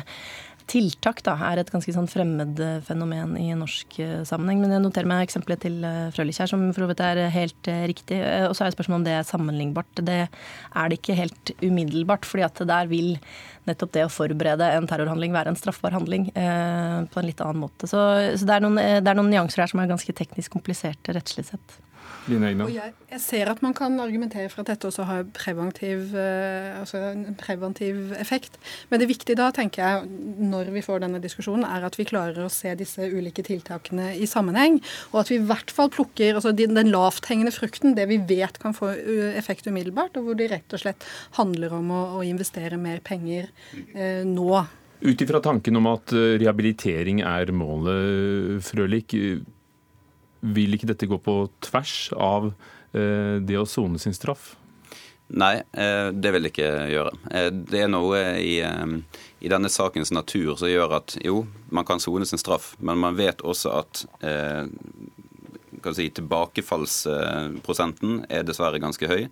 tiltak 0.69 1.23
da, 1.25 1.35
er 1.49 1.61
et 1.61 1.71
ganske 1.73 1.93
sånn 1.95 2.09
fremmed 2.09 2.59
eh, 2.63 2.79
fenomen 2.85 3.35
i 3.39 3.47
norsk 3.57 3.99
eh, 4.03 4.15
sammenheng. 4.27 4.61
Men 4.63 4.75
jeg 4.75 4.83
noterer 4.85 5.09
meg 5.09 5.25
eksempelet 5.25 5.63
til 5.65 5.79
Frølikjær, 5.81 6.15
Frølich 6.15 6.41
som 6.51 6.65
for 6.73 6.85
så 6.85 6.89
vidt 6.91 7.03
er 7.05 7.21
helt 7.33 7.71
riktig. 7.91 8.19
Og 8.47 8.55
så 8.57 8.65
er 8.65 8.75
spørsmålet 8.75 9.01
om 9.01 9.07
det 9.07 9.15
er 9.17 9.27
sammenlignbart. 9.27 10.03
Det 10.05 10.19
er 10.27 10.91
det 10.91 10.99
ikke 10.99 11.17
helt 11.17 11.53
umiddelbart, 11.63 12.27
fordi 12.29 12.45
at 12.47 12.61
der 12.69 12.91
vil 12.91 13.15
nettopp 13.69 13.93
det 13.95 14.05
å 14.05 14.11
forberede 14.11 14.69
en 14.75 14.87
terrorhandling 14.89 15.35
være 15.35 15.53
en 15.53 15.59
straffbar 15.59 15.95
handling 15.97 16.29
eh, 16.33 16.97
på 17.09 17.21
en 17.21 17.27
litt 17.27 17.43
annen 17.45 17.63
måte. 17.65 17.89
Så, 17.89 17.99
så 18.35 18.47
det, 18.47 18.57
er 18.57 18.65
noen, 18.65 18.79
det, 18.79 19.05
er 19.05 19.17
noen, 19.19 19.31
nyanser 19.33 19.63
her 19.63 19.71
som 19.71 19.83
er 19.83 19.91
ganske 19.91 20.15
teknisk 20.15 20.53
kompliserte 20.55 21.15
rettslig 21.15 21.49
sett. 21.51 21.79
Og 22.67 22.73
jeg, 22.73 22.93
jeg, 23.09 23.21
ser 23.23 23.51
at 23.51 23.63
man 23.65 23.75
kan 23.77 23.97
argumentere 24.03 24.49
for 24.51 24.63
at 24.63 24.71
dette 24.71 24.89
også 24.89 25.07
har 25.09 25.25
preventiv, 25.35 26.13
uh, 26.15 26.79
altså 26.81 27.01
en 27.11 27.37
preventiv 27.39 28.13
effekt. 28.19 28.59
Men 28.91 29.03
det 29.03 29.09
viktige 29.11 29.39
da, 29.39 29.49
tenker 29.55 29.83
jeg, 29.83 30.09
når 30.51 30.71
vi 30.75 30.83
får 30.85 31.03
denne 31.05 31.21
diskusjonen, 31.23 31.65
er 31.67 31.87
at 31.87 31.97
vi 31.99 32.07
klarer 32.09 32.45
å 32.45 32.51
se 32.53 32.73
disse 32.79 33.09
ulike 33.09 33.45
tiltakene 33.45 34.11
i 34.17 34.29
sammenheng. 34.29 34.79
Og 35.13 35.23
at 35.23 35.33
vi 35.33 35.39
i 35.39 35.45
hvert 35.49 35.73
fall 35.73 35.91
plukker 35.93 36.37
altså 36.37 36.53
den, 36.55 36.77
den 36.77 36.93
lavthengende 36.93 37.53
frukten, 37.55 37.95
det 37.97 38.09
vi 38.11 38.21
vet 38.29 38.59
kan 38.61 38.75
få 38.77 38.93
effekt 39.39 39.67
umiddelbart, 39.69 40.17
og 40.19 40.29
hvor 40.29 40.39
det 40.39 40.51
rett 40.53 40.75
og 40.75 40.83
slett 40.83 41.07
handler 41.37 41.75
om 41.79 41.93
å, 41.93 42.01
å 42.19 42.25
investere 42.25 42.79
mer 42.79 43.01
penger 43.05 43.49
eh, 43.95 44.25
nå. 44.27 44.63
Ut 44.99 45.21
ifra 45.23 45.39
tanken 45.43 45.79
om 45.79 45.87
at 45.93 46.13
eh, 46.15 46.35
rehabilitering 46.41 47.23
er 47.23 47.53
målet, 47.55 48.59
Frølik 48.67 49.15
vil 50.41 50.75
ikke 50.75 50.89
dette 50.91 51.09
gå 51.09 51.19
på 51.23 51.41
tvers 51.65 52.11
av 52.15 52.49
eh, 52.49 53.37
det 53.43 53.59
å 53.59 53.67
sone 53.69 53.99
sin 54.01 54.15
straff? 54.15 54.53
Nei, 55.29 55.59
eh, 55.77 56.09
det 56.09 56.31
vil 56.33 56.47
det 56.47 56.53
ikke 56.55 56.69
gjøre. 56.89 57.13
Eh, 57.29 57.49
det 57.53 57.83
er 57.85 57.91
noe 57.91 58.21
i, 58.41 58.55
i, 58.63 59.51
denne 59.51 59.69
sakens 59.69 60.13
natur 60.15 60.55
som 60.57 60.71
gjør 60.71 60.97
at 60.97 61.17
jo, 61.21 61.43
man 61.69 61.85
kan 61.85 62.01
sone 62.01 62.25
sin 62.25 62.41
straff, 62.41 62.73
men 62.79 63.01
man 63.01 63.19
vet 63.19 63.43
også 63.45 63.75
at 63.83 64.05
si, 65.95 66.09
tilbakefallsprosenten 66.19 68.11
er 68.29 68.43
dessverre 68.47 68.79
ganske 68.81 69.07
høy. 69.09 69.23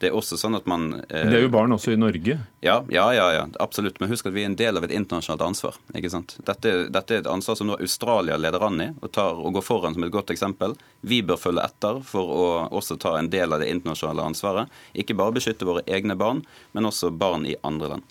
Det 0.00 0.06
er 0.08 0.14
også 0.16 0.34
sånn 0.40 0.56
at 0.58 0.66
man 0.68 0.82
eh, 1.08 1.30
det 1.30 1.36
er 1.38 1.44
jo 1.46 1.54
barn 1.54 1.74
også 1.74 1.90
i 1.94 2.00
Norge? 2.00 2.34
Ja, 2.64 2.76
ja, 2.92 3.06
ja, 3.16 3.26
ja, 3.34 3.44
absolutt. 3.62 4.00
Men 4.00 4.10
husk 4.12 4.26
at 4.28 4.36
vi 4.36 4.42
er 4.44 4.50
en 4.50 4.58
del 4.58 4.74
av 4.78 4.84
et 4.86 4.96
internasjonalt 4.96 5.44
ansvar. 5.46 5.74
ikke 5.96 6.10
sant? 6.12 6.30
Dette, 6.46 6.68
dette 6.92 7.10
er 7.14 7.20
et 7.22 7.30
ansvar 7.30 7.54
som 7.58 7.66
nå 7.70 7.74
Australia 7.80 8.36
leder 8.40 8.62
an 8.66 8.82
i 8.82 8.88
og, 9.00 9.08
tar, 9.16 9.32
og 9.40 9.50
går 9.56 9.64
foran 9.66 9.94
som 9.96 10.04
et 10.06 10.14
godt 10.14 10.30
eksempel. 10.34 10.70
Vi 11.00 11.18
bør 11.26 11.38
følge 11.40 11.64
etter 11.64 11.94
for 12.06 12.24
å 12.36 12.44
også 12.76 12.94
ta 13.02 13.12
en 13.18 13.30
del 13.32 13.48
av 13.52 13.58
det 13.62 13.70
internasjonale 13.72 14.22
ansvaret. 14.32 14.64
Ikke 14.94 15.18
bare 15.18 15.36
beskytte 15.36 15.68
våre 15.68 15.84
egne 15.86 16.14
barn, 16.18 16.38
men 16.72 16.90
også 16.90 17.06
barn 17.14 17.42
i 17.48 17.58
andre 17.66 17.86
land. 17.96 18.04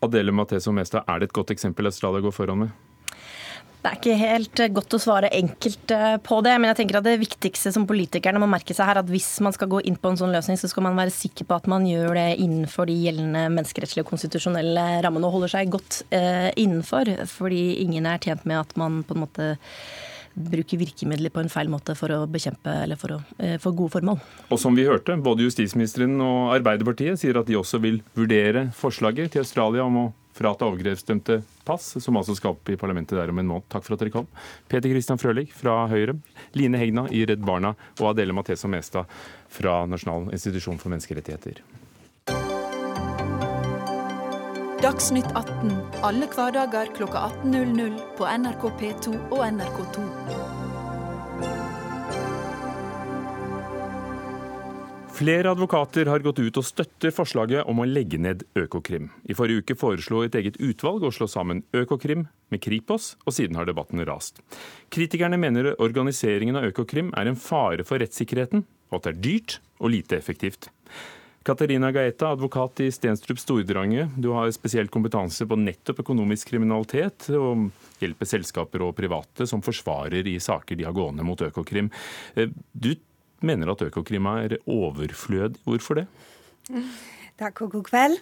Adele 0.00 0.32
Matheso 0.32 0.72
Mestad, 0.72 1.04
er 1.06 1.20
det 1.20 1.28
et 1.28 1.36
godt 1.36 1.50
eksempel 1.52 1.90
Australia 1.90 2.24
går 2.24 2.32
foran 2.32 2.64
med? 2.64 2.70
Det 3.80 3.88
er 3.88 3.96
ikke 3.96 4.16
helt 4.20 4.60
eh, 4.60 4.72
godt 4.76 4.94
å 4.96 5.00
svare 5.00 5.30
enkelt 5.32 5.92
eh, 5.96 6.18
på 6.20 6.40
det, 6.44 6.52
men 6.60 6.68
jeg 6.68 6.82
tenker 6.82 6.98
at 6.98 7.06
det 7.06 7.16
viktigste 7.22 7.72
som 7.72 7.86
politikerne 7.88 8.42
må 8.42 8.48
merke 8.50 8.76
seg 8.76 8.90
her, 8.90 9.00
at 9.00 9.08
hvis 9.08 9.30
man 9.44 9.56
skal 9.56 9.70
gå 9.72 9.80
inn 9.88 9.96
på 9.96 10.12
en 10.12 10.20
sånn 10.20 10.34
løsning, 10.34 10.60
så 10.60 10.68
skal 10.68 10.84
man 10.84 10.98
være 11.00 11.14
sikker 11.14 11.48
på 11.48 11.56
at 11.56 11.70
man 11.70 11.86
gjør 11.88 12.12
det 12.18 12.26
innenfor 12.44 12.90
de 12.90 12.98
gjeldende 13.06 13.46
menneskerettslige 13.56 14.04
og 14.04 14.12
konstitusjonelle 14.12 14.86
rammene 15.06 15.30
og 15.30 15.38
holder 15.38 15.54
seg 15.54 15.72
godt 15.72 16.02
eh, 16.12 16.50
innenfor. 16.60 17.08
Fordi 17.32 17.64
ingen 17.80 18.10
er 18.10 18.20
tjent 18.20 18.44
med 18.44 18.60
at 18.60 18.76
man 18.80 19.00
på 19.08 19.16
en 19.16 19.24
måte 19.24 19.50
bruker 20.30 20.78
virkemidler 20.78 21.32
på 21.32 21.40
en 21.42 21.50
feil 21.50 21.72
måte 21.72 21.96
for 21.98 22.12
å 22.14 22.20
bekjempe 22.30 22.70
eller 22.84 23.00
for, 23.00 23.16
å, 23.16 23.48
for 23.64 23.74
gode 23.74 23.96
formål. 23.96 24.20
Og 24.52 24.60
som 24.62 24.76
vi 24.76 24.84
hørte, 24.86 25.16
både 25.18 25.48
justisministeren 25.48 26.20
og 26.22 26.52
Arbeiderpartiet 26.54 27.18
sier 27.18 27.40
at 27.40 27.48
de 27.48 27.58
også 27.58 27.80
vil 27.82 27.98
vurdere 28.16 28.68
forslaget 28.76 29.34
til 29.34 29.42
Australia 29.42 29.88
om 29.88 29.98
å 30.04 30.06
frata 30.36 30.68
overgrepsdømte 30.68 31.40
pass, 31.66 31.92
som 32.02 32.18
altså 32.20 32.36
skal 32.38 32.54
opp 32.54 32.70
i 32.72 32.78
parlamentet 32.80 33.18
der 33.18 33.32
om 33.32 33.40
en 33.42 33.50
måned. 33.50 33.66
Takk 33.72 33.86
for 33.86 33.96
at 33.96 34.04
dere 34.04 34.14
kom. 34.14 34.28
Peter 34.70 34.90
Christian 34.92 35.20
Frølich 35.20 35.52
fra 35.56 35.82
Høyre, 35.90 36.16
Line 36.58 36.80
Hegna 36.80 37.06
i 37.10 37.24
Redd 37.28 37.44
Barna 37.46 37.74
og 38.00 38.12
Adele 38.12 38.36
Mathesa 38.36 38.70
Mestad 38.70 39.10
fra 39.50 39.82
Nasjonal 39.90 40.30
institusjon 40.34 40.80
for 40.80 40.92
menneskerettigheter. 40.94 41.62
Dagsnytt 44.80 45.28
18 45.36 45.74
alle 46.08 46.28
hverdager 46.32 46.94
klokka 46.96 47.26
18.00 47.44 48.00
på 48.16 48.30
NRK 48.40 48.70
P2 48.80 49.18
og 49.28 49.44
NRK2. 49.50 50.39
Flere 55.20 55.50
advokater 55.50 56.08
har 56.08 56.22
gått 56.24 56.38
ut 56.40 56.56
og 56.56 56.64
støtter 56.64 57.12
forslaget 57.12 57.68
om 57.68 57.82
å 57.82 57.84
legge 57.84 58.16
ned 58.16 58.46
Økokrim. 58.56 59.10
I 59.28 59.34
forrige 59.36 59.60
uke 59.60 59.74
foreslo 59.76 60.22
et 60.24 60.36
eget 60.38 60.56
utvalg 60.56 61.04
å 61.04 61.10
slå 61.12 61.26
sammen 61.28 61.60
Økokrim 61.76 62.22
med 62.48 62.62
Kripos, 62.64 63.10
og 63.28 63.36
siden 63.36 63.58
har 63.60 63.68
debatten 63.68 64.00
rast. 64.08 64.40
Kritikerne 64.88 65.36
mener 65.36 65.74
organiseringen 65.76 66.56
av 66.56 66.70
Økokrim 66.70 67.12
er 67.20 67.28
en 67.28 67.36
fare 67.36 67.84
for 67.84 68.00
rettssikkerheten, 68.00 68.64
og 68.88 68.96
at 68.96 69.10
det 69.10 69.12
er 69.12 69.20
dyrt 69.26 69.58
og 69.76 69.92
lite 69.92 70.16
effektivt. 70.16 70.70
Katarina 71.44 71.92
Gaeta, 71.92 72.32
advokat 72.32 72.80
i 72.86 72.88
Stenstrup 72.92 73.38
Stordrange. 73.44 74.08
Du 74.16 74.30
har 74.32 74.48
spesiell 74.56 74.88
kompetanse 74.88 75.44
på 75.44 75.60
nettopp 75.60 76.00
økonomisk 76.00 76.54
kriminalitet, 76.54 77.28
og 77.36 77.68
hjelper 78.00 78.32
selskaper 78.32 78.88
og 78.88 78.96
private 78.96 79.44
som 79.44 79.60
forsvarer 79.60 80.32
i 80.32 80.38
saker 80.40 80.80
de 80.80 80.88
har 80.88 80.96
gående 80.96 81.28
mot 81.28 81.44
Økokrim. 81.44 81.92
Du 82.72 82.94
mener 83.40 83.72
at 83.72 83.82
Økokrim 83.82 84.26
er 84.26 84.56
overflødig. 84.66 85.60
Hvorfor 85.64 86.00
det? 86.00 86.06
Takk 87.38 87.62
og 87.62 87.72
god 87.72 87.88
kveld. 87.88 88.20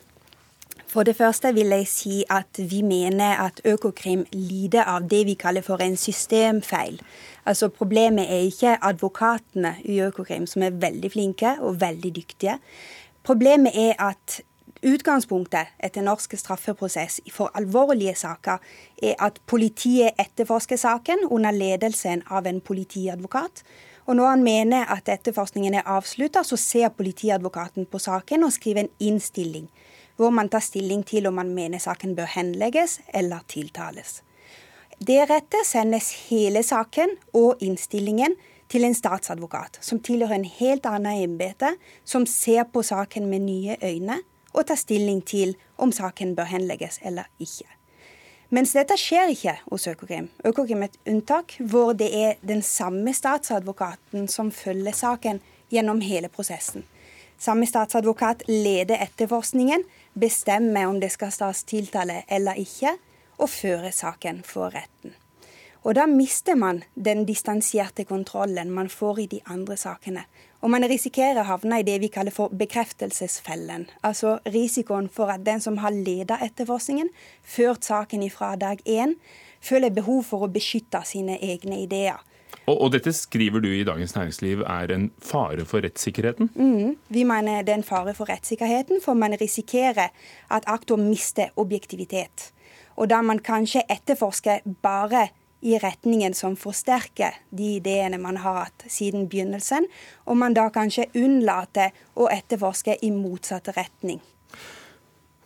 For 0.88 1.02
det 1.02 1.16
første 1.16 1.50
vil 1.54 1.66
jeg 1.66 1.87
si 1.87 2.22
at 2.31 2.61
vi 2.70 2.81
mener 2.83 3.37
at 3.44 3.61
Økokrim 3.64 4.24
lider 4.33 4.87
av 4.88 5.09
det 5.11 5.26
vi 5.28 5.35
kaller 5.35 5.61
for 5.62 5.83
en 5.85 5.96
systemfeil. 5.96 7.00
Altså 7.44 7.68
Problemet 7.68 8.31
er 8.31 8.46
ikke 8.48 8.78
advokatene 8.85 9.74
i 9.85 10.00
Økokrim, 10.00 10.46
som 10.46 10.62
er 10.62 10.70
veldig 10.81 11.12
flinke 11.12 11.57
og 11.61 11.81
veldig 11.81 12.14
dyktige. 12.16 12.57
Problemet 13.22 13.76
er 13.76 14.00
at 14.00 14.40
utgangspunktet 14.87 15.74
etter 15.85 16.07
norsk 16.07 16.38
straffeprosess 16.38 17.20
for 17.35 17.50
alvorlige 17.54 18.14
saker 18.14 18.64
er 19.02 19.14
at 19.18 19.40
politiet 19.46 20.16
etterforsker 20.18 20.76
saken 20.76 21.26
under 21.31 21.50
ledelsen 21.50 22.22
av 22.31 22.46
en 22.46 22.61
politiadvokat. 22.61 23.64
Og 24.09 24.16
når 24.16 24.31
han 24.31 24.42
mener 24.42 24.88
at 24.88 25.09
etterforskningen 25.12 25.75
er 25.77 25.88
avslutta, 25.92 26.40
så 26.42 26.57
ser 26.57 26.94
politiadvokaten 26.97 27.87
på 27.92 28.01
saken 28.01 28.47
og 28.47 28.55
skriver 28.55 28.87
en 28.87 28.94
innstilling, 29.11 29.66
hvor 30.16 30.33
man 30.33 30.49
tar 30.49 30.64
stilling 30.64 31.05
til 31.07 31.29
om 31.29 31.37
man 31.37 31.53
mener 31.55 31.83
saken 31.83 32.16
bør 32.16 32.31
henlegges 32.33 32.99
eller 33.14 33.44
tiltales. 33.53 34.23
Deretter 34.99 35.62
sendes 35.68 36.09
hele 36.31 36.64
saken 36.64 37.12
og 37.37 37.61
innstillingen 37.61 38.35
til 38.73 38.88
en 38.88 38.97
statsadvokat, 38.97 39.79
som 39.85 40.01
tilhører 40.01 40.40
en 40.40 40.49
helt 40.57 40.88
annen 40.88 41.29
embete, 41.29 41.75
som 42.05 42.27
ser 42.27 42.64
på 42.73 42.83
saken 42.83 43.29
med 43.29 43.44
nye 43.44 43.77
øyne 43.85 44.23
og 44.55 44.66
tar 44.66 44.81
stilling 44.81 45.21
til 45.23 45.53
om 45.77 45.92
saken 45.92 46.33
bør 46.35 46.49
henlegges 46.49 46.99
eller 47.05 47.29
ikke. 47.38 47.77
Mens 48.48 48.70
dette 48.72 48.96
skjer 48.96 49.28
ikke 49.34 49.52
hos 49.68 49.84
Økokrim. 49.90 50.30
Økokrim 50.48 50.80
er 50.80 50.88
et 50.88 51.11
unntak 51.11 51.58
hvor 51.61 51.92
det 51.92 52.08
er 52.16 52.38
den 52.40 52.62
samme 52.64 53.12
statsadvokaten 53.12 54.24
som 54.32 54.48
følger 54.48 54.96
saken 54.96 55.42
gjennom 55.68 56.00
hele 56.00 56.30
prosessen. 56.32 56.87
Samme 57.38 57.68
statsadvokat 57.68 58.46
leder 58.48 59.04
etterforskningen, 59.04 59.84
bestemmer 60.18 60.88
om 60.88 60.96
det 60.98 61.12
skal 61.12 61.30
stas 61.30 61.61
tiltale 61.68 62.22
eller 62.26 62.56
ikke, 62.58 62.96
og 63.38 63.52
fører 63.52 63.92
saken 63.94 64.40
for 64.42 64.72
retten. 64.72 65.12
Og 65.84 65.94
da 65.94 66.08
mister 66.11 66.56
man 66.58 66.80
den 66.96 67.26
distansierte 67.28 68.08
kontrollen 68.08 68.72
man 68.74 68.88
får 68.88 69.20
i 69.20 69.26
de 69.37 69.42
andre 69.46 69.76
sakene. 69.76 70.24
Og 70.59 70.73
man 70.75 70.87
risikerer 70.90 71.38
å 71.38 71.47
havne 71.47 71.81
i 71.81 71.87
det 71.87 72.01
vi 72.03 72.11
kaller 72.11 72.35
for 72.35 72.51
bekreftelsesfellen. 72.51 73.87
Altså 74.03 74.38
risikoen 74.51 75.07
for 75.12 75.31
at 75.31 75.44
den 75.47 75.62
som 75.62 75.79
har 75.85 75.94
ledet 75.94 76.40
etterforskningen, 76.49 77.12
ført 77.47 77.87
saken 77.87 78.25
ifra 78.27 78.57
dag 78.59 78.83
én, 78.83 79.14
føler 79.62 79.94
behov 79.94 80.25
for 80.27 80.47
å 80.47 80.51
beskytte 80.51 81.05
sine 81.07 81.38
egne 81.42 81.79
ideer. 81.85 82.18
Og, 82.68 82.75
og, 82.75 82.90
dette 82.92 83.12
skriver 83.16 83.62
du 83.64 83.68
i 83.73 83.85
Dagens 83.87 84.14
Næringsliv 84.16 84.62
er 84.66 84.92
en 84.92 85.09
fare 85.25 85.64
for 85.68 85.85
rettssikkerheten? 85.85 86.51
Mm, 86.55 86.97
vi 87.09 87.25
mener 87.29 87.64
det 87.64 87.73
er 87.73 87.81
en 87.81 87.87
fare 87.87 88.12
for 88.16 88.29
rettssikkerheten, 88.29 89.01
for 89.05 89.16
man 89.16 89.37
risikerer 89.40 90.11
at 90.53 90.68
aktor 90.68 91.01
mister 91.01 91.53
objektivitet. 91.57 92.51
Og 92.99 93.09
da 93.12 93.23
man 93.23 93.40
kanskje 93.44 93.87
etterforsker 93.88 94.66
bare 94.83 95.29
i 95.61 95.79
retningen 95.79 96.35
som 96.35 96.57
forsterker 96.57 97.38
de 97.51 97.75
ideene 97.79 98.18
man 98.23 98.38
har 98.42 98.64
hatt 98.64 98.85
siden 98.90 99.29
begynnelsen, 99.31 99.88
og 100.27 100.38
man 100.38 100.55
da 100.57 100.68
kanskje 100.75 101.09
unnlater 101.18 101.94
å 102.14 102.29
etterforske 102.33 102.99
i 103.03 103.11
motsatt 103.14 103.73
retning. 103.77 104.21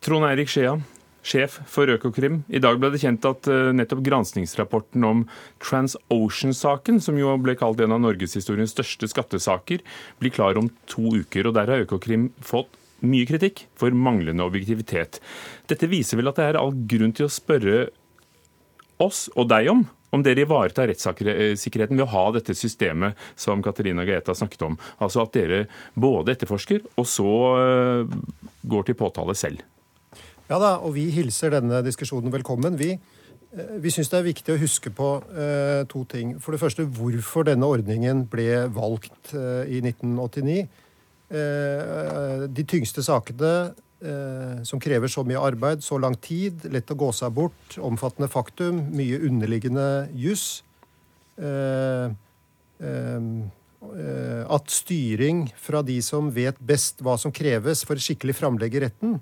Trond 0.03 0.27
Eirik 0.27 0.51
Skjea, 0.51 0.75
sjef 1.23 1.61
for 1.71 1.89
Økokrim. 1.89 2.41
I 2.51 2.61
dag 2.61 2.77
ble 2.81 2.91
det 2.93 3.01
kjent 3.01 3.25
at 3.25 3.47
eh, 3.47 3.71
nettopp 3.75 4.03
granskingsrapporten 4.03 5.05
om 5.07 5.25
TransOcean-saken, 5.63 6.99
som 7.01 7.17
jo 7.17 7.33
ble 7.41 7.55
kalt 7.59 7.81
en 7.81 7.95
av 7.95 8.03
norgeshistoriens 8.03 8.75
største 8.75 9.07
skattesaker, 9.09 9.83
blir 10.19 10.35
klar 10.35 10.59
om 10.59 10.69
to 10.91 11.15
uker. 11.23 11.47
og 11.47 11.57
Der 11.57 11.71
har 11.71 11.85
Økokrim 11.87 12.29
fått 12.43 12.75
mye 13.03 13.27
kritikk 13.27 13.65
for 13.79 13.95
manglende 13.95 14.45
objektivitet. 14.45 15.19
Dette 15.71 15.89
viser 15.91 16.19
vel 16.19 16.31
at 16.31 16.39
det 16.39 16.51
er 16.51 16.59
all 16.59 16.75
grunn 16.87 17.15
til 17.15 17.27
å 17.27 17.33
spørre 17.33 17.87
oss 19.03 19.25
og 19.35 19.49
deg 19.51 19.71
om 19.71 19.83
om 20.13 20.23
dere 20.25 20.45
ivaretar 20.45 20.89
rettssikkerheten 20.91 21.97
ved 21.97 22.05
å 22.05 22.11
ha 22.13 22.23
dette 22.35 22.55
systemet 22.57 23.17
som 23.39 23.63
Katarina 23.65 24.05
Gaeta 24.07 24.35
snakket 24.37 24.67
om. 24.67 24.77
Altså 25.01 25.23
at 25.25 25.33
dere 25.35 25.65
både 25.97 26.35
etterforsker 26.35 26.85
og 26.93 27.09
så 27.09 27.33
eh, 27.57 28.17
går 28.69 28.89
til 28.89 28.99
påtale 28.99 29.35
selv. 29.37 29.63
Ja 30.51 30.59
da, 30.61 30.75
og 30.83 30.93
vi 30.97 31.07
hilser 31.13 31.55
denne 31.55 31.81
diskusjonen 31.85 32.33
velkommen. 32.33 32.77
Vi, 32.77 32.91
eh, 32.93 33.75
vi 33.81 33.93
syns 33.93 34.11
det 34.11 34.19
er 34.19 34.27
viktig 34.27 34.53
å 34.53 34.61
huske 34.61 34.91
på 34.93 35.09
uh, 35.23 35.81
to 35.89 36.03
ting. 36.11 36.35
For 36.43 36.53
det 36.53 36.61
første 36.61 36.85
hvorfor 36.85 37.47
denne 37.47 37.69
ordningen 37.69 38.25
ble 38.29 38.67
valgt 38.75 39.33
uh, 39.33 39.63
i 39.65 39.81
1989. 39.81 40.67
Uh, 41.33 42.45
de 42.51 42.65
tyngste 42.69 43.01
sakene 43.01 43.49
eh, 43.49 43.71
som 44.67 44.81
krever 44.83 45.07
så 45.07 45.21
mye 45.23 45.39
arbeid, 45.39 45.79
så 45.79 45.95
lang 46.01 46.17
tid, 46.19 46.65
lett 46.67 46.91
å 46.91 46.97
gå 46.99 47.07
seg 47.15 47.31
bort, 47.37 47.77
omfattende 47.79 48.27
faktum, 48.27 48.81
mye 48.91 49.21
underliggende 49.23 49.85
juss. 50.11 50.63
Eh, 51.37 52.11
eh, 52.83 54.43
at 54.53 54.71
styring 54.71 55.47
fra 55.59 55.81
de 55.83 55.97
som 56.05 56.29
vet 56.33 56.59
best 56.63 57.01
hva 57.03 57.17
som 57.19 57.33
kreves 57.35 57.83
for 57.87 57.99
skikkelig 57.99 58.37
framlegg 58.37 58.77
i 58.77 58.83
retten, 58.85 59.17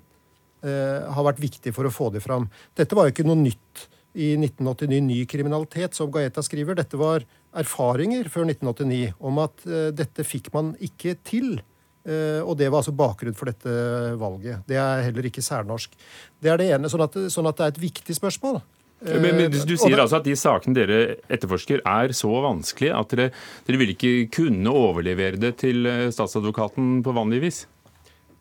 eh, 0.62 1.00
har 1.08 1.26
vært 1.26 1.42
viktig 1.42 1.74
for 1.74 1.88
å 1.88 1.94
få 1.94 2.12
det 2.12 2.22
fram. 2.22 2.48
Dette 2.76 2.94
var 2.94 3.08
jo 3.08 3.14
ikke 3.14 3.26
noe 3.26 3.40
nytt 3.40 3.88
i 4.14 4.36
1989, 4.36 5.00
ny 5.00 5.24
kriminalitet, 5.26 5.94
som 5.94 6.10
Gaeta 6.12 6.44
skriver. 6.44 6.76
Dette 6.76 6.98
var 7.00 7.24
erfaringer 7.56 8.28
før 8.28 8.46
1989 8.46 9.14
om 9.20 9.38
at 9.42 9.66
eh, 9.66 9.90
dette 9.90 10.24
fikk 10.24 10.52
man 10.54 10.74
ikke 10.80 11.16
til. 11.24 11.60
Eh, 12.02 12.40
og 12.42 12.56
det 12.58 12.66
var 12.68 12.80
altså 12.82 12.94
bakgrunn 12.96 13.36
for 13.38 13.50
dette 13.50 13.72
valget. 14.18 14.64
Det 14.66 14.78
er 14.80 15.04
heller 15.06 15.28
ikke 15.28 15.44
særnorsk. 15.44 15.94
Det 16.42 16.50
er 16.50 16.58
det 16.58 16.70
ene, 16.74 16.90
sånn 16.90 17.04
at, 17.06 17.18
sånn 17.30 17.50
at 17.50 17.58
det 17.58 17.66
er 17.66 17.74
et 17.76 17.84
viktig 17.84 18.16
spørsmål. 18.18 18.62
Men, 19.02 19.34
men, 19.34 19.50
Du 19.50 19.74
sier 19.74 19.98
altså 19.98 20.20
at 20.20 20.26
de 20.26 20.34
sakene 20.38 20.76
dere 20.76 20.98
etterforsker 21.32 21.82
er 21.88 22.12
så 22.14 22.30
vanskelige 22.44 22.94
at 22.94 23.14
dere, 23.14 23.28
dere 23.66 23.80
vil 23.80 23.94
ikke 23.96 24.12
kunne 24.34 24.74
overlevere 24.78 25.40
det 25.42 25.56
til 25.64 25.88
eh, 25.90 26.08
statsadvokaten 26.14 27.00
på 27.02 27.14
vanlig 27.16 27.42
vis? 27.48 27.62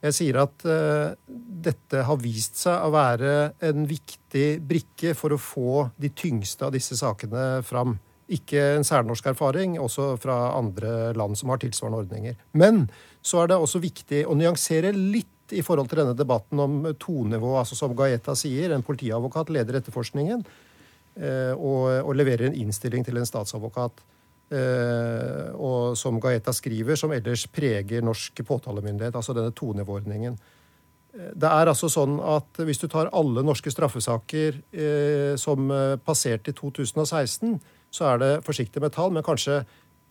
Jeg 0.01 0.17
sier 0.17 0.39
at 0.41 0.63
uh, 0.65 1.13
dette 1.61 2.05
har 2.07 2.17
vist 2.17 2.57
seg 2.63 2.87
å 2.87 2.93
være 2.93 3.33
en 3.67 3.83
viktig 3.85 4.47
brikke 4.65 5.13
for 5.17 5.35
å 5.35 5.41
få 5.41 5.83
de 6.01 6.09
tyngste 6.09 6.65
av 6.65 6.73
disse 6.73 6.97
sakene 6.97 7.61
fram. 7.65 7.99
Ikke 8.31 8.61
en 8.77 8.85
særnorsk 8.87 9.25
erfaring, 9.33 9.75
også 9.81 10.13
fra 10.21 10.37
andre 10.55 11.11
land 11.17 11.35
som 11.39 11.51
har 11.51 11.59
tilsvarende 11.59 11.99
ordninger. 12.05 12.37
Men 12.55 12.85
så 13.21 13.41
er 13.41 13.51
det 13.51 13.59
også 13.59 13.81
viktig 13.83 14.23
å 14.25 14.37
nyansere 14.39 14.93
litt 14.95 15.27
i 15.51 15.63
forhold 15.65 15.89
til 15.91 16.01
denne 16.01 16.15
debatten 16.17 16.59
om 16.63 16.77
tonivå. 16.99 17.57
altså 17.59 17.75
Som 17.75 17.95
Gaeta 17.97 18.35
sier, 18.39 18.71
en 18.71 18.85
politiadvokat 18.85 19.51
leder 19.51 19.81
etterforskningen 19.81 20.45
eh, 21.15 21.51
og, 21.57 21.89
og, 22.05 22.13
leverer 22.15 22.49
en 22.49 22.57
innstilling 22.57 23.05
til 23.07 23.19
en 23.19 23.27
statsadvokat. 23.27 24.03
Eh, 24.51 25.51
og 25.55 25.97
som 25.99 26.19
Gaeta 26.23 26.53
skriver, 26.55 26.99
som 26.99 27.13
ellers 27.15 27.45
preger 27.51 28.03
norsk 28.03 28.43
påtalemyndighet, 28.47 29.15
altså 29.15 29.35
denne 29.37 29.53
tonivåordningen. 29.55 30.39
Eh, 31.17 31.29
det 31.35 31.51
er 31.51 31.73
altså 31.73 31.91
sånn 31.91 32.17
at 32.23 32.63
Hvis 32.63 32.79
du 32.79 32.87
tar 32.87 33.11
alle 33.11 33.43
norske 33.43 33.71
straffesaker 33.71 34.63
som 35.39 35.71
passerte 36.05 36.51
i 36.51 36.57
2016, 36.57 37.59
så 37.91 38.13
er 38.13 38.21
det 38.21 38.33
forsiktig 38.47 38.81
med 38.83 38.93
tall, 38.95 39.11
men 39.13 39.25
kanskje 39.25 39.61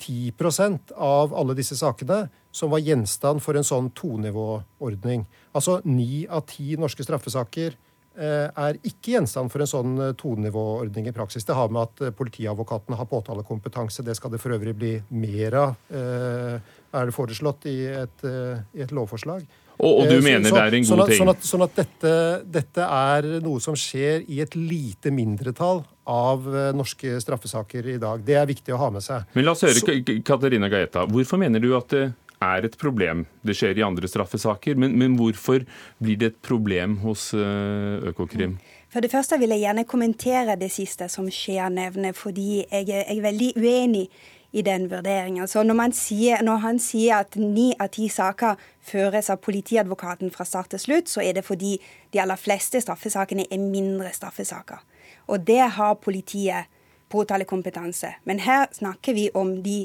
10% 0.01 0.95
av 0.97 1.35
alle 1.37 1.57
disse 1.59 1.77
sakene 1.77 2.25
som 2.53 2.73
var 2.73 2.83
gjenstand 2.85 3.43
for 3.45 3.59
en 3.59 3.67
sånn 3.67 3.91
tonivåordning. 3.97 5.27
Altså 5.57 5.81
ni 5.85 6.25
av 6.25 6.47
ti 6.49 6.75
norske 6.81 7.05
straffesaker 7.05 7.77
eh, 8.17 8.49
er 8.49 8.81
ikke 8.81 9.15
gjenstand 9.17 9.53
for 9.53 9.63
en 9.63 9.71
sånn 9.71 9.95
eh, 10.01 10.13
tonivåordning 10.19 11.11
i 11.11 11.15
praksis. 11.17 11.45
Det 11.47 11.57
har 11.57 11.73
med 11.73 11.85
at 11.85 12.05
eh, 12.07 12.15
politiadvokatene 12.17 12.99
har 12.99 13.11
påtalekompetanse. 13.11 14.05
Det 14.07 14.17
skal 14.19 14.35
det 14.35 14.43
for 14.43 14.57
øvrig 14.57 14.77
bli 14.77 14.95
mer 15.13 15.59
av, 15.61 15.75
er 15.91 17.07
det 17.07 17.15
foreslått 17.15 17.69
i 17.71 17.79
et, 17.93 18.25
i 18.27 18.83
et 18.83 18.95
lovforslag. 18.95 19.45
Og, 19.81 20.03
og, 20.03 20.09
du 20.11 20.19
mener 20.21 20.49
så, 20.51 20.57
det 20.59 20.63
er 20.63 20.75
en 20.77 20.85
god 20.85 20.91
sånn 20.91 21.03
at, 21.03 21.09
ting? 21.09 21.21
Sånn 21.21 21.33
at, 21.33 21.45
sånn 21.47 21.65
at 21.65 21.79
dette, 21.79 22.15
dette, 22.59 22.85
er 22.85 23.29
noe 23.45 23.63
som 23.65 23.77
skjer 23.79 24.27
i 24.29 24.43
et 24.45 24.57
lite 24.59 25.13
mindretall 25.15 25.85
av 26.11 26.49
norske 26.75 27.21
straffesaker 27.23 27.87
i 27.95 28.01
dag. 28.03 28.25
Det 28.27 28.35
er 28.41 28.49
viktig 28.51 28.75
å 28.75 28.81
ha 28.81 28.91
med 28.95 29.05
seg. 29.05 29.29
Men 29.37 29.47
la 29.47 29.55
oss 29.55 29.63
høre, 29.67 29.79
så, 29.79 29.95
Katarina 30.27 30.71
Gaeta. 30.73 31.07
Hvorfor 31.11 31.39
mener 31.39 31.63
du 31.63 31.71
at 31.79 31.95
det 31.95 32.09
er 32.41 32.65
et 32.65 32.77
problem. 32.81 33.27
Det 33.45 33.55
skjer 33.57 33.79
i 33.79 33.85
andre 33.85 34.09
straffesaker. 34.09 34.79
Men, 34.81 34.97
men 34.99 35.17
hvorfor 35.21 35.65
blir 36.01 36.19
det 36.21 36.33
et 36.33 36.43
problem 36.45 36.99
hos 37.05 37.31
Økokrim? 37.35 38.59
For 38.91 39.05
det 39.05 39.13
første 39.13 39.39
vil 39.39 39.53
jeg 39.55 39.67
gjerne 39.67 39.87
kommentere 39.87 40.59
det 40.59 40.73
siste 40.75 41.07
som 41.13 41.29
Skjea 41.31 41.69
nevner, 41.71 42.17
fordi 42.17 42.65
jeg 42.65 42.89
er, 42.89 43.05
jeg 43.05 43.19
er 43.19 43.27
veldig 43.29 43.51
uenig 43.61 44.07
i 44.51 44.65
den 44.67 44.89
vurderingen. 44.91 45.47
Så 45.47 45.63
når, 45.63 45.93
sier, 45.95 46.43
når, 46.43 46.63
han 46.65 46.81
sier 46.83 47.21
at 47.23 47.37
ni 47.39 47.71
av 47.79 47.93
ti 47.95 48.09
saker 48.11 48.59
føres 48.83 49.31
av 49.31 49.39
politiadvokaten 49.45 50.33
fra 50.35 50.47
start 50.49 50.73
til 50.75 50.83
slutt, 50.83 51.13
så 51.13 51.23
er 51.23 51.39
det 51.39 51.47
fordi 51.47 51.77
de 52.11 52.23
aller 52.23 52.41
fleste 52.41 52.83
straffesakene 52.83 53.47
er 53.47 53.63
mindre 53.63 54.11
straffesaker. 54.17 54.83
Og 55.29 55.43
det 55.47 55.63
har 55.77 55.99
politiet 56.01 56.71
påtalekompetanse. 57.11 58.15
Men 58.25 58.39
her 58.39 58.69
snakker 58.73 59.15
vi 59.15 59.31
om 59.35 59.57
de, 59.63 59.83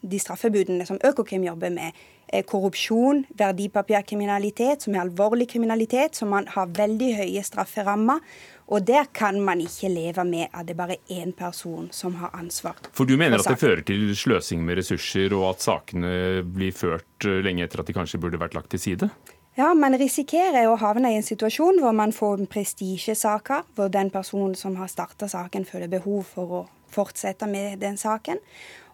de 0.00 0.20
straffebudene 0.20 0.86
som 0.86 1.00
Økokrim 1.04 1.46
jobber 1.46 1.72
med. 1.72 1.96
Eh, 2.28 2.42
korrupsjon, 2.42 3.22
verdipapirkriminalitet, 3.38 4.82
som 4.82 4.96
er 4.96 5.04
alvorlig 5.04 5.46
kriminalitet, 5.52 6.18
som 6.18 6.32
man 6.34 6.48
har 6.50 6.72
veldig 6.74 7.12
høye 7.20 7.42
strafferammer. 7.46 8.18
Og 8.66 8.82
der 8.82 9.06
kan 9.14 9.38
man 9.46 9.60
ikke 9.62 9.88
leve 9.92 10.24
med 10.26 10.48
at 10.50 10.66
det 10.66 10.74
er 10.74 10.80
bare 10.80 10.96
én 11.06 11.30
person 11.30 11.86
som 11.94 12.16
har 12.18 12.34
ansvar. 12.34 12.74
For 12.90 13.06
du 13.06 13.14
mener 13.14 13.38
at 13.38 13.46
det 13.46 13.60
fører 13.62 13.84
til 13.86 14.10
sløsing 14.18 14.64
med 14.66 14.80
ressurser, 14.80 15.30
og 15.38 15.52
at 15.52 15.62
sakene 15.68 16.42
blir 16.42 16.74
ført 16.74 17.28
eh, 17.28 17.38
lenge 17.46 17.64
etter 17.64 17.84
at 17.84 17.88
de 17.88 17.94
kanskje 17.94 18.20
burde 18.20 18.42
vært 18.42 18.58
lagt 18.58 18.74
til 18.74 18.82
side? 18.82 19.10
Ja, 19.56 19.70
man 19.72 19.94
risikerer 19.96 20.66
å 20.68 20.74
havne 20.76 21.14
i 21.14 21.14
en 21.16 21.24
situasjon 21.24 21.78
hvor 21.80 21.94
man 21.96 22.10
får 22.12 22.42
prestisjesaker, 22.52 23.62
hvor 23.72 23.88
den 23.88 24.10
personen 24.12 24.52
som 24.52 24.74
har 24.76 24.90
starta 24.92 25.30
saken, 25.32 25.64
føler 25.64 25.88
behov 25.88 26.26
for 26.28 26.52
å 26.52 26.60
fortsette 26.92 27.48
med 27.48 27.78
den 27.80 27.96
saken. 27.96 28.42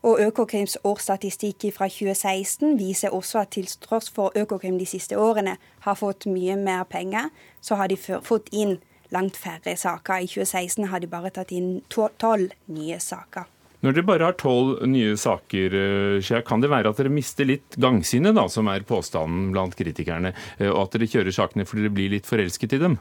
Og 0.06 0.22
Økokrims 0.22 0.76
årsstatistikk 0.86 1.66
fra 1.74 1.88
2016 1.90 2.76
viser 2.78 3.10
også 3.10 3.40
at 3.42 3.50
til 3.56 3.66
tross 3.82 4.06
for 4.14 4.30
Økokrim 4.38 4.78
de 4.78 4.86
siste 4.86 5.18
årene 5.18 5.56
har 5.82 5.98
fått 5.98 6.28
mye 6.30 6.54
mer 6.54 6.86
penger, 6.86 7.34
så 7.58 7.80
har 7.82 7.90
de 7.90 7.98
fått 7.98 8.54
inn 8.54 8.76
langt 9.10 9.34
færre 9.36 9.74
saker. 9.74 10.22
I 10.22 10.30
2016 10.30 10.86
har 10.94 11.02
de 11.02 11.10
bare 11.10 11.34
tatt 11.34 11.50
inn 11.50 11.80
tolv 11.90 12.54
nye 12.70 13.02
saker. 13.02 13.50
Når 13.82 13.96
dere 13.96 14.06
bare 14.06 14.26
har 14.28 14.36
tolv 14.38 14.84
nye 14.86 15.16
saker, 15.18 15.74
eh, 15.74 16.42
kan 16.46 16.62
det 16.62 16.70
være 16.70 16.92
at 16.92 17.00
dere 17.00 17.10
mister 17.10 17.48
litt 17.48 17.74
gangsynet, 17.82 18.36
da, 18.36 18.46
som 18.48 18.68
er 18.70 18.86
påstanden 18.86 19.50
blant 19.50 19.74
kritikerne, 19.74 20.30
eh, 20.58 20.70
og 20.70 20.84
at 20.84 20.94
dere 20.94 21.08
kjører 21.10 21.34
sakene 21.34 21.66
fordi 21.66 21.88
dere 21.88 21.96
blir 21.96 22.12
litt 22.14 22.28
forelsket 22.30 22.76
i 22.76 22.78
dem? 22.78 22.94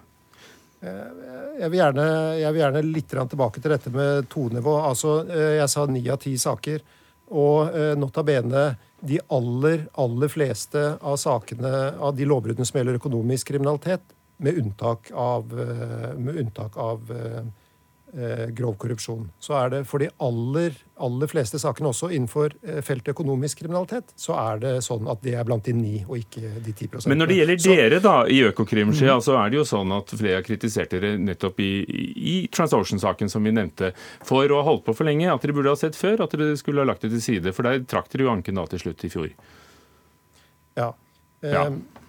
Eh, 0.81 1.29
jeg 1.61 1.69
vil 1.69 1.83
gjerne, 1.83 2.07
jeg 2.39 2.49
vil 2.49 2.61
gjerne 2.63 2.83
litt 2.87 3.13
tilbake 3.13 3.61
til 3.61 3.75
dette 3.75 3.93
med 3.93 4.29
tonenivå. 4.33 4.73
Altså, 4.81 5.19
jeg 5.29 5.69
sa 5.69 5.85
ni 5.85 6.01
av 6.09 6.17
ti 6.23 6.33
saker. 6.37 6.81
Og 7.31 7.69
nota 7.95 8.23
bene 8.27 8.63
de 8.99 9.19
aller, 9.31 9.85
aller 9.95 10.27
fleste 10.27 10.97
av 10.99 11.15
sakene 11.21 11.93
av 12.01 12.15
de 12.17 12.25
lovbruddene 12.27 12.65
som 12.67 12.79
gjelder 12.79 12.97
økonomisk 12.97 13.53
kriminalitet, 13.53 14.01
med 14.41 14.57
unntak 14.57 15.11
av, 15.13 15.53
med 16.17 16.41
unntak 16.41 16.75
av 16.75 17.13
grov 18.51 18.75
korrupsjon. 18.81 19.29
Så 19.39 19.55
er 19.55 19.69
det 19.71 19.81
for 19.87 20.03
de 20.03 20.09
aller, 20.23 20.75
aller 20.99 21.29
fleste 21.31 21.59
sakene 21.61 21.91
også 21.91 22.09
innenfor 22.11 22.53
eh, 22.61 22.81
feltet 22.85 23.13
økonomisk 23.13 23.61
kriminalitet, 23.61 24.11
så 24.19 24.35
er 24.39 24.61
det 24.63 24.73
sånn 24.85 25.07
at 25.11 25.21
det 25.23 25.35
er 25.39 25.47
blant 25.47 25.65
de 25.67 25.75
ni 25.77 26.01
og 26.03 26.17
ikke 26.19 26.41
de 26.63 26.73
ti 26.73 26.89
prosentene. 26.91 27.13
Men 27.13 27.23
når 27.23 27.31
det 27.31 27.37
gjelder 27.39 27.61
så, 27.63 27.77
dere 27.77 28.01
da, 28.03 28.15
i 28.27 28.41
Økokrim, 28.49 28.91
mm. 28.91 28.99
så 29.23 29.37
er 29.39 29.53
det 29.53 29.61
jo 29.61 29.67
sånn 29.67 29.95
at 29.95 30.11
flere 30.15 30.41
har 30.41 30.47
kritisert 30.47 30.95
dere 30.95 31.13
nettopp 31.21 31.63
i, 31.63 31.71
i 32.33 32.35
Transocean-saken 32.51 33.31
som 33.31 33.47
vi 33.47 33.55
nevnte, 33.55 33.93
for 34.27 34.51
å 34.51 34.61
ha 34.61 34.67
holdt 34.67 34.85
på 34.89 34.97
for 34.97 35.07
lenge. 35.07 35.29
At 35.31 35.45
dere 35.45 35.55
burde 35.57 35.73
ha 35.73 35.79
sett 35.79 35.99
før 35.99 36.25
at 36.25 36.35
dere 36.35 36.57
skulle 36.59 36.83
ha 36.83 36.89
lagt 36.91 37.05
det 37.05 37.13
til 37.15 37.23
side. 37.23 37.55
For 37.55 37.67
der 37.67 37.85
trakk 37.89 38.11
dere 38.11 38.27
jo 38.27 38.35
anken 38.35 38.59
da 38.59 38.67
til 38.71 38.85
slutt 38.85 39.07
i 39.07 39.13
fjor. 39.13 39.31
Ja. 40.79 40.91
ja. 41.43 41.65
Eh, 41.67 42.00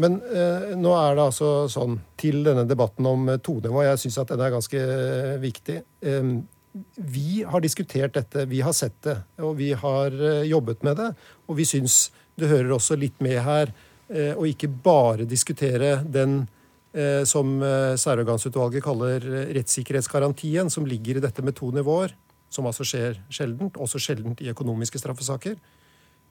men 0.00 0.16
eh, 0.32 0.72
nå 0.78 0.92
er 0.96 1.16
det 1.16 1.24
altså 1.26 1.50
sånn 1.70 1.98
til 2.20 2.40
denne 2.46 2.64
debatten 2.68 3.06
om 3.08 3.26
tonenivå, 3.26 3.42
tonivå. 3.44 3.84
Jeg 3.84 4.00
syns 4.00 4.18
at 4.22 4.32
den 4.32 4.42
er 4.44 4.54
ganske 4.54 4.80
eh, 4.80 5.36
viktig. 5.42 5.78
Eh, 6.00 6.32
vi 6.96 7.42
har 7.44 7.60
diskutert 7.60 8.14
dette, 8.16 8.46
vi 8.48 8.62
har 8.64 8.72
sett 8.76 8.96
det, 9.04 9.18
og 9.44 9.58
vi 9.60 9.72
har 9.76 10.16
eh, 10.16 10.46
jobbet 10.48 10.84
med 10.86 10.96
det. 11.00 11.10
Og 11.48 11.58
vi 11.60 11.68
syns 11.68 12.06
det 12.40 12.48
hører 12.48 12.72
også 12.78 12.96
litt 12.96 13.20
med 13.24 13.42
her 13.44 13.74
eh, 14.08 14.32
å 14.32 14.48
ikke 14.48 14.70
bare 14.82 15.28
diskutere 15.28 16.00
den 16.08 16.44
som 17.24 17.54
særorgansutvalget 17.96 18.84
kaller 18.84 19.24
rettssikkerhetsgarantien, 19.56 20.68
som 20.68 20.84
ligger 20.84 21.16
i 21.16 21.22
dette 21.24 21.40
med 21.40 21.54
to 21.56 21.70
nivåer, 21.72 22.12
som 22.52 22.66
altså 22.68 22.84
skjer 22.84 23.16
sjeldent, 23.32 23.78
også 23.80 23.96
sjeldent 23.96 24.42
i 24.44 24.50
økonomiske 24.52 25.00
straffesaker. 25.00 25.56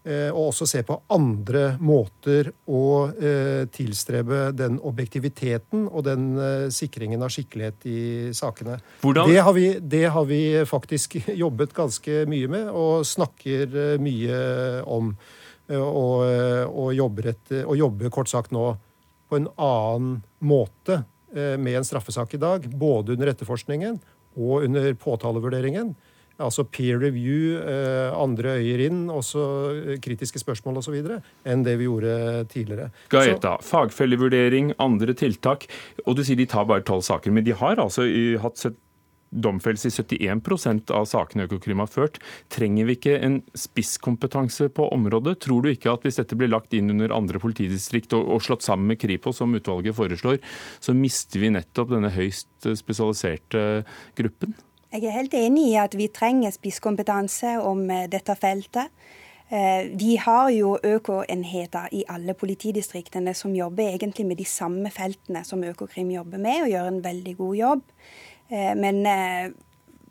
Eh, 0.01 0.31
og 0.33 0.47
også 0.49 0.65
se 0.65 0.79
på 0.81 0.95
andre 1.13 1.75
måter 1.77 2.47
å 2.73 2.85
eh, 3.13 3.67
tilstrebe 3.69 4.47
den 4.57 4.79
objektiviteten 4.81 5.83
og 5.85 6.07
den 6.07 6.23
eh, 6.41 6.63
sikringen 6.73 7.21
av 7.21 7.29
skikkelighet 7.29 7.85
i 7.85 7.99
sakene. 8.33 8.79
Det 9.05 9.37
har, 9.37 9.53
vi, 9.53 9.67
det 9.77 10.07
har, 10.09 10.25
vi, 10.25 10.41
faktisk 10.65 11.19
jobbet 11.43 11.75
ganske 11.77 12.23
mye 12.31 12.49
med 12.49 12.71
og 12.73 13.05
snakker 13.05 13.77
mye 14.01 14.41
om. 14.89 15.13
Og, 15.71 16.25
og, 16.67 16.87
jobber, 16.91 17.29
et, 17.31 17.51
og 17.61 17.77
jobber 17.79 18.09
kort 18.11 18.27
sagt 18.27 18.51
nå 18.51 18.73
på 19.31 19.37
en 19.37 19.45
annen 19.55 20.17
måte 20.43 20.97
med 21.31 21.77
en 21.77 21.85
straffesak 21.87 22.33
i 22.35 22.41
dag. 22.41 22.65
Både 22.67 23.13
under 23.13 23.31
etterforskningen 23.31 24.01
og 24.35 24.65
under 24.65 24.89
påtalevurderingen 24.99 25.93
altså 26.41 26.65
peer 26.67 26.99
review, 27.01 27.57
eh, 27.61 28.11
andre 28.17 28.57
øyer 28.59 28.85
inn, 28.87 29.03
også 29.13 29.47
eh, 29.71 29.97
kritiske 30.03 30.41
spørsmål 30.41 30.81
osv., 30.81 30.99
enn 31.45 31.65
det 31.65 31.77
vi 31.79 31.89
gjorde 31.89 32.45
tidligere. 32.51 32.91
Gaeta, 33.13 33.57
Så, 33.61 33.71
fagfellevurdering, 33.71 34.75
andre 34.81 35.15
tiltak. 35.17 35.67
Og 36.05 36.17
du 36.17 36.25
sier 36.25 36.39
de 36.39 36.49
tar 36.49 36.67
bare 36.69 36.85
tolv 36.87 37.05
saker, 37.05 37.33
men 37.33 37.45
de 37.47 37.55
har 37.57 37.81
altså 37.81 38.07
hatt 38.41 38.65
domfellelse 39.31 39.87
i 39.87 40.27
71% 40.27 40.91
av 40.95 41.05
sakene 41.09 41.47
Økokrim 41.47 41.81
har 41.81 41.89
ført. 41.91 42.19
Trenger 42.51 42.87
vi 42.89 42.97
ikke 42.97 43.17
en 43.23 43.39
spisskompetanse 43.57 44.69
på 44.75 44.87
området? 44.91 45.37
Tror 45.45 45.63
du 45.63 45.71
ikke 45.71 45.93
at 45.93 46.05
hvis 46.05 46.19
dette 46.19 46.37
blir 46.39 46.51
lagt 46.51 46.75
inn 46.75 46.91
under 46.93 47.13
andre 47.15 47.39
politidistrikt 47.41 48.15
og, 48.17 48.27
og 48.27 48.43
slått 48.45 48.65
sammen 48.67 48.91
med 48.91 48.99
Kripos, 49.01 49.39
som 49.39 49.55
utvalget 49.55 49.97
foreslår, 49.97 50.41
så 50.83 50.95
mister 50.97 51.41
vi 51.43 51.53
nettopp 51.55 51.93
denne 51.95 52.11
høyst 52.13 52.71
spesialiserte 52.81 53.85
gruppen? 54.19 54.57
Jeg 54.91 55.05
er 55.07 55.13
helt 55.15 55.35
enig 55.39 55.69
i 55.69 55.75
at 55.79 55.93
vi 55.95 56.09
trenger 56.11 56.51
spisskompetanse 56.51 57.53
om 57.63 57.85
eh, 57.87 58.09
dette 58.11 58.33
feltet. 58.35 58.89
Eh, 59.47 59.87
vi 59.95 60.17
har 60.19 60.49
jo 60.51 60.73
økoenheter 60.83 61.93
i 61.95 62.01
alle 62.11 62.33
politidistriktene 62.35 63.31
som 63.31 63.53
jobber 63.55 63.87
egentlig 63.87 64.25
med 64.27 64.41
de 64.41 64.45
samme 64.45 64.91
feltene 64.91 65.45
som 65.47 65.63
Økokrim 65.63 66.09
jobber 66.11 66.41
med, 66.43 66.65
og 66.65 66.73
gjør 66.73 66.89
en 66.89 66.99
veldig 67.05 67.35
god 67.37 67.55
jobb. 67.55 67.85
Eh, 68.51 68.73
men 68.75 68.99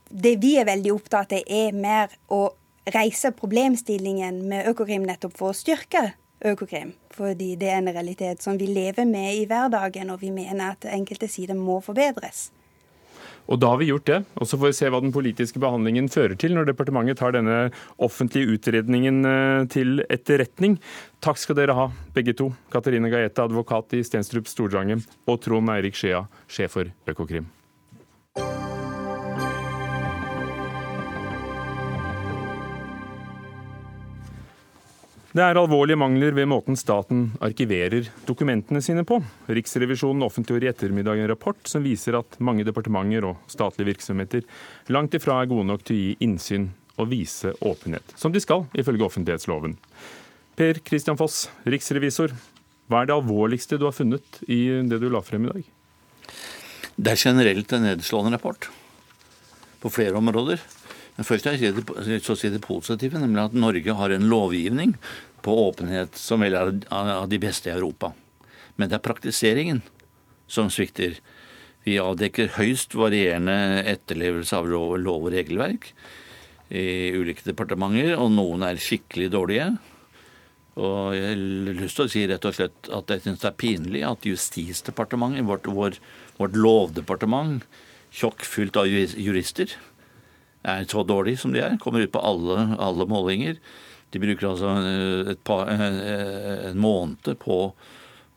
det 0.08 0.32
vi 0.40 0.54
er 0.56 0.68
veldig 0.70 0.94
opptatt 0.94 1.34
av, 1.36 1.44
er 1.44 1.76
mer 1.76 2.14
å 2.32 2.46
reise 2.88 3.34
problemstillingen 3.36 4.38
med 4.48 4.70
Økokrim 4.72 5.04
nettopp 5.04 5.36
for 5.42 5.52
å 5.52 5.58
styrke 5.58 6.06
Økokrim. 6.40 6.94
Fordi 7.12 7.50
det 7.60 7.68
er 7.68 7.82
en 7.82 7.92
realitet 7.92 8.40
som 8.40 8.56
vi 8.56 8.72
lever 8.72 9.04
med 9.04 9.42
i 9.42 9.44
hverdagen, 9.44 10.08
og 10.08 10.24
vi 10.24 10.32
mener 10.32 10.72
at 10.72 10.88
enkelte 10.88 11.28
sider 11.28 11.60
må 11.60 11.82
forbedres. 11.84 12.48
Og 13.50 13.58
Da 13.58 13.72
har 13.72 13.80
vi 13.80 13.90
gjort 13.90 14.06
det. 14.06 14.24
og 14.38 14.46
Så 14.46 14.56
får 14.56 14.70
vi 14.70 14.78
se 14.78 14.90
hva 14.90 15.00
den 15.02 15.12
politiske 15.12 15.58
behandlingen 15.58 16.08
fører 16.08 16.38
til 16.38 16.54
når 16.54 16.70
departementet 16.70 17.18
tar 17.18 17.34
denne 17.34 17.70
offentlige 17.98 18.54
utredningen 18.54 19.24
eh, 19.26 19.66
til 19.66 20.04
etterretning. 20.08 20.78
Takk 21.20 21.36
skal 21.36 21.58
dere 21.58 21.74
ha, 21.74 21.90
begge 22.14 22.36
to. 22.38 22.52
Katarina 22.70 23.10
Gaeta, 23.10 23.44
advokat 23.44 23.98
i 23.98 24.04
Stenstrup 24.06 24.46
Stordrangen, 24.46 25.02
og 25.26 25.42
Trond 25.42 25.68
Eirik 25.74 25.98
Skjea, 25.98 26.28
sjef 26.48 26.78
for 26.78 26.94
Økokrim. 27.10 27.50
Det 35.30 35.44
er 35.46 35.54
alvorlige 35.54 35.94
mangler 35.94 36.34
ved 36.34 36.48
måten 36.50 36.74
staten 36.74 37.28
arkiverer 37.38 38.08
dokumentene 38.26 38.80
sine 38.82 39.04
på. 39.06 39.20
Riksrevisjonen 39.46 40.24
offentliggjorde 40.26 40.66
i 40.66 40.70
ettermiddag 40.72 41.20
en 41.22 41.30
rapport 41.30 41.70
som 41.70 41.84
viser 41.86 42.16
at 42.18 42.34
mange 42.42 42.64
departementer 42.66 43.28
og 43.28 43.38
statlige 43.46 43.92
virksomheter 43.92 44.42
langt 44.90 45.14
ifra 45.14 45.36
er 45.38 45.50
gode 45.52 45.68
nok 45.68 45.84
til 45.86 45.94
å 45.94 46.00
gi 46.00 46.16
innsyn 46.26 46.66
og 46.98 47.12
vise 47.12 47.52
åpenhet, 47.62 48.10
som 48.18 48.34
de 48.34 48.42
skal 48.42 48.66
ifølge 48.74 49.06
offentlighetsloven. 49.06 49.76
Per 50.58 50.82
Christian 50.82 51.20
Foss, 51.20 51.44
riksrevisor. 51.62 52.34
Hva 52.90 53.04
er 53.04 53.12
det 53.12 53.14
alvorligste 53.20 53.78
du 53.78 53.86
har 53.86 53.94
funnet 53.94 54.42
i 54.50 54.64
det 54.90 54.98
du 54.98 55.06
la 55.14 55.22
frem 55.22 55.46
i 55.46 55.54
dag? 55.54 55.70
Det 56.98 57.14
er 57.14 57.22
generelt 57.22 57.70
en 57.78 57.86
nedslående 57.86 58.34
rapport 58.34 58.66
på 59.80 59.94
flere 59.94 60.18
områder. 60.18 60.58
Men 61.20 61.26
først 61.28 61.50
er 61.50 61.58
jeg 61.60 62.22
så 62.24 62.32
å 62.32 62.38
si 62.40 62.48
det 62.48 62.62
positive, 62.64 63.20
nemlig 63.20 63.42
at 63.42 63.52
Norge 63.52 63.92
har 63.92 64.12
en 64.14 64.30
lovgivning 64.30 64.94
på 65.44 65.52
åpenhet 65.66 66.16
som 66.16 66.40
vel 66.40 66.54
er 66.56 66.70
av 66.88 67.26
de 67.28 67.36
beste 67.42 67.68
i 67.68 67.74
Europa. 67.74 68.14
Men 68.80 68.88
det 68.88 68.96
er 68.96 69.04
praktiseringen 69.04 69.82
som 70.48 70.70
svikter. 70.72 71.18
Vi 71.84 71.98
avdekker 72.00 72.54
høyst 72.56 72.96
varierende 72.96 73.82
etterlevelse 73.92 74.56
av 74.56 74.70
lov, 74.72 74.94
lov 74.96 75.28
og 75.28 75.34
regelverk 75.36 75.90
i 76.72 77.12
ulike 77.12 77.44
departementer, 77.44 78.14
og 78.16 78.32
noen 78.38 78.64
er 78.64 78.80
skikkelig 78.80 79.28
dårlige. 79.36 79.68
Og 80.80 81.12
jeg 81.18 81.28
har 81.34 81.44
lyst 81.82 82.00
til 82.00 82.08
å 82.08 82.14
si 82.16 82.24
rett 82.32 82.48
og 82.48 82.56
slett 82.56 82.92
at 82.96 83.12
jeg 83.12 83.26
syns 83.26 83.44
det 83.44 83.52
er 83.52 83.60
pinlig 83.60 84.06
at 84.08 84.24
Justisdepartementet, 84.24 85.44
vårt, 85.44 85.68
vår, 85.68 86.00
vårt 86.40 86.56
lovdepartement, 86.56 87.68
tjokkfylt 88.08 88.80
av 88.80 88.88
jurister, 88.88 89.76
er 90.66 90.88
så 90.90 91.04
dårlig 91.06 91.38
som 91.40 91.54
de 91.54 91.62
er. 91.64 91.78
Kommer 91.80 92.04
ut 92.04 92.12
på 92.12 92.22
alle, 92.24 92.74
alle 92.80 93.06
målinger. 93.08 93.56
De 94.10 94.20
bruker 94.22 94.50
altså 94.50 94.74
eh, 94.82 95.34
par, 95.46 95.70
eh, 95.70 96.68
en 96.70 96.80
måned 96.82 97.32
på 97.40 97.62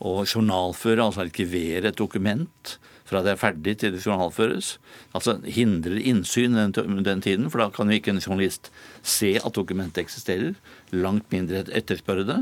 å 0.04 0.14
journalføre, 0.28 1.04
altså 1.04 1.24
arkivere 1.24 1.92
et 1.92 2.00
dokument 2.00 2.78
fra 3.08 3.22
det 3.24 3.34
er 3.34 3.40
ferdig 3.40 3.76
til 3.82 3.94
det 3.94 4.04
journalføres. 4.04 4.78
Altså 5.16 5.38
hindrer 5.44 6.00
innsyn 6.02 6.56
den, 6.58 6.74
den 7.06 7.24
tiden, 7.24 7.50
for 7.52 7.62
da 7.62 7.70
kan 7.74 7.92
jo 7.92 8.00
ikke 8.00 8.14
en 8.16 8.24
journalist 8.24 8.72
se 9.02 9.36
at 9.40 9.58
dokumentet 9.58 10.06
eksisterer. 10.06 10.56
Langt 10.96 11.30
mindre 11.34 11.66
etterspørre 11.76 12.26
det. 12.28 12.40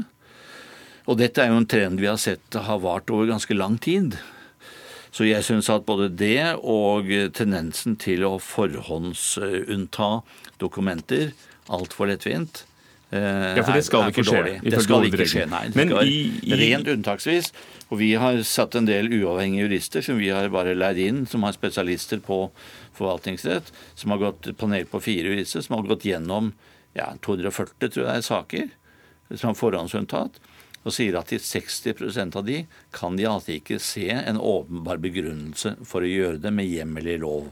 Og 1.10 1.18
dette 1.18 1.42
er 1.42 1.50
jo 1.50 1.62
en 1.62 1.70
trend 1.70 2.02
vi 2.02 2.10
har 2.10 2.20
sett 2.22 2.54
har 2.54 2.84
vart 2.84 3.10
over 3.12 3.32
ganske 3.32 3.58
lang 3.58 3.80
tid. 3.82 4.20
Så 5.12 5.28
jeg 5.28 5.44
syns 5.44 5.70
at 5.72 5.84
både 5.88 6.08
det 6.16 6.56
og 6.64 7.10
tendensen 7.36 7.98
til 8.00 8.24
å 8.28 8.38
forhåndsunnta 8.40 10.12
dokumenter 10.62 11.34
altfor 11.72 12.08
lettvint 12.12 12.66
ja, 13.12 13.60
for 13.60 13.76
det 13.76 13.84
skal 13.84 14.08
ikke 14.08 14.24
skje. 14.24 14.42
Det 14.64 14.82
skal 14.86 15.06
ikke 15.10 15.26
skje, 15.28 15.44
nei. 15.52 15.66
Skal 15.74 16.08
i, 16.08 16.20
i... 16.48 16.56
Rent 16.62 16.88
unntaksvis. 16.94 17.50
Og 17.92 18.00
vi 18.00 18.14
har 18.16 18.40
satt 18.48 18.78
en 18.80 18.88
del 18.88 19.12
uavhengige 19.12 19.66
jurister 19.66 20.06
som 20.06 20.20
vi 20.22 20.30
har 20.32 20.48
bare 20.54 20.78
leid 20.78 21.02
inn, 21.04 21.26
som 21.28 21.44
har 21.44 21.52
spesialister 21.58 22.22
på 22.24 22.46
forvaltningsrett, 22.96 23.68
som 24.00 24.16
har 24.16 24.22
gått 24.22 24.54
panel 24.60 24.88
på 24.88 25.02
fire 25.04 25.34
jurister, 25.34 25.66
som 25.66 25.76
har 25.76 25.90
gått 25.92 26.08
gjennom 26.08 26.54
ja, 26.96 27.10
240 27.26 27.92
tror 27.92 28.08
jeg, 28.08 28.24
saker 28.28 28.72
som 29.36 29.52
er 29.52 29.60
forhåndsunntatt, 29.60 30.40
og 30.82 30.96
sier 30.96 31.18
at 31.20 31.32
i 31.34 31.40
60% 31.42 32.38
av 32.40 32.46
de 32.48 32.64
kan 32.96 33.18
de 33.18 33.28
altså 33.30 33.56
ikke 33.58 33.78
se 33.84 34.08
en 34.16 34.40
åpenbar 34.42 35.02
begrunnelse 35.04 35.76
for 35.88 36.02
å 36.02 36.10
gjøre 36.10 36.42
det 36.42 36.54
med 36.56 36.70
hjemmel 36.70 37.12
i 37.14 37.20
lov. 37.22 37.52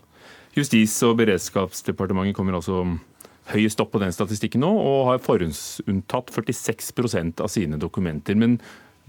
Justis- 0.58 0.98
og 1.06 1.20
beredskapsdepartementet 1.22 2.36
kommer 2.38 2.58
altså 2.58 2.82
høyest 3.54 3.82
opp 3.82 3.94
på 3.94 4.02
den 4.02 4.14
statistikken 4.14 4.64
nå, 4.66 4.70
og 4.70 5.08
har 5.12 5.24
forhåndsunntatt 5.26 6.34
46% 6.34 7.42
av 7.44 7.52
sine 7.54 7.80
dokumenter. 7.82 8.38
Men 8.38 8.58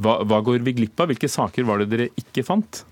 hva, 0.01 0.21
hva 0.25 0.41
går 0.45 0.65
vi 0.65 0.77
glipp 0.77 1.01
av? 1.01 1.11
Hvilke 1.13 1.29
saker 1.29 1.67
var 1.69 1.81
det 1.81 1.91
dere 1.93 2.11
ikke 2.21 2.45
fant? 2.47 2.85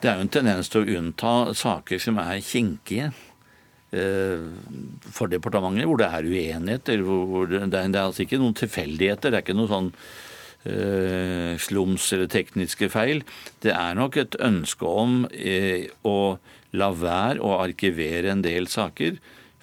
Det 0.00 0.08
er 0.08 0.16
jo 0.16 0.24
en 0.24 0.32
tendens 0.32 0.70
til 0.72 0.82
å 0.82 0.98
unnta 0.98 1.32
saker 1.56 2.00
som 2.00 2.18
er 2.22 2.40
kinkige 2.44 3.10
for 3.90 5.26
departementet, 5.26 5.88
hvor 5.90 5.98
det 5.98 6.06
er 6.06 6.26
uenigheter. 6.30 7.00
Det, 7.02 7.62
det 7.74 7.80
er 7.88 8.04
altså 8.04 8.22
ikke 8.22 8.38
noen 8.38 8.54
tilfeldigheter. 8.54 9.32
Det 9.32 9.40
er 9.40 9.42
ikke 9.42 9.56
noe 9.58 9.70
sånn 9.70 9.88
eh, 10.64 11.56
slums 11.58 12.06
eller 12.14 12.30
tekniske 12.30 12.90
feil. 12.92 13.24
Det 13.64 13.74
er 13.74 13.98
nok 13.98 14.20
et 14.20 14.38
ønske 14.46 14.86
om 14.86 15.24
eh, 15.32 15.90
å 16.06 16.38
la 16.78 16.90
være 16.94 17.42
å 17.42 17.58
arkivere 17.64 18.30
en 18.30 18.46
del 18.46 18.70
saker 18.70 19.18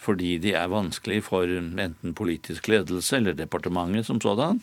fordi 0.07 0.35
de 0.39 0.53
er 0.55 0.69
vanskelig 0.69 1.23
for 1.25 1.49
enten 1.49 2.13
politisk 2.15 2.69
ledelse 2.69 3.17
eller 3.17 3.35
departementet 3.35 4.05
som 4.07 4.19
sådan. 4.21 4.59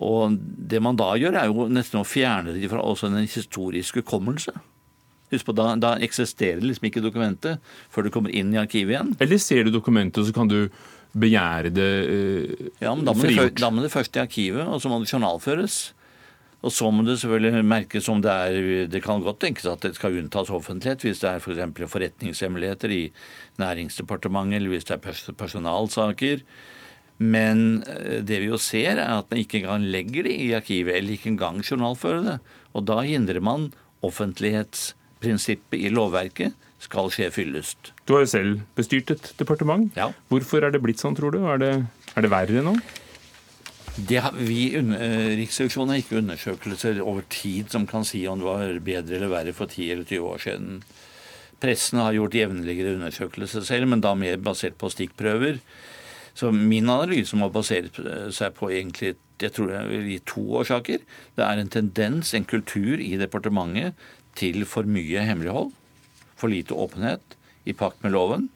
Og 0.00 0.34
det 0.40 0.80
man 0.82 0.98
da 0.98 1.12
gjør, 1.16 1.38
er 1.38 1.48
jo 1.48 1.68
nesten 1.70 2.00
å 2.00 2.08
fjerne 2.08 2.56
de 2.56 2.68
fra 2.68 2.82
også 2.82 3.12
den 3.12 3.28
historiske 3.28 4.02
hukommelse. 4.02 4.52
Husk 5.30 5.46
på, 5.46 5.54
da, 5.54 5.72
da, 5.78 5.94
eksisterer 6.02 6.62
liksom 6.64 6.88
ikke 6.88 7.02
dokumentet 7.04 7.60
før 7.92 8.06
du 8.06 8.10
kommer 8.14 8.34
inn 8.34 8.50
i 8.54 8.58
arkivet 8.58 8.96
igjen. 8.96 9.14
Eller 9.22 9.38
ser 9.42 9.66
du 9.66 9.70
dokumentet, 9.74 10.26
så 10.26 10.34
kan 10.34 10.50
du 10.50 10.64
begjære 11.10 11.72
det 11.74 11.88
eh, 12.06 12.66
ja, 12.82 12.92
men 12.94 13.06
da 13.06 13.14
må, 13.14 13.24
frigjort? 13.24 13.56
Det, 13.56 13.62
da 13.62 13.70
må 13.74 13.82
det 13.82 13.92
først 13.94 14.18
i 14.18 14.22
arkivet, 14.22 14.66
og 14.66 14.82
så 14.82 14.90
må 14.90 15.00
det 15.02 15.10
journalføres. 15.10 15.80
Og 16.60 16.74
så 16.76 16.90
må 16.92 17.06
det 17.06 17.16
selvfølgelig 17.22 17.64
merkes 17.64 18.08
om 18.12 18.18
det 18.20 18.32
er 18.32 18.88
Det 18.92 19.00
kan 19.00 19.22
godt 19.24 19.38
tenkes 19.40 19.64
at 19.70 19.80
det 19.80 19.94
skal 19.96 20.18
unntas 20.20 20.50
offentlighet 20.52 21.06
hvis 21.06 21.22
det 21.22 21.30
er 21.30 21.40
f.eks. 21.40 21.62
For 21.78 21.94
forretningshemmeligheter 21.94 22.92
i 22.92 23.04
Næringsdepartementet, 23.62 24.58
eller 24.58 24.74
hvis 24.74 24.84
det 24.90 24.98
er 24.98 25.32
personalsaker. 25.40 26.44
Men 27.20 27.82
eh, 27.88 28.20
det 28.24 28.42
vi 28.42 28.50
jo 28.50 28.60
ser, 28.60 28.98
er 28.98 29.20
at 29.20 29.30
man 29.30 29.40
ikke 29.40 29.60
engang 29.60 29.88
legger 29.92 30.28
det 30.28 30.36
i 30.36 30.52
arkivet, 30.56 30.96
eller 30.96 31.16
ikke 31.16 31.32
engang 31.34 31.60
journalfører 31.64 32.26
det. 32.26 32.38
Og 32.76 32.84
da 32.88 33.00
hindrer 33.04 33.40
man 33.44 33.70
offentlighetsprinsippet 35.20 35.80
i 35.80 35.90
lovverket 35.90 36.52
skal 36.80 37.10
skje 37.12 37.30
fyllest. 37.30 37.92
Du 38.06 38.14
har 38.14 38.24
jo 38.24 38.30
selv 38.30 38.60
bestyrt 38.74 39.10
et 39.10 39.34
departement. 39.38 39.92
Ja. 39.96 40.12
Hvorfor 40.28 40.64
er 40.64 40.72
det 40.72 40.80
blitt 40.82 40.98
sånn, 41.00 41.14
tror 41.14 41.32
du? 41.32 41.44
Er 41.44 41.58
det, 41.58 41.86
er 42.16 42.22
det 42.22 42.30
verre 42.30 42.62
nå? 42.62 42.78
Det 43.96 44.22
vi, 44.38 44.74
eh, 44.74 45.36
Riksrevisjonen 45.36 45.90
har 45.90 46.00
ikke 46.00 46.20
undersøkelser 46.22 47.02
over 47.02 47.22
tid 47.28 47.70
som 47.70 47.86
kan 47.86 48.04
si 48.04 48.26
om 48.26 48.38
det 48.38 48.46
var 48.46 48.80
bedre 48.80 49.16
eller 49.16 49.28
verre 49.28 49.52
for 49.52 49.66
10 49.66 49.92
eller 49.92 50.04
20 50.04 50.24
år 50.24 50.38
siden. 50.38 50.82
Pressen 51.60 52.00
har 52.00 52.14
gjort 52.14 52.32
jevnligere 52.32 52.96
undersøkelser 52.96 53.62
selv, 53.66 53.88
men 53.88 54.00
da 54.00 54.14
mer 54.14 54.38
basert 54.38 54.78
på 54.78 54.88
stikkprøver. 54.88 55.60
Så 56.32 56.50
min 56.54 56.88
analyse 56.88 57.36
må 57.36 57.50
basere 57.52 57.90
seg 58.32 58.54
på 58.56 58.70
egentlig 58.70 59.16
jeg 59.40 59.54
tror 59.56 59.70
jeg 59.72 59.88
vil 59.88 60.08
gi 60.10 60.18
to 60.28 60.42
årsaker. 60.60 61.04
Det 61.36 61.44
er 61.44 61.60
en 61.60 61.72
tendens, 61.72 62.34
en 62.34 62.44
kultur 62.44 63.00
i 63.00 63.16
departementet 63.20 63.96
til 64.38 64.64
for 64.68 64.88
mye 64.88 65.24
hemmelighold. 65.26 65.72
For 66.40 66.52
lite 66.52 66.76
åpenhet 66.76 67.36
i 67.68 67.76
pakt 67.76 68.02
med 68.04 68.14
loven. 68.16 68.48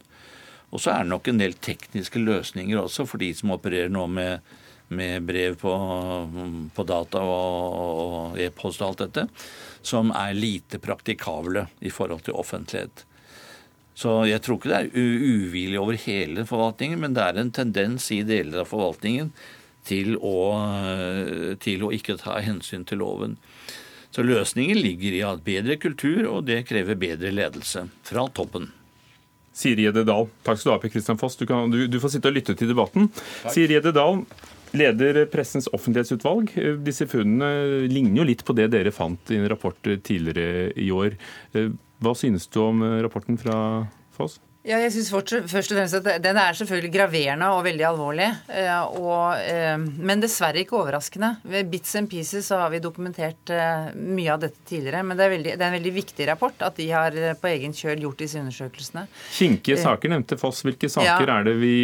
Og 0.75 0.83
så 0.83 0.91
er 0.95 1.05
det 1.05 1.13
nok 1.13 1.31
en 1.31 1.41
del 1.41 1.55
tekniske 1.63 2.23
løsninger 2.23 2.81
også 2.81 3.07
for 3.07 3.23
de 3.23 3.31
som 3.37 3.55
opererer 3.55 3.93
nå 3.93 4.07
med 4.11 4.55
med 4.89 5.23
brev 5.23 5.57
på, 5.59 5.73
på 6.75 6.85
data 6.87 7.23
og, 7.25 8.39
e-post 8.41 8.83
og 8.83 8.91
alt 8.91 9.03
dette, 9.07 9.27
som 9.85 10.13
er 10.17 10.37
lite 10.37 10.81
praktikable 10.83 11.67
i 11.81 11.93
forhold 11.93 12.25
til 12.27 12.39
offentlighet. 12.39 13.05
Så 13.95 14.25
jeg 14.27 14.43
tror 14.43 14.59
ikke 14.59 14.73
det 14.73 14.79
er 14.81 14.95
uvilje 14.95 15.81
over 15.81 15.99
hele 16.05 16.47
forvaltningen, 16.49 17.01
men 17.01 17.15
det 17.15 17.25
er 17.25 17.39
en 17.41 17.53
tendens 17.55 18.11
i 18.15 18.25
deler 18.27 18.65
av 18.65 18.71
forvaltningen 18.71 19.31
til 19.87 20.17
å, 20.19 20.37
til 21.63 21.85
å 21.85 21.93
ikke 21.95 22.19
ta 22.19 22.41
hensyn 22.43 22.87
til 22.89 23.03
loven. 23.05 23.37
Så 24.15 24.23
løsningen 24.23 24.79
ligger 24.79 25.11
i 25.11 25.21
å 25.25 25.33
ha 25.33 25.43
bedre 25.43 25.75
kultur, 25.83 26.23
og 26.31 26.45
det 26.47 26.61
krever 26.69 26.99
bedre 26.99 27.33
ledelse 27.35 27.89
fra 28.07 28.29
toppen. 28.31 28.69
Siri 29.55 29.87
Gjedde 29.87 30.05
Dahl, 30.07 30.29
takk 30.47 30.59
skal 30.61 30.71
du 30.71 30.75
ha, 30.75 30.81
Per 30.83 30.93
Kristian 30.95 31.19
Foss. 31.19 31.37
Du, 31.39 31.47
kan, 31.51 31.71
du, 31.71 31.85
du, 31.91 31.99
får 32.03 32.17
sitte 32.17 32.31
og 32.31 32.37
lytte 32.37 32.55
til 32.59 32.71
debatten. 32.71 33.09
Takk. 33.11 33.55
Siri 33.55 33.77
Gjedde 33.77 33.95
Dahl, 33.95 34.23
Leder 34.75 35.21
Pressens 35.31 35.67
offentlighetsutvalg. 35.75 36.55
Disse 36.87 37.07
funnene 37.11 37.87
ligner 37.91 38.23
jo 38.23 38.29
litt 38.31 38.43
på 38.47 38.55
det 38.59 38.69
dere 38.75 38.95
fant 38.95 39.35
i 39.35 39.39
en 39.39 39.51
rapport 39.51 39.79
tidligere 39.83 40.71
i 40.79 40.89
år. 40.95 41.19
Hva 42.03 42.15
synes 42.19 42.47
du 42.51 42.61
om 42.63 42.83
rapporten 43.03 43.39
fra 43.39 43.57
Foss? 44.15 44.41
Ja, 44.65 44.79
jeg 44.81 44.95
synes 44.95 45.11
først 45.13 45.35
og 45.75 45.77
fremst 45.77 45.97
at 45.99 46.07
Den 46.25 46.39
er 46.41 46.57
selvfølgelig 46.57 46.93
graverende 46.95 47.51
og 47.53 47.67
veldig 47.67 47.85
alvorlig. 47.85 48.31
Eh, 48.49 48.97
og, 48.97 49.37
eh, 49.37 49.77
men 49.77 50.23
dessverre 50.25 50.63
ikke 50.63 50.79
overraskende. 50.79 51.35
Ved 51.45 51.69
Bits 51.69 51.93
and 52.01 52.09
Pieces 52.09 52.49
så 52.49 52.63
har 52.63 52.73
vi 52.73 52.81
dokumentert 52.81 53.53
eh, 53.53 53.93
mye 53.93 54.33
av 54.33 54.41
dette 54.47 54.65
tidligere. 54.65 55.03
Men 55.05 55.21
det 55.21 55.27
er, 55.27 55.35
veldig, 55.35 55.53
det 55.53 55.61
er 55.61 55.69
en 55.69 55.77
veldig 55.77 55.95
viktig 55.99 56.29
rapport 56.33 56.65
at 56.65 56.81
de 56.81 56.89
har 56.89 57.19
på 57.43 57.53
egen 57.53 57.77
kjøl 57.77 58.07
gjort 58.07 58.25
disse 58.25 58.41
undersøkelsene. 58.41 59.05
Kinkige 59.37 59.77
saker 59.85 60.15
nevnte 60.15 60.41
Foss. 60.41 60.65
Hvilke 60.65 60.89
saker 60.89 61.29
ja. 61.29 61.41
er 61.43 61.51
det 61.51 61.59
vi 61.61 61.77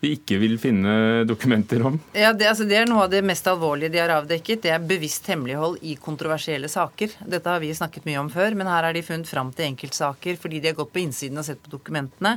vi 0.00 0.12
ikke 0.14 0.36
vil 0.38 0.54
finne 0.62 1.24
dokumenter 1.26 1.82
om? 1.88 1.96
Ja, 2.14 2.30
det, 2.32 2.46
altså, 2.46 2.66
det, 2.68 2.76
er 2.78 2.86
noe 2.86 3.06
av 3.06 3.10
det 3.10 3.22
mest 3.26 3.46
alvorlige 3.50 3.90
de 3.90 3.98
har 3.98 4.12
avdekket. 4.14 4.62
Det 4.62 4.70
er 4.70 4.84
bevisst 4.86 5.26
hemmelighold 5.26 5.80
i 5.82 5.96
kontroversielle 5.98 6.70
saker. 6.70 7.16
Dette 7.26 7.50
har 7.50 7.58
vi 7.62 7.72
snakket 7.74 8.06
mye 8.06 8.20
om 8.22 8.30
før, 8.30 8.54
men 8.58 8.70
her 8.70 8.86
har 8.86 8.94
de 8.94 9.02
funnet 9.02 9.26
fram 9.30 9.50
til 9.50 9.66
enkeltsaker 9.66 10.38
fordi 10.38 10.60
de 10.62 10.70
har 10.70 10.76
gått 10.78 10.92
på 10.94 11.02
innsiden 11.02 11.40
og 11.40 11.48
sett 11.48 11.62
på 11.64 11.72
dokumentene. 11.72 12.36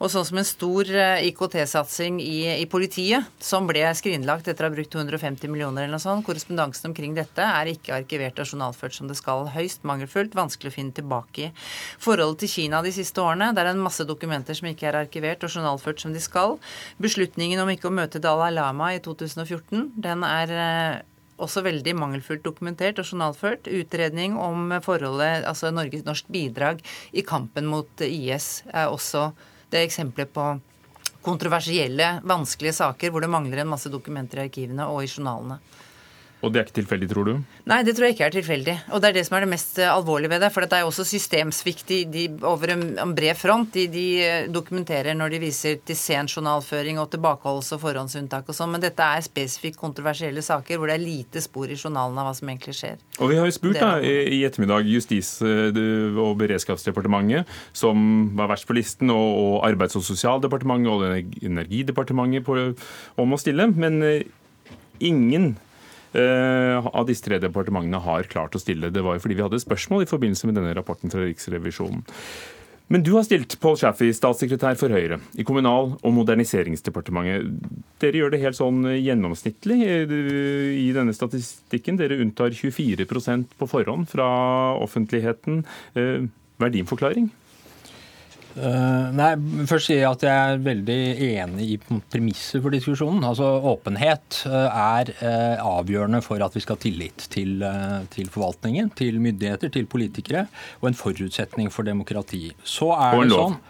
Og 0.00 0.12
sånn 0.12 0.24
som 0.30 0.40
en 0.40 0.48
stor 0.48 0.88
eh, 0.88 1.26
IKT-satsing 1.28 2.22
i, 2.24 2.38
i, 2.54 2.64
politiet, 2.70 3.28
som 3.36 3.68
ble 3.68 3.84
skrinlagt 3.98 4.48
etter 4.48 4.64
å 4.64 4.70
ha 4.70 4.76
brukt 4.78 4.92
250 4.94 5.52
millioner 5.52 5.84
eller 5.84 5.98
noe 5.98 6.04
sånt. 6.04 6.24
Korrespondansen 6.24 6.88
omkring 6.92 7.12
dette 7.18 7.44
er 7.44 7.72
ikke 7.74 7.98
arkivert 7.98 8.40
og 8.40 8.48
journalført 8.48 8.96
som 8.96 9.12
det 9.12 9.18
skal. 9.20 9.50
Høyst 9.52 9.84
mangelfullt, 9.84 10.32
vanskelig 10.38 10.72
å 10.72 10.78
finne 10.78 10.96
tilbake 10.96 11.50
i. 11.50 11.52
Forholdet 12.00 12.46
til 12.46 12.54
Kina 12.54 12.80
de 12.84 12.94
siste 12.96 13.20
årene, 13.20 13.52
det 13.52 13.60
er 13.60 13.74
en 13.74 13.84
masse 13.84 14.08
dokumenter 14.08 14.56
som 14.56 14.72
ikke 14.72 14.88
er 14.88 15.02
arkivert 15.04 15.44
og 15.44 15.52
journalført 15.52 16.00
som 16.00 16.16
de 16.16 16.22
skal. 16.24 16.56
Beslutningen 17.02 17.58
om 17.62 17.70
ikke 17.72 17.90
å 17.90 17.94
møte 17.94 18.22
Dalai 18.22 18.52
Lama 18.54 18.92
i 18.94 19.00
2014, 19.02 19.88
den 19.98 20.22
er 20.26 20.52
eh, 20.54 21.00
også 21.42 21.64
veldig 21.66 21.96
mangelfullt 21.98 22.44
dokumentert 22.44 23.00
og 23.02 23.08
journalført. 23.08 23.66
Utredning 23.66 24.36
om 24.38 24.70
forholdet, 24.84 25.46
altså 25.48 25.72
Norges 25.74 26.06
norsk 26.06 26.28
bidrag 26.30 26.84
i 27.12 27.24
kampen 27.26 27.66
mot 27.70 28.04
IS, 28.06 28.62
er 28.70 28.92
også 28.92 29.32
det 29.74 29.82
eksempelet 29.88 30.30
på 30.34 30.52
kontroversielle, 31.24 32.18
vanskelige 32.28 32.76
saker 32.76 33.10
hvor 33.10 33.24
det 33.24 33.32
mangler 33.32 33.62
en 33.62 33.72
masse 33.72 33.90
dokumenter 33.90 34.42
i 34.42 34.46
arkivene 34.46 34.86
og 34.92 35.02
i 35.02 35.10
journalene. 35.10 35.58
Og 36.44 36.52
det 36.52 36.60
er 36.60 36.66
ikke 36.66 36.76
tilfeldig, 36.82 37.08
tror 37.10 37.28
du? 37.28 37.32
Nei, 37.70 37.80
det 37.86 37.94
tror 37.96 38.08
jeg 38.08 38.16
ikke 38.16 38.26
er 38.26 38.34
tilfeldig. 38.34 38.74
Og 38.92 39.00
det 39.00 39.10
er 39.10 39.16
det 39.16 39.24
som 39.26 39.38
er 39.38 39.44
det 39.46 39.50
mest 39.54 39.78
eh, 39.80 39.90
alvorlige 39.90 40.34
ved 40.34 40.44
det. 40.44 40.50
For 40.52 40.64
det 40.64 40.76
er 40.76 40.84
jo 40.84 40.90
også 40.90 41.06
systemsvikt 41.08 41.88
de, 41.88 42.00
de, 42.12 42.24
over 42.44 42.74
en, 42.74 42.84
en 43.00 43.14
bred 43.16 43.38
front. 43.40 43.70
De, 43.74 43.86
de, 43.90 44.04
eh, 44.24 44.48
dokumenterer 44.52 45.16
når 45.16 45.34
de 45.34 45.40
viser 45.46 45.80
til 45.88 45.98
sen 45.98 46.28
journalføring 46.28 47.00
og 47.00 47.08
tilbakeholdelse 47.14 47.78
og 47.78 47.82
forhåndsunntak 47.86 48.52
og 48.52 48.58
sånn. 48.58 48.74
Men 48.76 48.84
dette 48.84 49.08
er 49.16 49.24
spesifikt 49.24 49.80
kontroversielle 49.80 50.44
saker 50.44 50.80
hvor 50.80 50.92
det 50.92 50.98
er 50.98 51.04
lite 51.04 51.42
spor 51.44 51.72
i 51.72 51.78
journalen 51.78 52.20
av 52.20 52.28
hva 52.28 52.36
som 52.36 52.52
egentlig 52.52 52.76
skjer. 52.78 53.00
Og 53.18 53.32
vi 53.32 53.40
har 53.40 53.48
jo 53.48 53.56
spurt 53.56 53.80
da, 53.80 53.96
i 54.04 54.42
ettermiddag 54.44 54.88
Justis- 54.90 55.36
og 55.40 56.32
beredskapsdepartementet, 56.40 57.48
som 57.76 57.98
var 58.36 58.52
verst 58.52 58.68
på 58.68 58.76
listen, 58.76 59.12
og, 59.14 59.62
Arbeids- 59.64 59.96
og 59.96 60.04
sosialdepartementet 60.04 60.92
og 60.92 61.44
Energidepartementet 61.44 62.44
på, 62.44 62.58
om 63.20 63.34
å 63.34 63.40
stille. 63.40 63.70
Men 63.72 64.02
eh, 64.04 64.26
ingen 65.04 65.54
Eh, 65.54 65.73
av 66.14 67.06
disse 67.08 67.24
tre 67.24 67.40
departementene 67.42 67.98
har 68.04 68.28
klart 68.30 68.54
å 68.54 68.62
stille. 68.62 68.92
Det 68.94 69.02
var 69.02 69.16
jo 69.16 69.24
fordi 69.24 69.38
vi 69.38 69.46
hadde 69.46 69.62
spørsmål 69.62 70.04
i 70.04 70.10
forbindelse 70.10 70.50
med 70.50 70.60
denne 70.60 70.74
rapporten 70.76 71.10
fra 71.10 71.24
Riksrevisjonen. 71.24 72.04
Men 72.92 73.00
du 73.00 73.14
har 73.14 73.24
stilt 73.24 73.56
Paul 73.62 73.78
Chaffey, 73.80 74.12
statssekretær 74.12 74.76
for 74.76 74.92
Høyre 74.92 75.16
i 75.40 75.44
Kommunal- 75.46 75.94
og 75.96 76.12
moderniseringsdepartementet. 76.18 77.70
Dere 78.02 78.20
gjør 78.20 78.34
det 78.34 78.42
helt 78.42 78.58
sånn 78.58 78.82
gjennomsnittlig 78.92 79.78
i 79.80 80.90
denne 80.92 81.14
statistikken. 81.16 81.96
Dere 81.96 82.20
unntar 82.20 82.52
24% 82.52 83.56
på 83.56 83.70
forhånd 83.70 84.10
fra 84.12 84.28
offentligheten. 84.84 85.64
Eh, 85.96 86.28
hva 86.60 86.68
er 86.68 86.76
din 86.76 86.90
forklaring? 86.90 87.30
Uh, 88.54 89.10
nei, 89.14 89.32
Først 89.66 89.88
sier 89.88 90.04
jeg 90.04 90.10
at 90.14 90.24
jeg 90.26 90.54
er 90.54 90.60
veldig 90.62 90.98
enig 91.26 91.68
i 91.74 92.00
premisser 92.12 92.62
for 92.62 92.74
diskusjonen. 92.74 93.24
Altså 93.26 93.48
Åpenhet 93.72 94.44
uh, 94.46 94.68
er 94.70 95.10
uh, 95.18 95.78
avgjørende 95.80 96.22
for 96.24 96.42
at 96.44 96.54
vi 96.54 96.62
skal 96.62 96.78
ha 96.78 96.84
tillit 96.84 97.26
til, 97.34 97.64
til, 98.14 98.30
forvaltningen, 98.30 98.92
til 98.98 99.18
myndigheter, 99.22 99.72
til 99.74 99.88
politikere, 99.90 100.46
og 100.82 100.90
en 100.90 100.98
forutsetning 100.98 101.72
for 101.74 101.86
demokrati. 101.86 102.46
Så 102.62 102.92
er 102.94 103.18
og 103.18 103.24
en 103.24 103.28
det 103.28 103.38
lov. 103.38 103.48
sånn 103.48 103.62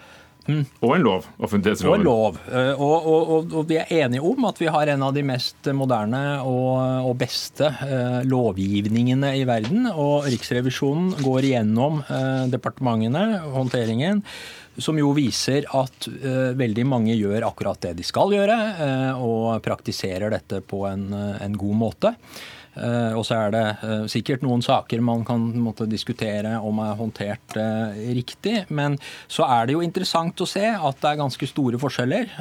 Mm. 0.44 0.64
Og 0.84 0.90
en 0.92 1.04
lov. 1.06 1.26
Offentlighetsloven. 1.40 1.94
Og 1.94 2.00
en 2.00 2.04
lov. 2.04 2.38
Og, 2.76 3.06
og, 3.08 3.54
og, 3.54 3.62
vi 3.68 3.78
er 3.80 3.92
enige 4.04 4.24
om 4.28 4.44
at 4.44 4.58
vi 4.60 4.68
har 4.68 4.90
en 4.92 5.04
av 5.06 5.14
de 5.16 5.22
mest 5.24 5.70
moderne 5.72 6.20
og, 6.44 7.14
beste 7.16 7.70
eh, 7.86 8.18
lovgivningene 8.28 9.30
i 9.38 9.46
verden. 9.48 9.88
Og 9.88 10.28
Riksrevisjonen 10.28 11.14
går 11.24 11.48
igjennom 11.48 12.02
eh, 12.04 12.44
departementene, 12.52 13.24
håndteringen 13.54 14.20
som 14.82 14.98
jo 14.98 15.12
viser 15.16 15.68
at 15.76 16.08
uh, 16.08 16.50
veldig 16.58 16.86
mange 16.88 17.14
gjør 17.16 17.46
akkurat 17.48 17.80
det 17.84 17.94
de 18.00 18.06
skal 18.06 18.34
gjøre, 18.34 18.58
uh, 18.80 19.22
og 19.22 19.62
praktiserer 19.64 20.32
dette 20.34 20.60
på 20.66 20.84
en, 20.90 21.08
uh, 21.14 21.38
en 21.44 21.56
god 21.58 21.80
måte. 21.86 22.14
og 22.74 23.20
så 23.22 23.36
er 23.36 23.52
det 23.54 24.08
sikkert 24.10 24.42
noen 24.42 24.58
saker 24.58 24.98
man 24.98 25.20
kan 25.22 25.38
måtte, 25.62 25.86
diskutere 25.86 26.56
om 26.58 26.80
er 26.82 26.96
håndtert 26.98 27.54
riktig. 28.16 28.64
Men 28.66 28.96
så 29.30 29.46
er 29.46 29.68
det 29.68 29.76
jo 29.76 29.84
interessant 29.84 30.42
å 30.42 30.48
se 30.50 30.64
at 30.74 30.98
det 30.98 31.12
er 31.12 31.20
ganske 31.20 31.46
store 31.46 31.78
forskjeller 31.78 32.34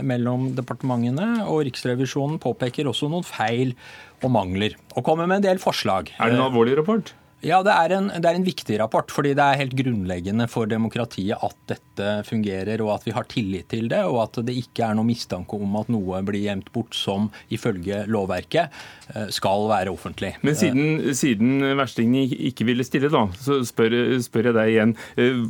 mellom 0.00 0.48
departementene. 0.56 1.44
Og 1.44 1.66
Riksrevisjonen 1.68 2.40
påpeker 2.40 2.88
også 2.88 3.10
noen 3.12 3.28
feil 3.28 3.76
og 4.24 4.32
mangler, 4.32 4.80
og 4.96 5.04
kommer 5.04 5.28
med 5.28 5.42
en 5.42 5.48
del 5.50 5.60
forslag. 5.60 6.08
Er 6.16 6.32
det 6.32 6.40
en 6.40 6.46
alvorlig 6.48 6.80
rapport? 6.80 7.12
Ja, 7.44 7.58
det 7.62 7.72
er, 7.74 7.92
en, 7.92 8.06
det 8.08 8.24
er, 8.24 8.38
en, 8.38 8.46
viktig 8.46 8.78
rapport. 8.80 9.12
fordi 9.12 9.34
det 9.36 9.44
er 9.44 9.60
helt 9.60 9.74
grunnleggende 9.76 10.46
for 10.48 10.68
demokratiet 10.70 11.36
at 11.44 11.56
dette 11.68 12.08
fungerer, 12.28 12.80
og 12.84 12.94
at 12.94 13.06
vi 13.06 13.14
har 13.16 13.28
tillit 13.28 13.68
til 13.72 13.90
det, 13.92 14.00
og 14.08 14.22
at 14.24 14.40
det 14.46 14.56
ikke 14.56 14.86
er 14.88 14.96
noe 14.96 15.08
mistanke 15.08 15.58
om 15.60 15.76
at 15.80 15.90
noe 15.92 16.22
blir 16.26 16.46
gjemt 16.46 16.72
bort 16.74 16.96
som 16.96 17.28
ifølge 17.52 18.04
lovverket 18.08 18.72
eh, 19.12 19.28
skal 19.34 19.68
være 19.68 19.92
offentlig. 19.92 20.32
Men 20.46 20.56
siden, 20.56 21.14
siden 21.18 21.60
verstingen 21.76 22.32
ikke 22.50 22.66
ville 22.68 22.86
stille, 22.88 23.12
da, 23.12 23.26
så 23.36 23.60
spør, 23.68 24.16
spør 24.24 24.50
jeg 24.50 24.58
deg 24.58 24.72
igjen. 24.72 24.96
Eh, 25.20 25.44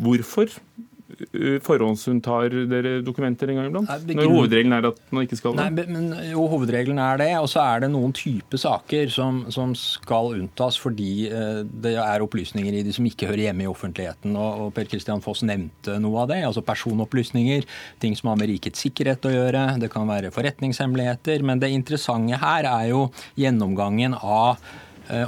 hvorfor 0.00 0.56
forhåndsunntar 1.64 2.54
dere 2.70 2.96
dokumenter 3.04 3.50
en 3.50 3.60
gang 3.60 3.68
iblant? 3.70 3.90
Nei, 3.90 4.16
Når 4.18 4.32
hovedregelen 4.34 4.76
er 4.76 4.88
at 4.90 5.00
man 5.14 5.26
ikke 5.26 5.38
skal 5.38 5.56
det? 5.56 5.66
Nei, 5.66 5.86
men 5.90 6.14
Jo, 6.30 6.46
hovedregelen 6.52 7.00
er 7.02 7.20
det. 7.20 7.30
Og 7.40 7.48
så 7.52 7.62
er 7.64 7.84
det 7.84 7.92
noen 7.92 8.14
type 8.16 8.60
saker 8.60 9.12
som, 9.12 9.42
som 9.52 9.74
skal 9.78 10.34
unntas 10.38 10.78
fordi 10.80 11.28
eh, 11.28 11.62
det 11.86 11.96
er 12.00 12.24
opplysninger 12.24 12.80
i 12.80 12.84
de 12.86 12.94
som 12.96 13.06
ikke 13.08 13.30
hører 13.30 13.48
hjemme 13.48 13.66
i 13.66 13.70
offentligheten. 13.70 14.36
Og, 14.36 14.66
og 14.66 14.74
Per 14.76 14.90
Christian 14.90 15.24
Foss 15.24 15.44
nevnte 15.46 15.98
noe 16.02 16.24
av 16.24 16.30
det. 16.32 16.42
Altså 16.48 16.64
personopplysninger, 16.66 17.66
ting 18.02 18.18
som 18.18 18.32
har 18.32 18.40
med 18.40 18.52
rikets 18.52 18.84
sikkerhet 18.86 19.26
å 19.28 19.34
gjøre. 19.34 19.64
Det 19.82 19.90
kan 19.92 20.08
være 20.10 20.32
forretningshemmeligheter. 20.34 21.44
Men 21.46 21.62
det 21.62 21.72
interessante 21.74 22.40
her 22.40 22.68
er 22.68 22.92
jo 22.92 23.08
gjennomgangen 23.38 24.16
av 24.20 24.60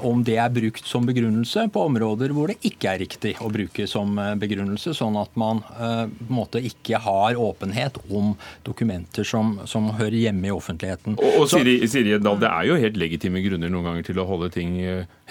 om 0.05 0.22
det 0.24 0.37
er 0.39 0.53
brukt 0.53 0.87
som 0.87 1.07
begrunnelse 1.07 1.66
på 1.72 1.85
områder 1.89 2.33
hvor 2.35 2.53
det 2.53 2.59
ikke 2.66 2.93
er 2.93 3.01
riktig 3.03 3.33
å 3.43 3.51
bruke 3.53 3.87
som 3.91 4.14
eh, 4.20 4.35
begrunnelse, 4.39 4.95
sånn 4.97 5.16
at 5.20 5.35
man 5.39 5.62
eh, 5.74 6.05
på 6.07 6.28
en 6.28 6.39
måte 6.39 6.62
ikke 6.62 7.01
har 7.03 7.39
åpenhet 7.41 7.99
om 8.11 8.35
dokumenter 8.66 9.26
som, 9.26 9.57
som 9.68 9.91
hører 9.99 10.18
hjemme 10.20 10.51
i 10.51 10.55
offentligheten. 10.55 11.18
Og, 11.18 11.41
og 11.43 11.51
Siri, 11.51 11.80
Siri 11.91 12.14
Dahl, 12.18 12.39
Det 12.43 12.51
er 12.51 12.68
jo 12.70 12.78
helt 12.85 13.01
legitime 13.01 13.43
grunner 13.45 13.72
noen 13.72 13.91
ganger 13.91 14.09
til 14.11 14.22
å 14.22 14.28
holde 14.28 14.53
ting 14.55 14.78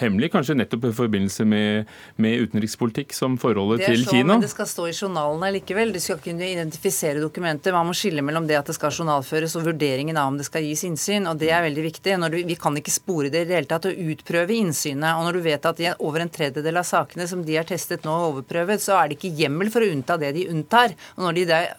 hemmelig, 0.02 0.32
kanskje 0.34 0.56
nettopp 0.58 0.88
i 0.88 0.92
forbindelse 0.96 1.46
med, 1.48 1.90
med 2.20 2.46
utenrikspolitikk 2.46 3.14
som 3.16 3.36
forholdet 3.40 3.84
til 3.86 4.04
så, 4.04 4.16
Kina? 4.16 4.34
Men 4.34 4.44
det 4.44 4.50
skal 4.52 4.68
stå 4.68 4.88
i 4.90 4.94
journalen 4.96 5.46
likevel. 5.56 5.92
Du 5.94 6.00
skal 6.02 6.20
kunne 6.22 6.48
identifisere 6.48 7.22
dokumenter. 7.22 7.74
Man 7.76 7.90
må 7.90 7.96
skille 7.96 8.24
mellom 8.24 8.48
det 8.48 8.58
at 8.58 8.70
det 8.70 8.76
skal 8.76 8.94
journalføres 8.94 9.56
og 9.58 9.66
vurderingen 9.68 10.18
av 10.18 10.32
om 10.32 10.38
det 10.40 10.48
skal 10.48 10.66
gis 10.66 10.84
innsyn. 10.88 11.28
og 11.30 11.40
Det 11.40 11.52
er 11.54 11.64
veldig 11.66 11.86
viktig. 11.88 12.18
Du, 12.32 12.38
vi 12.52 12.58
kan 12.60 12.76
ikke 12.78 12.94
spore 12.94 13.32
det 13.32 13.44
i 13.44 13.50
det 13.50 13.58
hele 13.60 13.70
tatt 13.70 13.88
og 13.90 14.02
utprøve 14.12 14.41
innsynet. 14.50 15.14
Og 15.14 15.26
når 15.26 15.38
du 15.38 15.44
vet 15.44 15.70
at 15.70 15.80
over 16.02 16.24
en 16.24 16.32
tredjedel 16.32 16.80
av 16.80 16.88
sakene 16.88 17.28
som 17.30 17.44
de 17.46 17.56
har 17.58 17.68
testet 17.68 18.04
nå 18.04 18.12
og 18.12 18.28
overprøvet, 18.32 18.82
så 18.82 18.98
er 18.98 19.08
det 19.08 19.18
ikke 19.18 19.34
hjemmel 19.38 19.70
for 19.72 19.84
å 19.84 19.90
unnta 19.92 20.18
det 20.20 20.34
de 20.36 20.48
unntar. 20.50 20.96
Og 21.16 21.26
når 21.28 21.38
de 21.38 21.48
der 21.52 21.72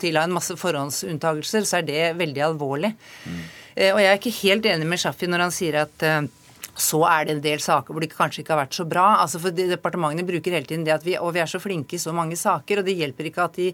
til 0.00 0.16
har 0.16 0.24
en 0.26 0.34
masse 0.34 0.56
forhåndsunntagelser, 0.56 1.66
så 1.68 1.78
er 1.78 1.88
det 1.88 2.04
veldig 2.18 2.42
alvorlig. 2.48 2.94
Mm. 3.26 3.40
Og 3.94 4.00
jeg 4.02 4.10
er 4.10 4.18
ikke 4.18 4.38
helt 4.40 4.66
enig 4.66 4.86
med 4.88 5.00
Shafi 5.00 5.28
når 5.30 5.44
han 5.44 5.52
sier 5.54 5.76
at 5.84 6.02
eh, 6.04 6.24
så 6.80 7.02
er 7.08 7.26
det 7.26 7.36
en 7.36 7.42
del 7.44 7.62
saker 7.62 7.94
hvor 7.94 8.04
det 8.04 8.12
kanskje 8.12 8.42
ikke 8.42 8.54
har 8.54 8.62
vært 8.64 8.78
så 8.78 8.86
bra. 8.88 9.06
Altså 9.22 9.40
for 9.42 9.54
Departementene 9.54 10.26
bruker 10.26 10.56
hele 10.56 10.68
tiden 10.68 10.86
det 10.86 10.94
at 10.96 11.06
vi, 11.06 11.16
og 11.20 11.34
vi 11.36 11.42
er 11.42 11.50
så 11.50 11.60
flinke 11.62 11.96
i 11.96 12.02
så 12.02 12.14
mange 12.16 12.38
saker, 12.40 12.80
og 12.80 12.88
det 12.88 12.96
hjelper 12.98 13.28
ikke 13.30 13.46
at 13.46 13.58
de 13.60 13.68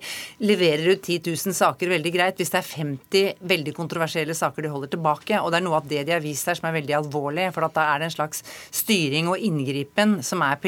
leverer 0.47 0.91
ut 0.93 1.03
10 1.03 1.21
000 1.31 1.57
saker 1.57 1.93
veldig 1.95 2.13
greit 2.15 2.41
hvis 2.41 2.53
det 2.53 2.61
er 2.61 2.71
50 2.83 3.47
veldig 3.55 3.75
kontroversielle 3.77 4.37
saker 4.37 4.67
de 4.67 4.73
holder 4.73 4.93
tilbake. 4.97 5.41
Og 5.41 5.53
det 5.53 5.61
er 5.61 5.67
noe 5.67 5.81
av 5.81 5.89
det 5.89 6.05
de 6.09 6.15
har 6.17 6.25
vist 6.25 6.49
her 6.49 6.59
som 6.59 6.69
er 6.71 6.77
veldig 6.81 6.99
alvorlig. 7.01 7.49
For 7.55 7.67
da 7.67 7.87
er 7.95 8.03
det 8.03 8.11
en 8.11 8.17
slags 8.17 8.43
styring 8.75 9.31
og 9.33 9.43
inngripen 9.43 10.19
som 10.27 10.43
er 10.47 10.61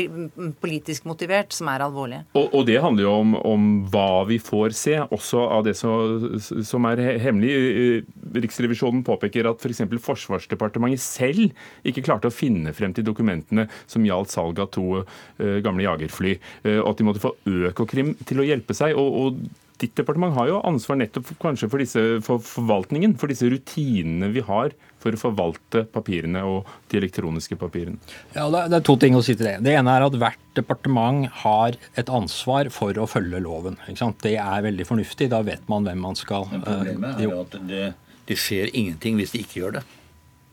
politisk 0.62 1.09
motivert, 1.09 1.55
som 1.57 1.70
er 1.72 1.84
alvorlig. 1.84 2.22
Og, 2.39 2.53
og 2.55 2.66
det 2.68 2.78
handler 2.82 3.07
jo 3.07 3.14
om, 3.22 3.34
om, 3.43 3.66
hva 3.89 4.24
vi 4.28 4.39
får 4.43 4.76
se, 4.76 4.97
også 5.03 5.45
av 5.59 5.66
det 5.66 5.74
som, 5.78 6.39
som 6.39 6.89
er 6.91 7.03
hemmelig. 7.22 8.05
Riksrevisjonen 8.39 9.05
påpeker 9.07 9.49
at 9.51 9.62
f.eks. 9.62 9.84
For 9.89 10.18
Forsvarsdepartementet 10.18 11.03
selv 11.03 11.53
ikke 11.86 12.05
klarte 12.07 12.28
å 12.29 12.35
finne 12.35 12.74
frem 12.76 12.95
til 12.97 13.07
dokumentene 13.07 13.68
som 13.87 14.07
gjaldt 14.07 14.35
salg 14.35 14.61
av 14.62 14.72
to 14.74 15.03
uh, 15.03 15.57
gamle 15.64 15.87
jagerfly, 15.87 16.37
uh, 16.66 16.79
og 16.83 16.93
at 16.93 17.01
de 17.01 17.09
måtte 17.09 17.24
få 17.24 17.35
Økokrim 17.49 18.14
til 18.29 18.43
å 18.43 18.47
hjelpe 18.47 18.76
seg. 18.76 18.97
og, 18.99 19.18
og 19.22 19.64
Ditt 19.79 19.95
departement 19.95 20.35
har 20.35 20.49
jo 20.51 20.59
ansvar 20.66 20.99
nettopp 20.99 21.29
kanskje 21.39 21.68
for, 21.70 21.79
disse, 21.79 22.03
for 22.26 22.43
forvaltningen, 22.43 23.14
for 23.18 23.31
disse 23.31 23.47
rutinene 23.47 24.33
vi 24.35 24.43
har 24.43 24.72
for 24.99 25.14
å 25.14 25.20
forvalte 25.20 25.85
papirene 25.95 26.43
og 26.47 26.66
de 26.91 26.99
elektroniske 26.99 27.55
papirene? 27.61 28.01
Ja, 28.35 28.49
Det 28.51 28.81
er 28.81 28.87
to 28.89 28.97
ting 28.99 29.14
å 29.14 29.22
si 29.22 29.37
til 29.39 29.47
det. 29.47 29.61
Det 29.62 29.76
ene 29.79 29.95
er 29.95 30.07
at 30.09 30.18
hvert 30.18 30.43
departement 30.59 31.29
har 31.45 31.79
et 31.95 32.11
ansvar 32.11 32.72
for 32.74 32.99
å 32.99 33.07
følge 33.07 33.39
loven. 33.45 33.79
Det 33.87 34.35
er 34.35 34.66
veldig 34.66 34.89
fornuftig. 34.89 35.31
Da 35.31 35.45
vet 35.47 35.70
man 35.70 35.87
hvem 35.87 36.03
man 36.09 36.18
skal 36.18 36.51
Men 36.51 36.66
Problemet 36.66 37.22
er 37.22 37.29
jo 37.29 37.39
at 37.45 37.55
det, 37.70 37.85
det 38.26 38.39
skjer 38.41 38.74
ingenting 38.74 39.20
hvis 39.20 39.37
de 39.37 39.45
ikke 39.47 39.62
gjør 39.62 39.79
det. 39.79 39.87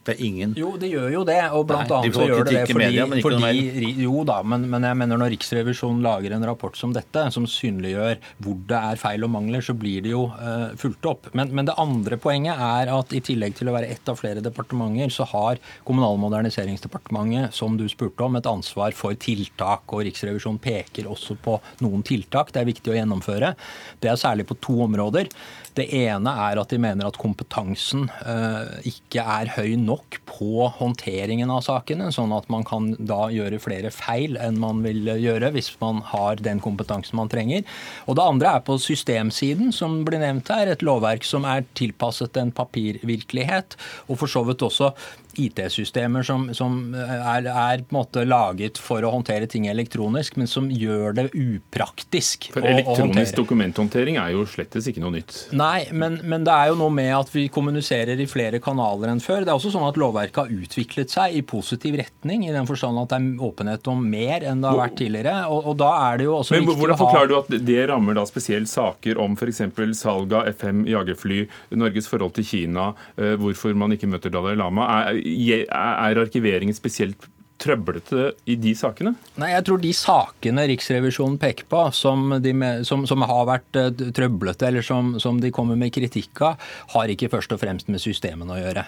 Det 0.05 0.15
er 0.15 0.23
ingen 0.25 0.55
Jo, 0.57 0.73
det 0.79 0.89
gjør 0.91 1.09
jo 1.13 1.23
det. 1.27 1.39
Og 1.57 1.65
blant 1.69 1.89
Nei, 1.89 1.99
annet 1.99 2.17
så 2.17 2.27
gjør 2.29 2.47
det 2.47 2.55
det 2.55 2.63
fordi, 2.69 2.79
media, 2.83 3.05
men 3.09 3.23
fordi 3.25 3.91
Jo 4.03 4.23
da, 4.27 4.39
men, 4.45 4.67
men, 4.71 4.87
jeg 4.89 4.99
mener 5.01 5.21
når 5.21 5.33
Riksrevisjonen 5.35 6.03
lager 6.05 6.35
en 6.35 6.47
rapport 6.47 6.77
som 6.77 6.93
dette, 6.95 7.25
som 7.35 7.47
synliggjør 7.49 8.19
hvor 8.45 8.59
det 8.69 8.81
er 8.91 9.01
feil 9.01 9.25
og 9.27 9.33
mangler, 9.33 9.63
så 9.65 9.75
blir 9.77 10.03
det 10.05 10.13
jo 10.13 10.25
uh, 10.31 10.73
fulgt 10.79 11.05
opp. 11.09 11.29
Men, 11.37 11.51
men, 11.55 11.67
det 11.69 11.77
andre 11.81 12.19
poenget 12.21 12.61
er 12.61 12.91
at 12.93 13.15
i 13.15 13.23
tillegg 13.25 13.57
til 13.57 13.71
å 13.71 13.75
være 13.75 13.89
ett 13.93 14.11
av 14.11 14.19
flere 14.19 14.43
departementer, 14.45 15.13
så 15.13 15.27
har 15.31 15.61
Kommunal- 15.85 16.15
og 16.15 16.21
moderniseringsdepartementet, 16.25 17.53
som 17.55 17.75
du 17.77 17.85
spurte 17.91 18.25
om, 18.25 18.37
et 18.37 18.49
ansvar 18.49 18.95
for 18.97 19.17
tiltak. 19.19 19.89
Og 19.93 20.05
Riksrevisjonen 20.07 20.61
peker 20.61 21.09
også 21.11 21.37
på 21.41 21.57
noen 21.83 22.03
tiltak 22.05 22.53
det 22.55 22.61
er 22.61 22.69
viktig 22.69 22.93
å 22.93 22.97
gjennomføre. 22.97 23.53
Det 24.01 24.11
er 24.11 24.19
særlig 24.19 24.47
på 24.49 24.57
to 24.63 24.77
områder. 24.85 25.29
Det 25.75 25.85
ene 25.91 26.31
er 26.45 26.59
at 26.61 26.71
de 26.71 26.79
mener 26.79 27.07
at 27.07 27.17
kompetansen 27.19 28.05
uh, 28.23 28.77
ikke 28.87 29.23
er 29.23 29.51
høy 29.57 29.73
nok 29.79 30.19
på 30.29 30.69
håndteringen 30.77 31.51
av 31.51 31.65
sakene, 31.65 32.07
sånn 32.15 32.31
at 32.35 32.47
man 32.53 32.63
kan 32.67 32.93
da 32.95 33.25
gjøre 33.33 33.59
flere 33.63 33.91
feil 33.91 34.39
enn 34.39 34.61
man 34.61 34.79
vil 34.85 35.09
gjøre 35.19 35.51
hvis 35.55 35.73
man 35.81 35.99
har 36.13 36.39
den 36.43 36.61
kompetansen 36.63 37.19
man 37.19 37.31
trenger. 37.31 37.65
Og 38.07 38.15
det 38.15 38.23
andre 38.25 38.55
er 38.55 38.63
på 38.67 38.77
systemsiden, 38.81 39.73
som 39.75 40.01
blir 40.07 40.23
nevnt 40.23 40.51
her. 40.53 40.71
Et 40.71 40.85
lovverk 40.85 41.27
som 41.27 41.47
er 41.49 41.67
tilpasset 41.75 42.39
en 42.39 42.55
papirvirkelighet, 42.55 43.75
og 44.07 44.21
for 44.21 44.31
så 44.31 44.45
vidt 44.47 44.63
også 44.65 44.93
IT-systemer 45.41 46.25
som, 46.25 46.47
som 46.55 46.77
er, 46.95 47.47
er, 47.49 47.83
på 47.83 47.93
en 47.93 47.99
måte 47.99 48.25
laget 48.27 48.79
for 48.81 49.05
å 49.05 49.11
håndtere 49.13 49.49
ting 49.51 49.67
elektronisk, 49.71 50.37
men 50.39 50.49
som 50.49 50.69
gjør 50.71 51.15
det 51.19 51.27
upraktisk. 51.33 52.49
For 52.55 52.65
elektronisk 52.65 53.37
dokumenthåndtering 53.39 54.19
er 54.21 54.33
jo 54.35 54.45
slettes 54.49 54.89
ikke 54.89 55.03
noe 55.03 55.15
nytt. 55.17 55.37
Nei, 55.55 55.87
men, 55.91 56.19
men, 56.23 56.45
det 56.47 56.53
er 56.53 56.71
jo 56.71 56.79
noe 56.79 56.93
med 56.93 57.11
at 57.17 57.31
vi 57.33 57.47
kommuniserer 57.53 58.19
i 58.21 58.27
flere 58.29 58.61
kanaler 58.63 59.11
enn 59.13 59.23
før. 59.23 59.45
Det 59.45 59.53
er 59.53 59.59
også 59.59 59.73
sånn 59.73 59.87
at 59.87 59.99
lovverket 59.99 60.41
har 60.43 60.53
utviklet 60.55 61.13
seg 61.13 61.37
i 61.37 61.43
positiv 61.45 61.97
retning, 62.01 62.47
i 62.47 62.53
den 62.55 62.69
forstand 62.69 62.99
at 63.01 63.13
det 63.13 63.21
er 63.21 63.45
åpenhet 63.49 63.91
om 63.91 64.03
mer 64.05 64.45
enn 64.45 64.63
det 64.63 64.71
har 64.71 64.81
vært 64.81 64.99
tidligere. 65.01 65.35
Og, 65.51 65.71
og 65.71 65.79
da 65.81 65.91
er 66.09 66.21
det 66.21 66.29
jo 66.29 66.37
også 66.39 66.57
men, 66.57 66.71
Hvordan 66.75 66.99
forklarer 66.99 67.31
du 67.31 67.37
at 67.39 67.51
det 67.65 67.81
rammer 67.89 68.17
da 68.17 68.25
spesielt 68.27 68.69
saker 68.71 69.19
om 69.21 69.37
f.eks. 69.37 69.61
salg 69.99 70.33
av 70.35 70.49
FM 70.55 70.85
jagerfly, 70.89 71.45
Norges 71.79 72.09
forhold 72.11 72.35
til 72.37 72.47
Kina, 72.47 72.91
eh, 73.19 73.35
hvorfor 73.39 73.75
man 73.77 73.95
ikke 73.95 74.09
møter 74.11 74.33
Dalai 74.33 74.55
Lama? 74.59 74.87
Er, 74.99 75.19
er 75.25 76.21
arkiveringen 76.21 76.77
spesielt 76.77 77.29
trøblete 77.61 78.29
i 78.51 78.57
de 78.59 78.73
sakene? 78.77 79.15
Nei, 79.39 79.51
Jeg 79.53 79.65
tror 79.67 79.81
de 79.81 79.91
sakene 79.95 80.67
Riksrevisjonen 80.71 81.37
peker 81.41 81.67
på, 81.71 81.81
som, 81.95 82.37
de, 82.43 82.53
som, 82.87 83.05
som 83.07 83.25
har 83.27 83.43
vært 83.49 83.79
uh, 83.79 83.91
trøblete, 84.15 84.69
eller 84.69 84.85
som, 84.85 85.15
som, 85.21 85.39
de 85.41 85.53
kommer 85.55 85.79
med 85.79 85.93
kritikk 85.95 86.43
av, 86.45 86.65
har 86.95 87.11
ikke 87.11 87.31
først 87.33 87.55
og 87.55 87.61
fremst 87.63 87.91
med 87.91 88.03
systemene 88.03 88.57
å 88.57 88.59
gjøre. 88.59 88.85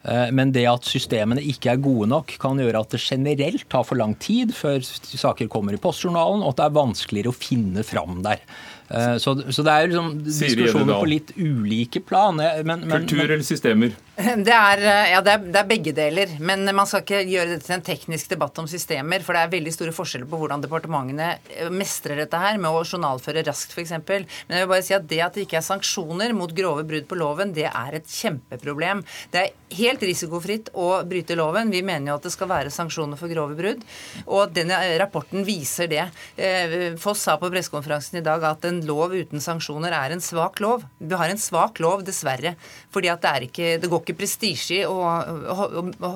Uh, 0.00 0.28
men 0.36 0.52
det 0.52 0.66
at 0.68 0.88
systemene 0.88 1.44
ikke 1.44 1.74
er 1.74 1.82
gode 1.84 2.10
nok, 2.12 2.36
kan 2.40 2.60
gjøre 2.60 2.84
at 2.84 2.92
det 2.96 3.02
generelt 3.04 3.66
tar 3.72 3.86
for 3.88 4.00
lang 4.00 4.14
tid 4.20 4.52
før 4.56 4.84
saker 4.84 5.48
kommer 5.52 5.76
i 5.76 5.80
postjournalen, 5.80 6.44
og 6.44 6.54
at 6.54 6.60
det 6.60 6.68
er 6.68 6.76
vanskeligere 6.80 7.32
å 7.32 7.40
finne 7.40 7.86
fram 7.86 8.20
der. 8.26 8.44
Uh, 8.90 9.16
så, 9.22 9.36
så, 9.48 9.64
det 9.64 9.72
er 9.72 9.90
liksom 9.90 10.14
diskusjoner 10.26 10.96
på 10.98 11.08
litt 11.08 11.34
ulike 11.38 12.04
plan. 12.04 12.36
Men, 12.36 12.84
men, 12.84 13.08
Kultur 13.08 13.24
eller 13.24 13.46
systemer? 13.46 13.96
Det 14.46 14.52
er, 14.54 14.82
ja, 15.10 15.20
det 15.24 15.32
er, 15.32 15.44
det 15.44 15.58
er, 15.60 15.68
begge 15.68 15.92
deler. 15.96 16.34
Men 16.42 16.64
man 16.76 16.88
skal 16.88 17.02
ikke 17.04 17.22
gjøre 17.28 17.54
dette 17.54 17.66
til 17.66 17.76
en 17.76 17.84
teknisk 17.84 18.32
debatt 18.32 18.58
om 18.60 18.68
systemer. 18.70 19.24
For 19.24 19.36
det 19.36 19.44
er 19.44 19.52
veldig 19.54 19.72
store 19.74 19.94
forskjeller 19.96 20.28
på 20.30 20.40
hvordan 20.40 20.64
departementene 20.64 21.30
eh, 21.54 21.70
mestrer 21.72 22.20
dette 22.20 22.40
her 22.40 22.58
med 22.60 22.70
å 22.70 22.82
journalføre 22.84 23.44
raskt, 23.46 23.74
f.eks. 23.74 23.94
Men 24.08 24.26
jeg 24.56 24.64
vil 24.64 24.72
bare 24.72 24.86
si 24.86 24.96
at 24.96 25.08
det 25.10 25.22
at 25.24 25.36
det 25.36 25.46
ikke 25.46 25.60
er 25.60 25.66
sanksjoner 25.66 26.34
mot 26.36 26.52
grove 26.56 26.84
brudd 26.88 27.08
på 27.10 27.18
loven, 27.20 27.54
det 27.56 27.68
er 27.70 27.98
et 28.00 28.10
kjempeproblem. 28.10 29.02
Det 29.32 29.44
er 29.44 29.76
helt 29.78 30.02
risikofritt 30.04 30.72
å 30.74 30.90
bryte 31.08 31.36
loven. 31.38 31.72
Vi 31.72 31.82
mener 31.86 32.12
jo 32.12 32.18
at 32.18 32.26
det 32.26 32.34
skal 32.34 32.50
være 32.50 32.74
sanksjoner 32.74 33.20
for 33.20 33.32
grove 33.32 33.56
brudd. 33.58 33.84
Og 34.26 34.54
denne 34.54 34.78
rapporten 35.00 35.46
viser 35.46 35.90
det. 35.90 36.08
Eh, 36.36 36.96
Foss 37.00 37.24
sa 37.26 37.36
på 37.40 37.50
pressekonferansen 37.52 38.20
i 38.20 38.24
dag 38.26 38.44
at 38.48 38.66
en 38.68 38.82
lov 38.86 39.14
uten 39.14 39.42
sanksjoner 39.42 39.94
er 39.96 40.14
en 40.14 40.24
svak 40.24 40.60
lov. 40.64 40.84
Vi 40.98 41.16
har 41.16 41.30
en 41.30 41.40
svak 41.40 41.80
lov, 41.82 42.04
dessverre. 42.06 42.56
fordi 42.90 43.08
at 43.12 43.22
det, 43.22 43.50
ikke, 43.50 43.78
det 43.80 43.88
går 43.90 44.02
ikke 44.02 44.09
ikke 44.10 44.22
prestisje 44.24 44.82
i 44.82 44.86
å, 44.86 44.96
å, 45.00 45.68
å, 45.80 45.84
å 46.06 46.12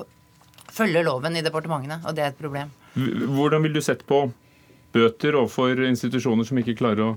følge 0.75 1.03
loven 1.05 1.39
i 1.39 1.43
departementene, 1.45 2.01
og 2.03 2.17
det 2.17 2.25
er 2.25 2.33
et 2.33 2.39
problem. 2.39 2.73
Hvordan 2.95 3.63
vil 3.65 3.75
du 3.75 3.81
sette 3.83 4.07
på 4.07 4.25
bøter 4.95 5.35
overfor 5.35 5.81
institusjoner 5.89 6.47
som 6.47 6.59
ikke 6.61 6.77
klarer 6.79 7.09
å 7.09 7.13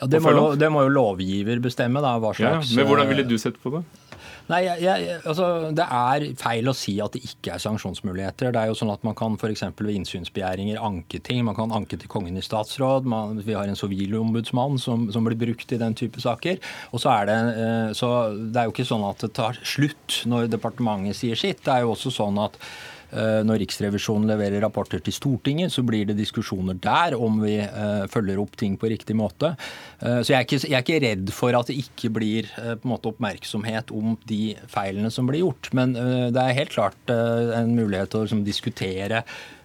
ja, 0.00 0.08
det, 0.10 0.18
må 0.22 0.32
jo, 0.34 0.46
det 0.58 0.68
må 0.74 0.82
jo 0.82 0.90
lovgiver 0.90 1.60
bestemme. 1.62 2.02
da, 2.02 2.16
hva 2.18 2.32
slags... 2.34 2.72
Ja, 2.72 2.80
men 2.80 2.88
Hvordan 2.88 3.10
ville 3.12 3.24
du 3.28 3.36
sett 3.38 3.60
på 3.62 3.70
det? 3.76 3.84
Nei, 4.50 4.60
jeg, 4.66 4.82
jeg, 4.84 5.20
altså, 5.24 5.46
Det 5.72 5.84
er 5.84 6.26
feil 6.36 6.68
å 6.68 6.74
si 6.76 6.98
at 7.00 7.14
det 7.16 7.22
ikke 7.24 7.54
er 7.54 7.62
sanksjonsmuligheter. 7.62 8.52
Det 8.52 8.60
er 8.60 8.70
jo 8.70 8.76
sånn 8.76 8.92
at 8.92 9.04
Man 9.06 9.16
kan 9.16 9.38
f.eks. 9.38 9.64
ved 9.78 9.94
innsynsbegjæringer 9.94 10.82
anke 10.84 11.20
ting. 11.24 11.40
Man 11.48 11.56
kan 11.56 11.72
anke 11.72 11.96
til 12.00 12.10
Kongen 12.12 12.36
i 12.36 12.44
statsråd. 12.44 13.08
Man, 13.08 13.40
vi 13.44 13.56
har 13.56 13.70
en 13.70 13.78
sivilombudsmann 13.78 14.76
som, 14.82 15.08
som, 15.14 15.24
blir 15.24 15.40
brukt 15.40 15.72
i 15.72 15.80
den 15.80 15.96
type 15.96 16.20
saker. 16.20 16.60
Og 16.92 17.00
så 17.00 17.14
er 17.14 17.30
det, 17.30 17.38
eh, 17.64 17.92
så 17.96 18.10
det 18.36 18.60
er 18.60 18.68
jo 18.68 18.74
ikke 18.76 18.88
sånn 18.88 19.06
at 19.08 19.24
det 19.24 19.32
tar 19.38 19.60
slutt 19.64 20.20
når 20.28 20.52
departementet 20.52 21.16
sier 21.22 21.40
sitt. 21.40 21.64
Det 21.64 21.72
er 21.72 21.86
jo 21.86 21.94
også 21.94 22.12
sånn 22.12 22.42
at 22.44 22.60
når 23.46 23.60
Riksrevisjonen 23.62 24.28
leverer 24.30 24.62
rapporter 24.64 25.02
til 25.04 25.14
Stortinget, 25.14 25.72
så 25.72 25.84
blir 25.86 26.08
det 26.08 26.16
diskusjoner 26.18 26.78
der 26.82 27.16
om 27.18 27.40
vi 27.42 27.56
eh, 27.62 28.04
følger 28.10 28.40
opp 28.42 28.56
ting 28.60 28.76
på 28.80 28.90
riktig 28.90 29.16
måte. 29.18 29.54
Eh, 30.00 30.20
så 30.22 30.34
jeg 30.34 30.38
er 30.38 30.46
ikke, 30.46 30.60
jeg 30.64 30.76
er 30.78 30.84
ikke 30.84 31.02
redd 31.04 31.32
for 31.34 31.58
at 31.58 31.70
det 31.70 31.78
ikke 31.80 32.12
blir 32.14 32.50
på 32.54 32.74
en 32.74 32.92
måte 32.94 33.10
oppmerksomhet 33.10 33.92
om 33.94 34.16
de 34.28 34.54
feilene 34.70 35.10
som 35.14 35.28
blir 35.28 35.44
gjort. 35.44 35.70
Men 35.76 35.94
det 35.94 36.40
er 36.40 36.56
helt 36.58 36.74
klart 36.74 37.10
en 37.10 37.74
mulighet 37.76 38.12
til 38.12 38.22
å 38.22 38.26
liksom, 38.26 38.44
diskutere 38.46 39.22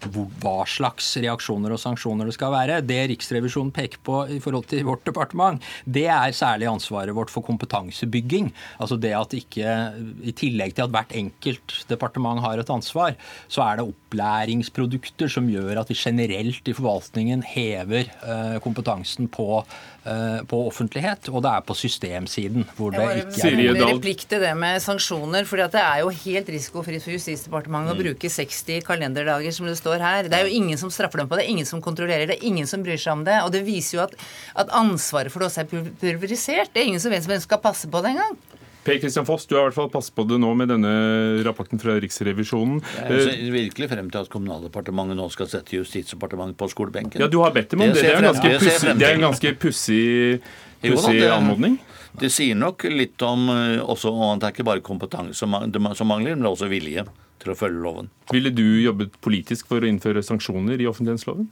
hva 0.08 0.64
slags 0.70 1.12
reaksjoner 1.20 1.74
og 1.74 1.82
sanksjoner 1.82 2.30
det 2.30 2.36
skal 2.38 2.54
være. 2.54 2.80
Det 2.88 3.00
Riksrevisjonen 3.12 3.74
peker 3.76 4.02
på 4.06 4.22
i 4.32 4.40
forhold 4.44 4.70
til 4.72 4.86
vårt 4.88 5.06
departement, 5.08 5.64
det 5.86 6.08
er 6.08 6.36
særlig 6.36 6.70
ansvaret 6.72 7.16
vårt 7.16 7.32
for 7.34 7.46
kompetansebygging. 7.46 8.52
Altså 8.80 9.00
det 9.02 9.14
at 9.18 9.36
ikke, 9.36 9.76
I 10.24 10.36
tillegg 10.38 10.76
til 10.78 10.88
at 10.88 10.94
hvert 10.96 11.16
enkelt 11.20 11.82
departement 11.90 12.44
har 12.46 12.62
et 12.62 12.74
ansvar, 12.74 13.18
så 13.48 13.64
er 13.66 13.80
det 13.80 13.88
opplæringsprodukter 13.90 15.32
som 15.32 15.48
gjør 15.50 15.82
at 15.82 15.92
vi 15.92 15.98
generelt 15.98 16.68
i 16.68 16.76
forvaltningen 16.76 17.44
hever 17.46 18.10
eh, 18.10 18.58
kompetansen 18.64 19.30
på, 19.32 19.62
eh, 20.04 20.40
på 20.50 20.62
offentlighet, 20.68 21.30
og 21.32 21.44
det 21.46 21.54
er 21.54 21.66
på 21.66 21.78
systemsiden 21.78 22.68
hvor 22.78 22.94
det 22.96 23.06
ikke 23.24 23.52
er 23.52 23.62
en 23.74 23.82
replikk 23.84 24.26
til 24.30 24.44
det 24.44 24.52
med 24.58 24.82
sanksjoner. 24.84 25.48
for 25.50 25.62
Det 25.62 25.82
er 25.82 26.04
jo 26.04 26.14
helt 26.26 26.50
risikofritt 26.50 27.04
for 27.06 27.16
Justisdepartementet 27.16 27.94
mm. 27.94 27.98
å 27.98 28.04
bruke 28.04 28.34
60 28.36 28.86
kalenderdager, 28.88 29.56
som 29.56 29.70
det 29.70 29.78
står 29.80 30.04
her. 30.04 30.30
Det 30.30 30.40
er 30.40 30.48
jo 30.48 30.60
ingen 30.62 30.78
som 30.78 30.92
straffer 30.94 31.24
dem 31.24 31.32
på 31.32 31.40
det, 31.40 31.48
ingen 31.50 31.66
som 31.66 31.82
kontrollerer 31.82 32.28
det, 32.30 32.42
ingen 32.44 32.68
som 32.68 32.84
bryr 32.86 33.00
seg 33.00 33.20
om 33.20 33.26
det. 33.28 33.42
Og 33.46 33.54
det 33.56 33.66
viser 33.68 34.00
jo 34.00 34.06
at, 34.08 34.16
at 34.60 34.72
ansvaret 34.76 35.32
for 35.32 35.42
det 35.42 35.52
også 35.52 35.66
er 35.66 35.92
pulverisert. 36.02 36.74
Det 36.74 36.84
er 36.84 36.92
ingen 36.92 37.04
som 37.04 37.14
vet 37.14 37.28
hvem 37.28 37.40
som 37.40 37.50
skal 37.50 37.64
passe 37.64 37.90
på 37.90 38.04
det 38.04 38.16
engang. 38.16 38.38
Per 38.90 38.98
Kristian 38.98 39.26
Foss, 39.28 39.46
du 39.46 39.54
har 39.54 39.68
i 39.68 39.70
hvert 39.70 39.78
fall 39.78 39.90
passet 39.94 40.16
på 40.18 40.24
det 40.26 40.40
nå 40.42 40.50
med 40.58 40.72
denne 40.72 40.92
rapporten 41.46 41.78
fra 41.82 41.94
Riksrevisjonen. 42.02 42.80
Jeg 42.98 43.28
ser 43.28 43.44
virkelig 43.54 43.90
frem 43.92 44.10
til 44.10 44.24
at 44.24 44.32
Kommunaldepartementet 44.34 45.20
nå 45.20 45.28
skal 45.34 45.50
sette 45.52 45.78
Justisdepartementet 45.78 46.58
på 46.58 46.70
skolebenken. 46.74 47.22
Ja, 47.22 47.30
du 47.30 47.38
har 47.44 47.54
bedt 47.54 47.76
dem 47.76 47.86
om 47.86 47.94
det. 47.94 48.02
Det, 48.02 48.08
det 48.98 49.06
er 49.06 49.20
en 49.20 49.28
ganske 49.28 49.54
pussig, 49.62 50.42
anmodning. 50.82 51.78
Det 52.20 52.32
sier 52.34 52.58
nok 52.58 52.88
litt 52.90 53.22
om 53.22 53.46
eh, 53.54 53.78
også, 53.78 54.10
at 54.32 54.42
det 54.42 54.48
er 54.48 54.56
ikke 54.56 54.66
bare 54.72 54.84
kompetanse 54.84 55.38
som 55.38 55.54
mangler, 55.54 56.34
men 56.34 56.50
også 56.50 56.72
vilje 56.72 57.06
til 57.40 57.54
å 57.54 57.58
følge 57.60 57.84
loven. 57.84 58.10
Ville 58.34 58.50
du 58.50 58.66
jobbet 58.82 59.22
politisk 59.24 59.70
for 59.70 59.86
å 59.86 59.88
innføre 59.88 60.26
sanksjoner 60.26 60.82
i 60.82 60.90
offentlighetsloven? 60.90 61.46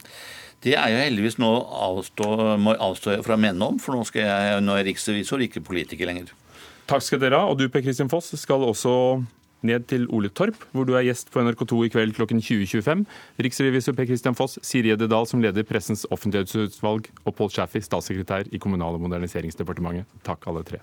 Det 0.66 0.74
er 0.74 0.90
jeg 0.90 1.06
heldigvis 1.12 1.38
nå 1.38 1.52
avstå, 1.86 2.28
må 2.58 2.74
avstå 2.74 3.20
fra 3.22 3.38
å 3.38 3.40
mene 3.40 3.70
om, 3.70 3.78
for 3.78 3.94
nå, 3.94 4.02
skal 4.08 4.26
jeg, 4.26 4.60
nå 4.66 4.74
er 4.74 4.82
jeg 4.82 4.90
riksrevisor, 4.90 5.46
ikke 5.46 5.62
politiker 5.70 6.10
lenger. 6.10 6.34
Takk 6.88 7.04
skal 7.04 7.20
dere 7.20 7.36
ha. 7.36 7.48
Og 7.50 7.58
du 7.60 7.66
Per 7.68 7.82
Kristian 7.84 8.08
Foss 8.08 8.32
skal 8.40 8.64
også 8.64 8.92
ned 9.66 9.88
til 9.90 10.06
Ole 10.14 10.30
Torp, 10.30 10.56
hvor 10.72 10.86
du 10.86 10.94
er 10.94 11.04
gjest 11.08 11.32
på 11.34 11.42
NRK2 11.42 11.80
i 11.84 11.90
kveld 11.92 12.14
klokken 12.16 12.40
20.25. 12.40 13.02
Riksrevisor 13.44 13.96
Per 13.98 14.06
Kristian 14.08 14.36
Foss, 14.38 14.56
Siri 14.64 14.94
Edde 14.94 15.08
Dahl 15.10 15.26
som 15.28 15.42
leder 15.42 15.66
Pressens 15.66 16.06
offentlighetsutvalg, 16.14 17.10
og 17.26 17.34
Pål 17.36 17.50
Schaffi, 17.52 17.82
statssekretær 17.84 18.48
i 18.54 18.62
Kommunal- 18.62 18.96
og 18.96 19.04
moderniseringsdepartementet. 19.04 20.06
Takk, 20.24 20.46
alle 20.48 20.64
tre. 20.64 20.80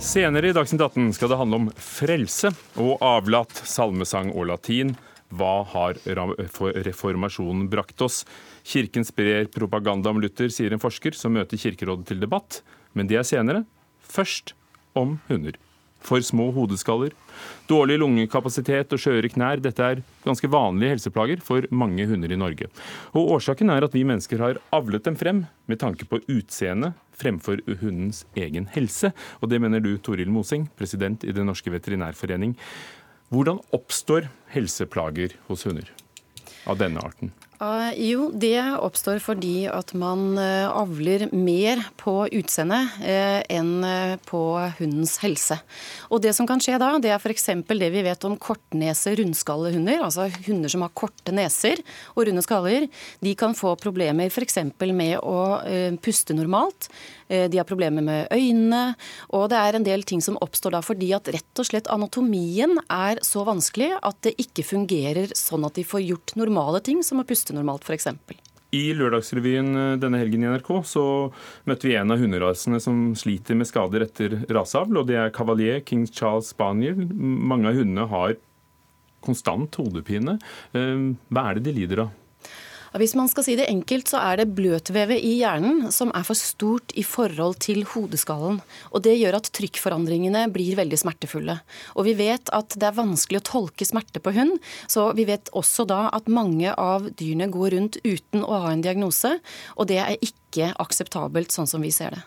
Senere 0.00 0.50
i 0.50 0.56
Dagsnytt 0.56 0.80
18 0.80 1.12
skal 1.16 1.30
det 1.30 1.38
handle 1.38 1.58
om 1.60 1.72
frelse 1.76 2.50
og 2.80 3.02
avlat, 3.04 3.52
salmesang 3.68 4.32
og 4.32 4.48
latin. 4.50 4.94
Hva 5.30 5.60
har 5.70 6.00
reformasjonen 6.08 7.68
brakt 7.70 8.02
oss? 8.02 8.24
Kirken 8.70 9.06
sprer 9.06 9.48
propaganda 9.50 10.12
om 10.12 10.20
Luther, 10.22 10.50
sier 10.52 10.70
en 10.70 10.82
forsker 10.82 11.16
som 11.18 11.34
møter 11.34 11.58
Kirkerådet 11.58 12.06
til 12.12 12.22
debatt. 12.22 12.60
Men 12.94 13.10
det 13.10 13.18
er 13.18 13.26
senere. 13.26 13.64
Først 13.98 14.54
om 14.94 15.18
hunder. 15.28 15.58
For 16.00 16.22
små 16.24 16.46
hodeskaller, 16.56 17.12
dårlig 17.68 17.98
lungekapasitet 18.00 18.94
og 18.94 19.02
skjøre 19.02 19.28
knær. 19.34 19.60
Dette 19.60 19.84
er 19.84 20.00
ganske 20.24 20.48
vanlige 20.48 20.94
helseplager 20.94 21.42
for 21.44 21.66
mange 21.74 22.06
hunder 22.08 22.32
i 22.32 22.38
Norge. 22.40 22.70
Og 23.12 23.34
Årsaken 23.36 23.74
er 23.74 23.84
at 23.84 23.96
vi 23.96 24.06
mennesker 24.08 24.40
har 24.40 24.62
avlet 24.72 25.04
dem 25.04 25.18
frem 25.20 25.44
med 25.68 25.82
tanke 25.82 26.08
på 26.08 26.22
utseende 26.24 26.94
fremfor 27.20 27.60
hundens 27.82 28.22
egen 28.38 28.70
helse. 28.72 29.12
Og 29.42 29.52
det 29.52 29.60
mener 29.60 29.84
du, 29.84 29.92
Toril 29.98 30.32
Mosing, 30.32 30.70
president 30.78 31.26
i 31.26 31.36
Den 31.36 31.50
norske 31.50 31.74
veterinærforening. 31.74 32.56
Hvordan 33.28 33.60
oppstår 33.76 34.30
helseplager 34.54 35.36
hos 35.50 35.68
hunder 35.68 35.92
av 36.64 36.80
denne 36.80 37.04
arten? 37.04 37.34
Uh, 37.60 37.90
jo, 37.92 38.30
det 38.32 38.56
oppstår 38.80 39.18
fordi 39.20 39.66
at 39.68 39.90
man 39.92 40.38
uh, 40.40 40.72
avler 40.72 41.26
mer 41.36 41.82
på 42.00 42.14
utseendet 42.32 42.94
uh, 43.04 43.42
enn 43.52 43.84
på 44.24 44.40
hundens 44.78 45.18
helse. 45.20 45.58
Og 46.08 46.22
Det 46.24 46.32
som 46.32 46.48
kan 46.48 46.62
skje 46.62 46.78
da, 46.80 46.94
det 46.96 47.12
er 47.12 47.20
f.eks. 47.20 47.50
det 47.68 47.90
vi 47.92 48.06
vet 48.06 48.24
om 48.24 48.38
kortnese 48.40 49.12
rundskallehunder. 49.20 50.00
Altså 50.06 50.30
hunder 50.46 50.72
som 50.72 50.86
har 50.86 50.94
korte 50.96 51.34
neser 51.36 51.82
og 52.14 52.30
runde 52.30 52.40
skaller. 52.46 52.88
De 53.20 53.36
kan 53.36 53.52
få 53.52 53.74
problemer 53.76 54.32
f.eks. 54.32 54.56
med 54.80 55.18
å 55.20 55.60
puste 56.00 56.36
normalt. 56.36 56.88
De 57.28 57.60
har 57.60 57.68
problemer 57.68 58.02
med 58.02 58.32
øynene. 58.34 58.96
Og 59.36 59.48
det 59.52 59.60
er 59.60 59.76
en 59.76 59.86
del 59.86 60.02
ting 60.08 60.22
som 60.24 60.38
oppstår 60.42 60.74
da 60.74 60.80
fordi 60.82 61.12
at 61.14 61.28
rett 61.30 61.62
og 61.62 61.68
slett 61.68 61.90
anatomien 61.92 62.78
er 62.88 63.20
så 63.26 63.44
vanskelig 63.46 63.92
at 64.00 64.18
det 64.26 64.34
ikke 64.42 64.66
fungerer 64.66 65.36
sånn 65.38 65.68
at 65.68 65.76
de 65.78 65.86
får 65.86 66.06
gjort 66.08 66.34
normale 66.40 66.82
ting 66.84 67.04
som 67.06 67.22
å 67.22 67.26
puste 67.28 67.49
normalt, 67.56 67.86
f.eks. 67.86 68.08
I 68.76 68.82
Lørdagsrevyen 68.94 69.70
eh, 69.74 69.96
denne 70.02 70.20
helgen 70.20 70.44
i 70.44 70.50
NRK 70.52 70.70
så 70.86 71.04
møtte 71.66 71.88
vi 71.88 71.96
en 71.98 72.14
av 72.14 72.22
hunderasene 72.22 72.78
som 72.82 73.10
sliter 73.18 73.58
med 73.58 73.66
skader 73.70 74.06
etter 74.06 74.38
raseavl, 74.52 75.00
og 75.02 75.08
det 75.10 75.18
er 75.18 75.34
Cavalier 75.34 75.82
King 75.86 76.06
Charles 76.06 76.52
Spaniel. 76.54 77.02
Mange 77.10 77.72
av 77.72 77.80
hundene 77.80 78.06
har 78.12 78.36
konstant 79.26 79.74
hodepine. 79.80 80.38
Eh, 80.76 81.06
hva 81.34 81.48
er 81.48 81.58
det 81.58 81.66
de 81.66 81.76
lider 81.80 82.06
av? 82.06 82.16
Hvis 82.98 83.14
man 83.14 83.28
skal 83.30 83.44
si 83.46 83.54
det 83.54 83.68
enkelt, 83.70 84.08
så 84.10 84.18
er 84.18 84.40
det 84.40 84.48
bløtvevet 84.56 85.22
i 85.22 85.36
hjernen 85.38 85.92
som 85.94 86.10
er 86.16 86.24
for 86.26 86.38
stort 86.38 86.90
i 86.98 87.04
forhold 87.06 87.60
til 87.62 87.84
hodeskallen. 87.86 88.58
Og 88.90 89.04
det 89.06 89.14
gjør 89.20 89.38
at 89.38 89.50
trykkforandringene 89.54 90.48
blir 90.50 90.74
veldig 90.80 90.98
smertefulle. 90.98 91.60
Og 91.94 92.08
vi 92.08 92.16
vet 92.18 92.50
at 92.56 92.74
det 92.74 92.88
er 92.88 92.98
vanskelig 92.98 93.38
å 93.42 93.46
tolke 93.46 93.86
smerte 93.86 94.22
på 94.22 94.34
hund, 94.34 94.58
så 94.90 95.12
vi 95.14 95.28
vet 95.28 95.52
også 95.54 95.86
da 95.86 96.08
at 96.10 96.26
mange 96.26 96.74
av 96.74 97.06
dyrene 97.14 97.46
går 97.54 97.76
rundt 97.76 98.00
uten 98.02 98.42
å 98.42 98.64
ha 98.64 98.72
en 98.74 98.82
diagnose, 98.82 99.36
og 99.78 99.90
det 99.90 100.00
er 100.02 100.18
ikke 100.18 100.72
akseptabelt 100.82 101.54
sånn 101.54 101.70
som 101.70 101.86
vi 101.86 101.92
ser 101.94 102.18
det. 102.18 102.24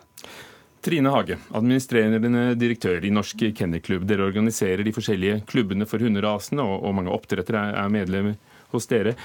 Trine 0.83 1.11
Hage, 1.11 1.37
administrerende 1.55 2.43
direktør 2.59 3.03
i 3.07 3.11
Norsk 3.11 3.43
Kennelklubb. 3.55 4.03
Dere 4.07 4.25
organiserer 4.27 4.83
de 4.83 4.91
forskjellige 4.95 5.41
klubbene 5.47 5.87
for 5.87 6.03
hunderasene, 6.03 6.63
og 6.63 6.95
mange 6.95 7.11
oppdrettere 7.11 7.69
er 7.71 7.91
medlemmer 7.91 8.35
hos 8.73 8.89
dere. 8.91 9.15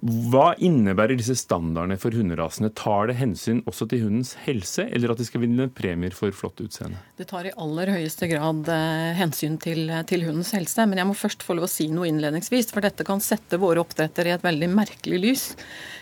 Hva 0.00 0.54
innebærer 0.56 1.18
disse 1.20 1.34
standardene 1.36 1.98
for 2.00 2.16
hunderasene? 2.16 2.70
Tar 2.72 3.10
det 3.10 3.18
hensyn 3.18 3.60
også 3.68 3.84
til 3.90 4.06
hundens 4.06 4.32
helse, 4.46 4.86
eller 4.88 5.12
at 5.12 5.20
de 5.20 5.26
skal 5.28 5.42
vinne 5.44 5.66
premier 5.68 6.16
for 6.16 6.32
flott 6.32 6.62
utseende? 6.64 6.96
Det 7.20 7.26
tar 7.28 7.44
i 7.50 7.52
aller 7.60 7.92
høyeste 7.92 8.30
grad 8.30 8.70
eh, 8.72 9.12
hensyn 9.18 9.58
til, 9.60 9.92
til, 10.08 10.24
hundens 10.24 10.54
helse. 10.56 10.86
Men 10.88 11.02
jeg 11.02 11.10
må 11.10 11.16
først 11.18 11.44
få 11.44 11.58
lov 11.58 11.68
å 11.68 11.70
si 11.70 11.90
noe 11.92 12.08
innledningsvis, 12.08 12.72
for 12.72 12.84
dette 12.84 13.04
kan 13.04 13.20
sette 13.20 13.60
våre 13.60 13.84
oppdrettere 13.84 14.32
i 14.32 14.36
et 14.38 14.46
veldig 14.46 14.70
merkelig 14.72 15.20
lys. 15.26 15.44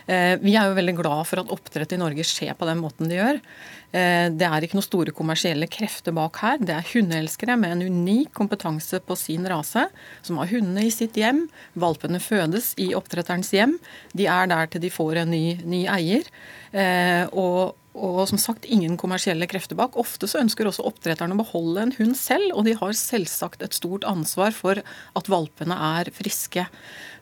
Eh, 0.07 0.36
vi 0.38 0.55
er 0.55 0.70
jo 0.70 0.78
veldig 0.78 0.97
glad 1.03 1.26
for 1.26 1.43
at 1.43 1.51
oppdrett 1.59 1.97
i 1.97 2.01
Norge 2.01 2.26
skjer 2.30 2.55
på 2.55 2.70
den 2.70 2.78
måten 2.84 3.11
de 3.11 3.18
gjør. 3.18 3.43
Eh, 3.91 4.28
det 4.30 4.47
er 4.47 4.62
ikke 4.62 4.78
noen 4.78 4.86
store 4.86 5.14
kommersielle 5.14 5.66
krefter 5.70 6.14
bak 6.14 6.38
her. 6.45 6.61
Det 6.62 6.76
er 6.76 6.91
hundeelskere 6.93 7.57
med 7.59 7.74
en 7.74 7.91
unik 7.91 8.30
kompetanse 8.38 9.01
på 9.03 9.16
sin 9.18 9.49
rase, 9.51 9.88
som 10.22 10.38
har 10.38 10.51
hundene 10.53 10.86
i 10.86 10.95
sitt 10.95 11.18
hjem. 11.18 11.47
Valpene 11.74 12.22
fødes 12.22 12.72
i 12.78 12.93
oppdretterens 12.99 13.51
hjem. 13.57 13.76
De 14.14 14.30
er 14.30 14.51
der 14.51 14.70
til 14.70 14.84
de 14.84 14.95
får 14.95 15.24
en 15.24 15.34
ny, 15.34 15.45
ny 15.66 15.84
eier. 15.91 16.30
Eh, 16.70 17.26
og, 17.34 17.74
og 17.99 18.22
som 18.30 18.38
sagt, 18.38 18.68
ingen 18.70 18.95
kommersielle 19.01 19.51
krefter 19.51 19.78
bak. 19.78 19.99
Ofte 19.99 20.30
så 20.30 20.38
ønsker 20.45 20.70
også 20.70 20.86
oppdretterne 20.86 21.34
å 21.34 21.43
beholde 21.43 21.88
en 21.88 21.97
hund 21.99 22.14
selv, 22.18 22.55
og 22.55 22.68
de 22.68 22.78
har 22.78 22.95
selvsagt 22.95 23.66
et 23.66 23.74
stort 23.74 24.07
ansvar 24.07 24.55
for 24.55 24.78
at 24.78 25.32
valpene 25.34 25.74
er 25.99 26.14
friske. 26.14 26.68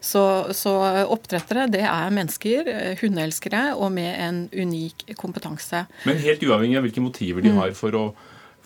Så, 0.01 0.22
så 0.55 0.74
oppdrettere 1.11 1.66
det 1.72 1.84
er 1.88 2.14
mennesker, 2.14 2.72
eh, 2.72 2.96
hundeelskere, 3.03 3.72
og 3.76 3.92
med 3.94 4.11
en 4.14 4.40
unik 4.53 5.09
kompetanse. 5.18 5.86
Men 6.09 6.20
helt 6.22 6.42
uavhengig 6.46 6.78
av 6.78 6.86
hvilke 6.86 7.05
motiver 7.05 7.44
de 7.44 7.55
mm. 7.55 7.62
har 7.62 7.78
for 7.78 7.99
å 7.99 8.09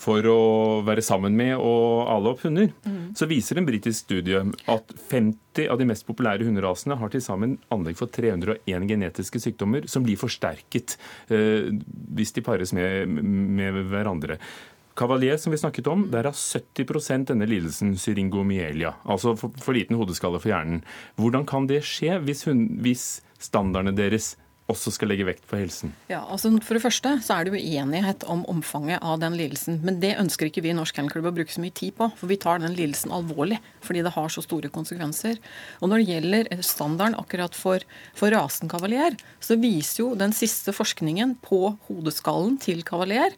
for 0.03 0.27
å 0.27 0.39
være 0.87 1.05
sammen 1.05 1.37
med 1.39 1.53
og 1.61 2.09
ale 2.11 2.33
opp 2.33 2.43
hunder, 2.47 2.71
mm. 2.83 3.13
så 3.19 3.29
viser 3.31 3.61
en 3.61 3.69
britisk 3.69 4.07
studie 4.07 4.41
at 4.73 4.95
50 5.13 5.69
av 5.71 5.79
de 5.79 5.87
mest 5.87 6.07
populære 6.09 6.47
hunderasene 6.49 6.97
har 6.99 7.13
til 7.13 7.23
sammen 7.23 7.57
anlegg 7.75 7.99
for 8.01 8.11
301 8.11 8.89
genetiske 8.89 9.43
sykdommer 9.45 9.87
som 9.91 10.03
blir 10.07 10.19
forsterket 10.21 10.97
eh, 11.31 11.71
hvis 12.17 12.35
de 12.35 12.45
pares 12.47 12.75
med, 12.77 13.07
med 13.07 13.83
hverandre. 13.93 14.41
Cavalier, 14.99 15.39
som 15.41 15.55
vi 15.55 15.61
snakket 15.61 15.89
om, 15.89 16.07
der 16.13 16.29
har 16.29 16.37
70% 16.37 17.31
denne 17.31 17.49
lidelsen 17.49 17.95
syringomyelia, 17.99 18.95
altså 19.09 19.35
for, 19.41 19.55
for 19.63 19.77
liten 19.77 19.97
hodeskalle 19.97 20.41
for 20.43 20.53
hjernen. 20.53 20.83
Hvordan 21.21 21.49
kan 21.49 21.69
det 21.71 21.81
skje 21.89 22.19
hvis, 22.27 22.45
hun, 22.49 22.67
hvis 22.85 23.07
standardene 23.41 23.95
deres 23.97 24.35
også 24.71 24.93
skal 24.95 25.11
legge 25.11 25.27
vekt 25.27 25.45
på 25.51 25.59
helsen? 25.59 25.93
Ja, 26.11 26.23
altså 26.31 26.53
For 26.63 26.77
det 26.77 26.83
første 26.85 27.15
så 27.25 27.37
er 27.37 27.47
det 27.49 27.59
uenighet 27.59 28.27
om 28.31 28.45
omfanget 28.51 29.03
av 29.03 29.19
den 29.23 29.37
lidelsen. 29.39 29.81
Men 29.85 29.99
det 30.03 30.15
ønsker 30.21 30.49
ikke 30.49 30.63
vi 30.65 30.73
i 30.73 30.77
Norsk 30.77 30.97
Kennelklubb 30.97 31.31
å 31.33 31.35
bruke 31.35 31.53
så 31.53 31.63
mye 31.65 31.75
tid 31.77 31.97
på. 31.99 32.09
For 32.19 32.31
vi 32.31 32.39
tar 32.41 32.63
den 32.63 32.77
lidelsen 32.77 33.15
alvorlig 33.15 33.61
fordi 33.83 34.05
det 34.07 34.15
har 34.15 34.31
så 34.33 34.45
store 34.45 34.71
konsekvenser. 34.73 35.41
Og 35.81 35.91
når 35.91 36.03
det 36.03 36.15
gjelder 36.15 36.63
standarden 36.65 37.19
akkurat 37.19 37.59
for, 37.59 37.85
for 38.19 38.35
rasen 38.35 38.71
kavalier, 38.73 39.19
så 39.43 39.59
viser 39.61 40.05
jo 40.05 40.09
den 40.19 40.35
siste 40.37 40.75
forskningen 40.77 41.37
på 41.45 41.75
hodeskallen 41.89 42.59
til 42.63 42.87
kavalier 42.87 43.37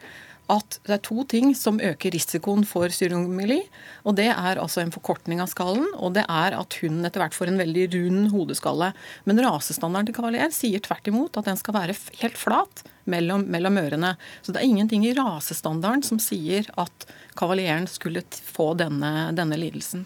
at 0.53 0.79
det 0.85 0.97
er 0.99 1.03
to 1.07 1.25
ting 1.29 1.55
som 1.57 1.81
øker 1.81 2.13
risikoen 2.13 2.67
for 2.69 2.93
syriomyeli. 2.93 3.63
Og 4.05 4.17
det 4.19 4.29
er 4.33 4.61
altså 4.61 4.83
en 4.83 4.93
forkortning 4.95 5.41
av 5.41 5.49
skallen, 5.53 5.87
og 5.97 6.15
det 6.19 6.27
er 6.29 6.57
at 6.59 6.77
hunden 6.83 7.07
etter 7.09 7.23
hvert 7.23 7.37
får 7.37 7.53
en 7.53 7.61
veldig 7.63 7.87
rund 7.95 8.27
hodeskalle. 8.35 8.91
Men 9.25 9.41
rasestandarden 9.45 10.11
til 10.11 10.19
kavalier 10.19 10.53
sier 10.55 10.85
tvert 10.85 11.09
imot 11.09 11.41
at 11.41 11.49
den 11.49 11.61
skal 11.61 11.79
være 11.79 11.97
helt 12.21 12.41
flat 12.41 12.85
mellom, 13.11 13.47
mellom 13.53 13.81
ørene. 13.81 14.15
Så 14.43 14.53
det 14.53 14.61
er 14.61 14.69
ingenting 14.69 15.07
i 15.09 15.15
rasestandarden 15.17 16.05
som 16.05 16.21
sier 16.23 16.69
at 16.81 17.09
kavalieren 17.39 17.89
skulle 17.91 18.25
få 18.29 18.73
denne, 18.79 19.31
denne 19.37 19.59
lidelsen. 19.61 20.05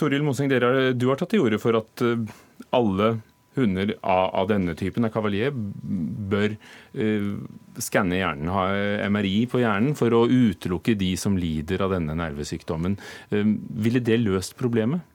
Toril 0.00 0.24
Moseng, 0.24 0.52
du 0.52 1.08
har 1.08 1.20
tatt 1.20 1.32
til 1.34 1.44
orde 1.44 1.58
for 1.60 1.76
at 1.76 2.04
eh, 2.04 2.22
alle 2.76 3.14
hunder 3.60 3.94
av, 4.00 4.30
av, 4.42 4.48
denne 4.50 4.74
typen, 4.78 5.06
av 5.06 5.14
kavalier, 5.14 5.54
bør 5.54 6.56
uh, 6.98 7.32
skanne 7.80 8.18
hjernen, 8.20 8.50
ha 8.52 8.66
MRI 9.12 9.44
på 9.50 9.62
hjernen, 9.62 9.94
for 9.98 10.16
å 10.16 10.26
utelukke 10.28 10.96
de 10.98 11.12
som 11.20 11.38
lider 11.40 11.84
av 11.84 11.94
denne 11.96 12.16
nervesykdommen. 12.18 12.98
Uh, 13.32 13.44
ville 13.84 14.02
det 14.04 14.20
løst 14.22 14.58
problemet? 14.60 15.06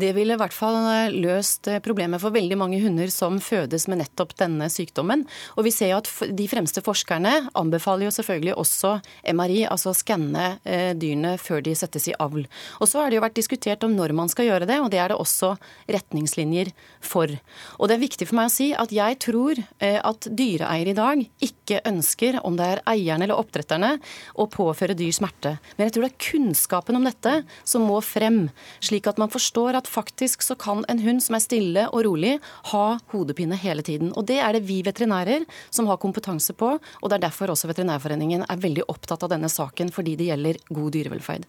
Det 0.00 0.12
ville 0.16 0.32
i 0.32 0.38
hvert 0.38 0.54
fall 0.54 0.76
eh, 0.88 1.12
løst 1.12 1.68
eh, 1.68 1.80
problemet 1.84 2.22
for 2.22 2.32
veldig 2.32 2.56
mange 2.56 2.78
hunder 2.80 3.10
som 3.12 3.36
fødes 3.42 3.84
med 3.90 4.00
nettopp 4.00 4.32
denne 4.38 4.68
sykdommen. 4.72 5.26
Og 5.58 5.66
vi 5.66 5.72
ser 5.74 5.90
jo 5.92 5.98
at 5.98 6.08
de 6.36 6.46
fremste 6.48 6.80
forskerne 6.84 7.32
anbefaler 7.58 8.06
jo 8.06 8.12
selvfølgelig 8.14 8.54
også 8.62 8.94
MRI, 9.34 9.64
altså 9.68 9.90
å 9.92 9.98
skanne 9.98 10.46
eh, 10.64 10.92
dyrene 10.96 11.34
før 11.42 11.64
de 11.66 11.74
settes 11.76 12.08
i 12.08 12.14
avl. 12.22 12.46
Og 12.78 12.88
så 12.88 13.02
har 13.02 13.10
det 13.10 13.18
jo 13.18 13.24
vært 13.26 13.36
diskutert 13.36 13.84
om 13.84 13.96
når 13.98 14.14
man 14.16 14.32
skal 14.32 14.48
gjøre 14.48 14.68
det, 14.70 14.78
og 14.80 14.88
det 14.94 15.02
er 15.02 15.12
det 15.12 15.18
også 15.20 15.52
retningslinjer 15.90 16.72
for. 17.04 17.34
Og 17.76 17.90
det 17.90 17.98
er 17.98 18.04
viktig 18.06 18.30
for 18.30 18.40
meg 18.40 18.48
å 18.48 18.54
si 18.54 18.70
at 18.72 18.94
jeg 18.94 19.18
tror 19.20 19.60
at 19.80 20.28
dyreeiere 20.36 20.94
i 20.94 20.96
dag 20.96 21.24
ikke 21.44 21.82
ønsker, 21.88 22.40
om 22.46 22.56
det 22.56 22.68
er 22.70 22.82
eierne 22.88 23.26
eller 23.26 23.40
oppdretterne, 23.40 23.92
å 24.40 24.48
påføre 24.50 24.96
dyr 24.96 25.12
smerte. 25.14 25.56
Men 25.76 25.88
jeg 25.88 25.96
tror 25.96 26.06
det 26.06 26.12
er 26.12 26.30
kunnskapen 26.30 26.98
om 26.98 27.06
dette 27.08 27.34
som 27.68 27.84
må 27.88 27.98
frem, 28.04 28.46
slik 28.84 29.08
at 29.10 29.20
man 29.20 29.32
forstår 29.32 29.80
at 29.80 29.89
faktisk 29.90 30.44
så 30.46 30.56
kan 30.58 30.84
en 30.88 31.02
hund 31.04 31.22
som 31.24 31.36
er 31.36 31.44
stille 31.44 31.86
og 31.90 32.04
rolig, 32.06 32.36
ha 32.72 32.86
hodepine 33.12 33.58
hele 33.60 33.84
tiden. 33.86 34.14
Og 34.14 34.26
det 34.30 34.40
er 34.40 34.56
det 34.56 34.64
vi 34.68 34.80
veterinærer 34.86 35.46
som 35.70 35.90
har 35.90 36.00
kompetanse 36.02 36.54
på, 36.56 36.76
og 36.78 37.10
det 37.10 37.18
er 37.18 37.28
derfor 37.28 37.52
også 37.52 37.70
Veterinærforeningen 37.70 38.46
er 38.48 38.60
veldig 38.60 38.88
opptatt 38.90 39.22
av 39.26 39.30
denne 39.34 39.50
saken, 39.50 39.92
fordi 39.94 40.16
det 40.18 40.30
gjelder 40.30 40.60
god 40.74 40.92
dyrevelferd. 40.96 41.48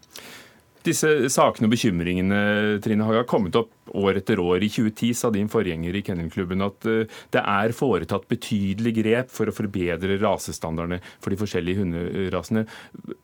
Disse 0.82 1.10
sakene 1.30 1.68
og 1.68 1.76
bekymringene 1.76 2.38
Trine 2.82 3.06
Haga, 3.06 3.22
har 3.22 3.28
kommet 3.30 3.58
opp 3.60 3.92
år 3.98 4.18
etter 4.18 4.40
år. 4.42 4.64
I 4.66 4.70
2010 4.72 5.12
sa 5.20 5.30
din 5.34 5.50
forgjenger 5.52 5.98
i 5.98 6.02
Kennelklubben 6.06 6.66
at 6.66 6.88
eh, 6.90 7.20
det 7.34 7.44
er 7.44 7.76
foretatt 7.78 8.26
betydelig 8.32 8.96
grep 8.98 9.30
for 9.34 9.50
å 9.50 9.54
forbedre 9.54 10.18
rasestandardene 10.22 11.02
for 11.22 11.34
de 11.34 11.38
forskjellige 11.38 11.84
hunderasene. 11.84 12.66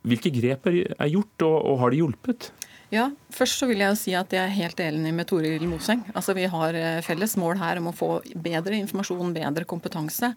Hvilke 0.05 0.33
grep 0.37 0.69
er 0.69 1.09
gjort, 1.09 1.47
og 1.47 1.81
har 1.81 1.93
de 1.93 2.03
hjulpet? 2.03 2.51
Ja, 2.93 3.09
Først 3.37 3.59
så 3.59 3.67
vil 3.67 3.81
jeg 3.83 3.91
jo 3.91 3.97
si 3.99 4.13
at 4.15 4.31
jeg 4.33 4.39
er 4.39 4.53
helt 4.55 4.79
enig 4.81 5.11
med 5.13 5.27
Toril 5.29 5.65
Moseng. 5.69 6.01
Altså 6.15 6.33
Vi 6.37 6.45
har 6.49 6.75
eh, 6.77 7.01
felles 7.05 7.35
mål 7.37 7.59
her 7.59 7.81
om 7.81 7.89
å 7.91 7.95
få 7.95 8.09
bedre 8.33 8.77
informasjon, 8.79 9.33
bedre 9.35 9.65
kompetanse. 9.67 10.31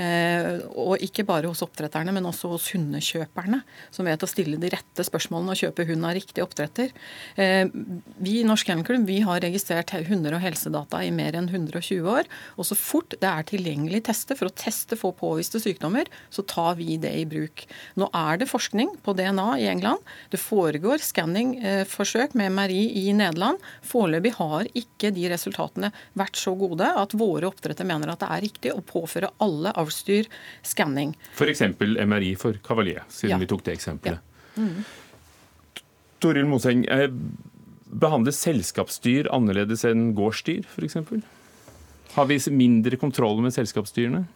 Eh, 0.00 0.58
og 0.74 1.00
ikke 1.04 1.24
bare 1.28 1.48
hos 1.48 1.62
oppdretterne, 1.64 2.12
men 2.12 2.26
også 2.26 2.50
hos 2.52 2.66
hundekjøperne, 2.74 3.60
som 3.94 4.08
vet 4.08 4.24
å 4.24 4.28
stille 4.28 4.58
de 4.60 4.72
rette 4.72 5.06
spørsmålene 5.06 5.54
og 5.54 5.60
kjøpe 5.60 5.86
hund 5.88 6.08
av 6.08 6.16
riktig 6.18 6.42
oppdretter. 6.44 6.90
Eh, 7.40 7.70
vi 8.18 8.40
i 8.40 8.44
Norsk 8.48 8.68
Kennelklubb 8.68 9.06
vi 9.08 9.20
har 9.24 9.40
registrert 9.44 9.94
hunder 10.10 10.36
og 10.36 10.42
helsedata 10.44 11.04
i 11.06 11.14
mer 11.14 11.38
enn 11.38 11.48
120 11.48 12.10
år. 12.10 12.28
Og 12.58 12.68
så 12.68 12.78
fort 12.78 13.16
det 13.16 13.30
er 13.30 13.48
tilgjengelig 13.48 14.02
tester 14.10 14.38
for 14.38 14.50
å 14.50 14.56
teste 14.64 14.98
få 14.98 15.14
påviste 15.16 15.62
sykdommer, 15.62 16.10
så 16.34 16.42
tar 16.42 16.76
vi 16.82 16.98
det 17.00 17.14
i 17.22 17.24
bruk. 17.28 17.64
Nå 18.02 18.10
er 18.10 18.42
det 18.42 18.50
forskning 18.50 18.96
på 19.06 19.16
DNA 19.16 19.48
i 19.62 19.70
England. 19.72 20.02
Det 20.34 20.42
foregår 20.42 21.00
skanning 21.06 21.54
forsøk 21.92 22.34
med 22.38 22.52
MRI 22.56 22.82
i 23.02 23.12
Nederland. 23.16 23.60
Foreløpig 23.86 24.32
har 24.38 24.66
ikke 24.78 25.12
de 25.14 25.28
resultatene 25.32 25.92
vært 26.18 26.40
så 26.40 26.54
gode 26.58 26.88
at 26.88 27.14
våre 27.18 27.48
oppdrettere 27.50 27.86
mener 27.88 28.12
at 28.12 28.22
det 28.24 28.30
er 28.32 28.44
riktig 28.46 28.72
å 28.74 28.82
påføre 28.86 29.30
alle 29.44 29.72
avlsdyr 29.78 30.28
skanning. 30.66 31.14
F.eks. 31.36 31.62
MRI 31.78 32.34
for 32.40 32.58
Cavalier, 32.64 33.04
siden 33.12 33.36
Ja. 33.36 33.38
vi 33.38 33.46
tok 33.52 33.64
det 33.64 33.76
eksempelet. 33.78 34.20
Ja. 34.56 34.62
Mm. 34.62 34.84
Toril 36.22 36.46
Moseng, 36.46 36.84
eh, 36.88 37.08
behandles 37.92 38.38
selskapsdyr 38.40 39.28
annerledes 39.32 39.84
enn 39.84 40.14
gårdsdyr, 40.14 40.64
f.eks.? 40.64 41.22
Har 42.14 42.26
vi 42.28 42.38
mindre 42.52 42.96
kontroll 43.00 43.40
med 43.40 43.52
selskapsdyrene? 43.54 44.26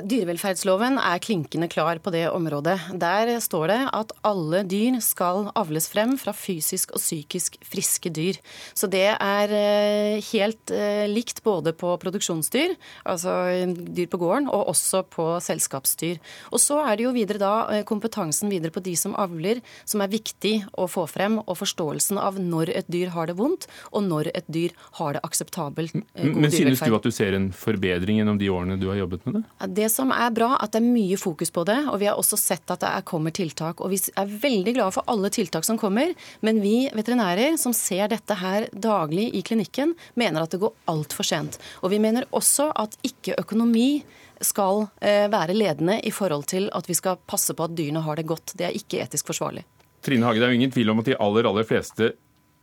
Dyrevelferdsloven 0.00 0.96
er 0.96 1.20
klinkende 1.22 1.68
klar 1.68 1.98
på 2.02 2.12
det 2.14 2.24
området. 2.32 2.78
Der 3.00 3.28
står 3.44 3.68
det 3.68 3.78
at 3.92 4.12
alle 4.24 4.62
dyr 4.64 4.96
skal 5.04 5.50
avles 5.58 5.88
frem 5.92 6.14
fra 6.20 6.32
fysisk 6.36 6.94
og 6.96 7.02
psykisk 7.02 7.58
friske 7.66 8.12
dyr. 8.14 8.38
Så 8.74 8.88
det 8.90 9.04
er 9.12 9.52
eh, 9.56 10.22
helt 10.32 10.72
eh, 10.72 11.04
likt 11.10 11.42
både 11.44 11.74
på 11.76 11.92
produksjonsdyr, 12.00 12.76
altså 13.04 13.34
dyr 13.74 14.08
på 14.12 14.20
gården, 14.22 14.48
og 14.48 14.72
også 14.72 15.02
på 15.12 15.26
selskapsdyr. 15.44 16.20
Og 16.52 16.62
så 16.62 16.80
er 16.86 16.96
det 16.96 17.06
jo 17.06 17.14
videre 17.16 17.42
da 17.42 17.52
eh, 17.74 17.84
kompetansen 17.88 18.52
videre 18.52 18.72
på 18.74 18.84
de 18.84 18.96
som 18.98 19.16
avler, 19.20 19.60
som 19.84 20.04
er 20.04 20.12
viktig 20.12 20.54
å 20.72 20.88
få 20.90 21.06
frem, 21.10 21.40
og 21.42 21.58
forståelsen 21.60 22.20
av 22.22 22.40
når 22.40 22.72
et 22.78 22.90
dyr 22.92 23.12
har 23.16 23.28
det 23.28 23.36
vondt, 23.40 23.68
og 23.92 24.06
når 24.08 24.32
et 24.32 24.48
dyr 24.52 24.72
har 25.00 25.18
det 25.18 25.24
akseptabelt. 25.26 25.98
god 26.16 26.42
Men 26.46 26.54
synes 26.54 26.80
du 26.80 26.96
at 26.96 27.04
du 27.04 27.12
ser 27.12 27.36
en 27.36 27.50
forbedring 27.56 28.22
gjennom 28.22 28.40
de 28.40 28.48
årene 28.52 28.78
du 28.80 28.88
har 28.90 29.02
jobbet 29.02 29.26
med 29.28 29.40
det? 29.40 29.44
Det 29.81 29.81
som 29.90 30.12
er 30.14 30.30
bra, 30.34 30.54
at 30.62 30.74
det 30.74 30.82
er 30.82 30.86
mye 30.92 31.18
fokus 31.20 31.50
på 31.54 31.64
det, 31.68 31.78
og 31.90 31.98
vi 32.02 32.08
har 32.10 32.18
også 32.20 32.38
sett 32.40 32.70
at 32.70 32.82
det 32.84 32.90
er, 32.90 33.04
kommer 33.08 33.34
tiltak. 33.34 33.82
Og 33.82 33.92
vi 33.92 33.98
er 33.98 34.30
veldig 34.44 34.74
glade 34.76 34.94
for 34.94 35.08
alle 35.10 35.30
tiltak 35.32 35.66
som 35.66 35.78
kommer, 35.80 36.14
men 36.44 36.60
vi 36.62 36.86
veterinærer 36.94 37.58
som 37.60 37.74
ser 37.76 38.10
dette 38.12 38.36
her 38.38 38.68
daglig 38.72 39.30
i 39.38 39.42
klinikken, 39.46 39.96
mener 40.18 40.44
at 40.44 40.54
det 40.54 40.62
går 40.62 40.74
altfor 40.92 41.26
sent. 41.26 41.58
Og 41.82 41.94
vi 41.94 42.00
mener 42.02 42.28
også 42.30 42.70
at 42.78 42.98
ikke 43.06 43.38
økonomi 43.40 44.02
skal 44.42 44.86
eh, 45.00 45.28
være 45.30 45.54
ledende 45.54 46.00
i 46.02 46.10
forhold 46.14 46.48
til 46.50 46.66
at 46.74 46.88
vi 46.90 46.96
skal 46.98 47.20
passe 47.30 47.54
på 47.54 47.68
at 47.68 47.76
dyrene 47.78 48.02
har 48.02 48.18
det 48.18 48.26
godt. 48.26 48.56
Det 48.58 48.66
er 48.68 48.78
ikke 48.78 49.02
etisk 49.04 49.30
forsvarlig. 49.30 49.62
Trine 50.02 50.26
Hage, 50.26 50.40
det 50.40 50.48
er 50.48 50.54
jo 50.54 50.58
ingen 50.58 50.74
tvil 50.74 50.90
om 50.90 51.02
at 51.02 51.12
de 51.12 51.20
aller, 51.22 51.46
aller 51.46 51.66
fleste 51.66 52.14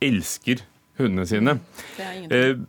elsker 0.04 0.66
hundene 1.00 1.26
sine. 1.28 1.56
Det 1.96 2.04
er 2.04 2.20
ingen 2.20 2.36
Eh, 2.36 2.68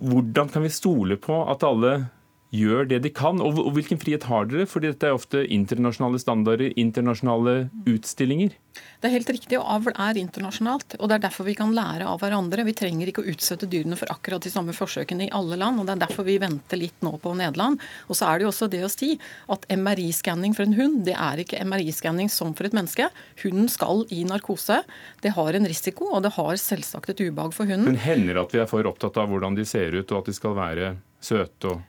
hvordan 0.00 0.48
kan 0.48 0.62
vi 0.64 0.72
stole 0.72 1.18
på 1.20 1.42
at 1.52 1.64
alle 1.66 2.06
gjør 2.54 2.88
det 2.90 3.00
de 3.04 3.12
kan, 3.14 3.40
og, 3.42 3.58
og 3.62 3.74
hvilken 3.76 4.00
frihet 4.00 4.26
har 4.30 4.48
dere? 4.50 4.66
Fordi 4.68 4.90
dette 4.90 5.06
er 5.06 5.16
ofte 5.16 5.44
internasjonale 5.46 6.20
standarder, 6.22 6.72
internasjonale 6.80 7.70
utstillinger. 7.88 8.56
Det 9.00 9.08
er 9.08 9.14
helt 9.14 9.30
riktig, 9.32 9.56
og 9.58 9.66
avl 9.74 9.94
er 9.94 10.18
internasjonalt. 10.20 10.96
og 10.98 11.08
Det 11.08 11.16
er 11.16 11.24
derfor 11.24 11.46
vi 11.48 11.56
kan 11.58 11.72
lære 11.74 12.06
av 12.06 12.20
hverandre. 12.22 12.64
Vi 12.66 12.74
trenger 12.76 13.10
ikke 13.10 13.24
å 13.24 13.32
utsette 13.32 13.68
dyrene 13.70 13.98
for 13.98 14.10
akkurat 14.12 14.44
de 14.44 14.52
samme 14.52 14.74
forsøkene 14.76 15.26
i 15.26 15.32
alle 15.36 15.58
land. 15.60 15.80
og 15.80 15.88
Det 15.88 15.94
er 15.94 16.02
derfor 16.04 16.26
vi 16.26 16.38
venter 16.42 16.80
litt 16.80 17.06
nå 17.06 17.14
på 17.22 17.34
Nederland. 17.38 17.80
Og 18.08 18.18
så 18.18 18.28
er 18.28 18.38
det 18.38 18.46
jo 18.46 18.52
også 18.52 18.70
det 18.72 18.82
å 18.86 18.92
si 18.92 19.12
at 19.50 19.66
MRI-skanning 19.70 20.56
for 20.56 20.66
en 20.66 20.78
hund, 20.78 21.04
det 21.08 21.16
er 21.16 21.42
ikke 21.42 21.62
MRI-skanning 21.64 22.30
som 22.32 22.54
for 22.54 22.68
et 22.68 22.76
menneske. 22.76 23.10
Hunden 23.44 23.70
skal 23.72 24.04
i 24.14 24.22
narkose. 24.28 24.82
Det 25.22 25.34
har 25.36 25.58
en 25.58 25.70
risiko, 25.70 26.10
og 26.14 26.24
det 26.26 26.34
har 26.36 26.60
selvsagt 26.60 27.14
et 27.14 27.24
ubehag 27.24 27.54
for 27.56 27.70
hunden. 27.70 27.88
Men 27.90 28.02
hender 28.02 28.42
at 28.44 28.54
vi 28.54 28.62
er 28.62 28.70
for 28.70 28.86
opptatt 28.90 29.18
av 29.20 29.30
hvordan 29.30 29.58
de 29.58 29.66
ser 29.68 29.96
ut, 29.96 30.10
og 30.10 30.22
at 30.22 30.30
de 30.30 30.36
skal 30.36 30.58
være 30.58 30.96
søte 31.20 31.74
og 31.74 31.86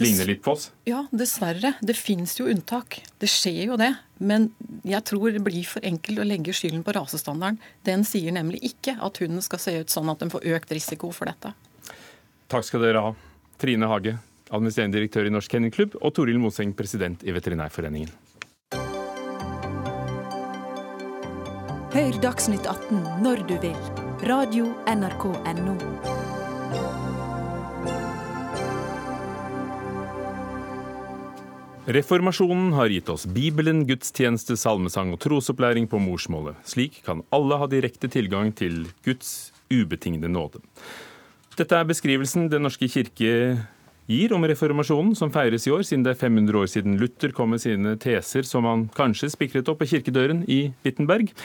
ligne 0.00 0.26
litt 0.26 0.42
på 0.42 0.54
oss? 0.56 0.70
Ja, 0.88 1.04
dessverre. 1.14 1.74
Det 1.80 1.96
fins 1.98 2.34
jo 2.40 2.48
unntak. 2.50 2.98
Det 3.22 3.30
skjer 3.30 3.70
jo 3.70 3.78
det. 3.80 3.92
Men 4.18 4.48
jeg 4.86 5.04
tror 5.06 5.34
det 5.34 5.42
blir 5.44 5.66
for 5.68 5.84
enkelt 5.86 6.22
å 6.22 6.26
legge 6.26 6.54
skylden 6.56 6.82
på 6.86 6.94
rasestandarden. 6.96 7.60
Den 7.86 8.04
sier 8.08 8.34
nemlig 8.34 8.62
ikke 8.72 8.96
at 8.98 9.22
hunden 9.22 9.44
skal 9.44 9.62
se 9.62 9.76
ut 9.80 9.94
sånn 9.94 10.10
at 10.10 10.22
den 10.22 10.32
får 10.34 10.46
økt 10.56 10.74
risiko 10.74 11.12
for 11.14 11.30
dette. 11.30 11.54
Takk 12.50 12.66
skal 12.66 12.84
dere 12.86 13.02
ha. 13.06 13.14
Trine 13.60 13.88
Hage, 13.88 14.16
administrerende 14.50 14.98
direktør 14.98 15.28
i 15.28 15.32
Norsk 15.32 15.54
Kennelklubb, 15.54 15.98
og 16.02 16.14
Toril 16.16 16.40
Moseng, 16.42 16.74
president 16.76 17.22
i 17.22 17.34
Veterinærforeningen. 17.34 18.10
Hør 21.94 22.16
Dagsnytt 22.18 22.66
18 22.66 23.22
når 23.22 23.46
du 23.46 23.54
vil. 23.62 23.78
Radio 24.26 24.72
NRK 24.90 25.30
Radio.nrk.no. 25.30 26.23
Reformasjonen 31.84 32.70
har 32.72 32.88
gitt 32.88 33.10
oss 33.12 33.26
Bibelen, 33.28 33.82
gudstjeneste, 33.84 34.56
salmesang 34.56 35.10
og 35.12 35.18
trosopplæring 35.20 35.84
på 35.84 35.98
morsmålet. 36.00 36.56
Slik 36.64 37.02
kan 37.04 37.20
alle 37.28 37.58
ha 37.60 37.68
direkte 37.68 38.08
tilgang 38.08 38.54
til 38.56 38.86
Guds 39.04 39.52
ubetingede 39.68 40.30
nåde. 40.32 40.62
Dette 41.58 41.76
er 41.76 41.84
beskrivelsen 41.84 42.48
Den 42.48 42.64
norske 42.64 42.88
kirke 42.88 43.34
gir 44.08 44.32
om 44.32 44.48
reformasjonen, 44.48 45.12
som 45.16 45.32
feires 45.32 45.68
i 45.68 45.74
år, 45.76 45.84
siden 45.84 46.08
det 46.08 46.14
er 46.14 46.22
500 46.24 46.60
år 46.62 46.72
siden 46.72 46.96
Luther 47.00 47.36
kom 47.36 47.52
med 47.52 47.60
sine 47.60 47.98
teser 48.00 48.48
som 48.48 48.64
han 48.64 48.88
kanskje 48.96 49.34
spikret 49.36 49.68
opp 49.68 49.84
på 49.84 49.92
kirkedøren 49.92 50.42
i 50.48 50.72
Wittenberg. 50.88 51.36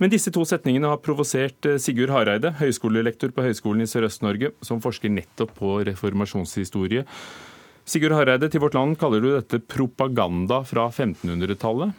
Men 0.00 0.12
disse 0.12 0.32
to 0.32 0.48
setningene 0.48 0.88
har 0.88 1.04
provosert 1.04 1.68
eh, 1.68 1.76
Sigurd 1.76 2.16
Hareide, 2.16 2.56
høyskolelektor 2.64 3.36
på 3.36 3.44
Høgskolen 3.44 3.84
i 3.84 3.92
Sørøst-Norge, 3.92 4.54
som 4.64 4.80
forsker 4.80 5.12
nettopp 5.12 5.52
på 5.60 5.82
reformasjonshistorie. 5.92 7.04
Sigurd 7.84 8.14
Hareide, 8.14 8.48
til 8.50 8.62
Vårt 8.62 8.76
Land 8.78 8.96
kaller 9.00 9.22
du 9.22 9.32
dette 9.34 9.58
propaganda 9.66 10.62
fra 10.66 10.88
1500-tallet. 10.90 11.94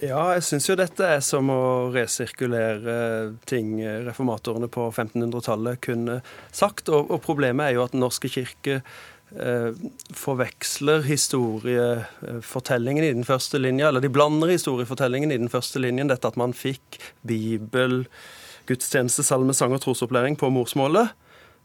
Ja, 0.00 0.30
jeg 0.32 0.44
syns 0.46 0.68
jo 0.68 0.76
dette 0.80 1.04
er 1.04 1.20
som 1.24 1.50
å 1.52 1.92
resirkulere 1.92 3.34
ting 3.48 3.74
reformatorene 4.06 4.68
på 4.72 4.86
1500-tallet 4.88 5.80
kunne 5.84 6.20
sagt. 6.56 6.88
Og, 6.88 7.10
og 7.12 7.20
problemet 7.24 7.66
er 7.66 7.76
jo 7.76 7.84
at 7.84 7.92
Den 7.92 8.04
norske 8.06 8.30
kirke 8.32 8.78
eh, 8.80 9.70
forveksler 10.16 11.04
historiefortellingen 11.04 13.04
i 13.04 13.12
den 13.12 13.28
første 13.28 13.60
linja, 13.60 13.90
eller 13.90 14.04
de 14.04 14.12
blander 14.12 14.54
historiefortellingen 14.54 15.34
i 15.34 15.40
den 15.42 15.52
første 15.52 15.82
linjen, 15.84 16.08
dette 16.08 16.32
at 16.32 16.40
man 16.40 16.56
fikk 16.56 16.96
Bibel, 17.20 18.06
gudstjeneste, 18.70 19.26
salmesang 19.26 19.76
og 19.76 19.84
trosopplæring 19.84 20.40
på 20.40 20.48
morsmålet. 20.54 21.12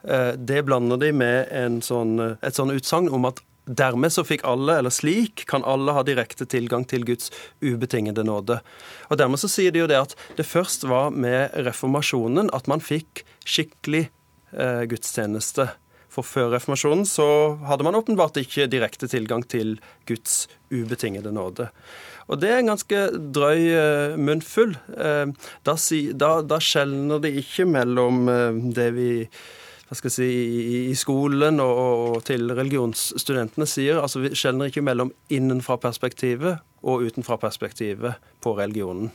Eh, 0.03 0.33
Det 0.37 0.63
blander 0.65 0.97
de 0.97 1.11
med 1.11 1.83
sånn, 1.83 2.37
et 2.41 2.55
sånn 2.55 2.73
utsagn 2.75 3.09
om 3.09 3.25
at 3.25 3.41
dermed 3.65 4.13
så 4.13 4.23
fikk 4.25 4.43
alle, 4.45 4.77
eller 4.77 4.93
slik, 4.93 5.45
kan 5.49 5.63
alle 5.65 5.95
ha 5.95 6.03
direkte 6.05 6.45
tilgang 6.45 6.85
til 6.85 7.05
Guds 7.05 7.31
ubetingede 7.61 8.23
nåde. 8.23 8.59
Og 9.09 9.17
dermed 9.17 9.41
så 9.41 9.49
sier 9.49 9.73
de 9.73 9.81
jo 9.81 9.87
det 9.89 9.97
at 9.97 10.13
det 10.37 10.45
først 10.45 10.85
var 10.89 11.09
med 11.09 11.55
reformasjonen 11.65 12.51
at 12.53 12.69
man 12.69 12.83
fikk 12.83 13.25
skikkelig 13.45 14.09
eh, 14.53 14.85
gudstjeneste. 14.91 15.71
For 16.15 16.23
før 16.23 16.53
reformasjonen 16.53 17.03
så 17.09 17.27
hadde 17.67 17.83
man 17.83 17.97
åpenbart 17.97 18.37
ikke 18.39 18.69
direkte 18.71 19.09
tilgang 19.11 19.43
til 19.43 19.75
Guds 20.07 20.45
ubetingede 20.71 21.33
nåde. 21.35 21.67
Og 22.31 22.39
det 22.41 22.49
er 22.49 22.61
en 22.61 22.71
ganske 22.71 23.01
drøy 23.35 23.59
uh, 23.75 24.15
munnfull. 24.17 24.73
Eh, 24.95 25.27
da, 25.67 25.75
da, 26.23 26.31
da 26.41 26.61
skjelner 26.63 27.21
det 27.21 27.35
ikke 27.41 27.67
mellom 27.69 28.23
eh, 28.31 28.63
det 28.73 28.87
vi 28.95 29.09
hva 29.85 29.97
skal 29.97 30.09
jeg 30.09 30.15
si, 30.15 30.27
i, 30.29 30.77
i 30.89 30.95
skolen 30.97 31.61
og, 31.61 31.79
og 31.79 32.15
til 32.25 32.49
religionsstudentene 32.57 33.67
sier. 33.69 34.01
altså 34.01 34.23
Vi 34.23 34.33
skjelner 34.37 34.71
ikke 34.71 34.85
mellom 34.85 35.11
innenfra-perspektivet 35.33 36.63
og 36.85 37.05
utenfra-perspektivet 37.05 38.17
på 38.41 38.55
religionen. 38.57 39.11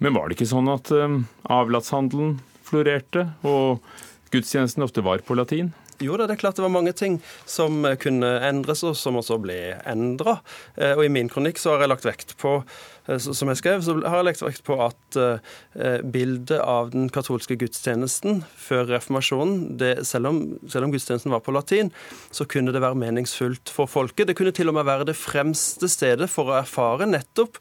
Men 0.00 0.16
var 0.16 0.28
det 0.28 0.38
ikke 0.38 0.48
sånn 0.48 0.68
at 0.72 0.92
um, 0.92 1.22
avlatshandelen 1.52 2.38
florerte, 2.66 3.28
og 3.46 3.84
gudstjenesten 4.32 4.84
ofte 4.84 5.04
var 5.04 5.24
på 5.24 5.36
latin? 5.36 5.72
Jo 6.02 6.16
da, 6.18 6.26
det 6.28 6.36
er 6.36 6.40
klart 6.42 6.58
det 6.58 6.64
var 6.64 6.74
mange 6.74 6.92
ting 6.92 7.14
som 7.48 7.84
eh, 7.88 7.96
kunne 8.00 8.34
endres, 8.44 8.82
og 8.84 8.96
som 9.00 9.16
også 9.16 9.38
ble 9.40 9.78
endra. 9.88 10.34
Og 10.76 11.06
i 11.06 11.12
min 11.12 11.30
kronikk 11.32 11.56
så 11.60 11.72
har 11.72 11.86
jeg 11.86 11.92
lagt 11.94 12.04
vekt 12.04 12.34
på 12.42 12.58
eh, 12.58 12.66
som 13.06 13.50
jeg 13.50 13.60
skrev, 13.60 13.82
så 13.86 13.96
har 14.02 14.18
jeg 14.18 14.26
lagt 14.28 14.42
vekt 14.42 14.64
på 14.66 14.76
at 14.82 15.18
eh, 15.20 16.00
bildet 16.02 16.58
av 16.58 16.90
den 16.94 17.08
katolske 17.14 17.56
gudstjenesten 17.60 18.42
før 18.58 18.88
reformasjonen, 18.90 19.78
det, 19.80 19.92
selv, 20.08 20.32
om, 20.32 20.40
selv 20.72 20.88
om 20.88 20.94
gudstjenesten 20.94 21.34
var 21.34 21.44
på 21.46 21.54
latin, 21.54 21.92
så 22.34 22.48
kunne 22.50 22.74
det 22.74 22.82
være 22.82 22.98
meningsfullt 22.98 23.72
for 23.72 23.90
folket. 23.90 24.26
Det 24.30 24.36
kunne 24.38 24.54
til 24.56 24.72
og 24.72 24.78
med 24.78 24.88
være 24.88 25.08
det 25.12 25.18
fremste 25.18 25.90
stedet 25.90 26.30
for 26.32 26.50
å 26.50 26.60
erfare 26.60 27.08
nettopp 27.08 27.60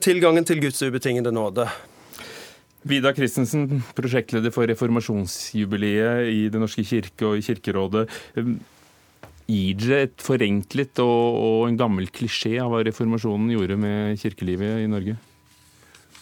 tilgangen 0.00 0.46
til 0.48 0.62
Guds 0.62 0.80
ubetingede 0.86 1.28
nåde. 1.36 1.66
Vidar 2.86 3.16
Christensen, 3.16 3.82
prosjektleder 3.98 4.52
for 4.54 4.68
reformasjonsjubileet 4.70 6.28
i 6.30 6.46
Den 6.52 6.62
norske 6.62 6.84
kirke 6.86 7.26
og 7.26 7.40
i 7.40 7.42
Kirkerådet. 7.42 8.06
Gir 9.46 9.78
dere 9.78 10.08
et 10.08 10.22
forenklet 10.22 10.98
og, 11.04 11.38
og 11.38 11.68
en 11.68 11.78
gammel 11.78 12.08
klisjé 12.10 12.56
av 12.58 12.72
hva 12.72 12.82
reformasjonen 12.86 13.52
gjorde 13.54 13.78
med 13.78 14.18
kirkelivet 14.18 14.82
i 14.82 14.90
Norge? 14.90 15.14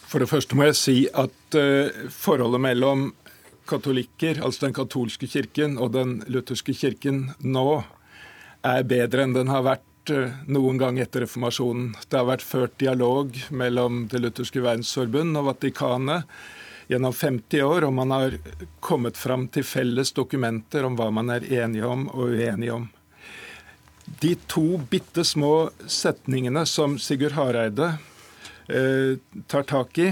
For 0.05 0.21
det 0.21 0.29
første 0.29 0.57
må 0.57 0.67
jeg 0.67 0.77
si 0.77 0.97
at 1.09 1.57
uh, 1.57 2.05
forholdet 2.13 2.61
mellom 2.61 3.07
katolikker, 3.65 4.43
altså 4.45 4.67
den 4.67 4.75
katolske 4.77 5.27
kirken, 5.27 5.79
og 5.81 5.95
den 5.95 6.19
lutherske 6.29 6.75
kirken 6.77 7.31
nå 7.41 7.81
er 8.65 8.85
bedre 8.85 9.25
enn 9.25 9.33
den 9.33 9.49
har 9.49 9.65
vært 9.65 10.13
uh, 10.13 10.35
noen 10.45 10.77
gang 10.81 11.01
etter 11.01 11.25
reformasjonen. 11.25 11.95
Det 12.05 12.21
har 12.21 12.29
vært 12.29 12.45
ført 12.45 12.77
dialog 12.81 13.33
mellom 13.49 14.05
Det 14.11 14.21
lutherske 14.21 14.61
verdensforbund 14.61 15.41
og 15.41 15.49
Vatikanet 15.49 16.29
gjennom 16.87 17.13
50 17.17 17.65
år, 17.65 17.87
og 17.87 17.97
man 17.97 18.13
har 18.13 18.37
kommet 18.85 19.17
fram 19.17 19.47
til 19.49 19.65
felles 19.65 20.13
dokumenter 20.13 20.85
om 20.85 20.93
hva 20.99 21.09
man 21.09 21.33
er 21.33 21.47
enige 21.63 21.89
om 21.89 22.05
og 22.13 22.35
uenige 22.35 22.77
om. 22.77 22.85
De 24.05 24.35
to 24.47 24.77
bitte 24.89 25.23
små 25.25 25.69
setningene 25.89 26.65
som 26.69 26.99
Sigurd 27.01 27.33
Hareide 27.33 27.95
eh, 28.69 29.17
tar 29.49 29.65
tak 29.65 29.97
i, 29.97 30.11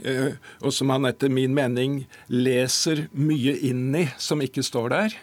eh, 0.00 0.32
og 0.64 0.72
som 0.72 0.92
han 0.94 1.08
etter 1.10 1.32
min 1.32 1.52
mening 1.56 2.00
leser 2.32 3.06
mye 3.12 3.58
inn 3.68 3.92
i, 3.96 4.06
som 4.16 4.40
ikke 4.40 4.64
står 4.64 4.88
der, 4.94 5.18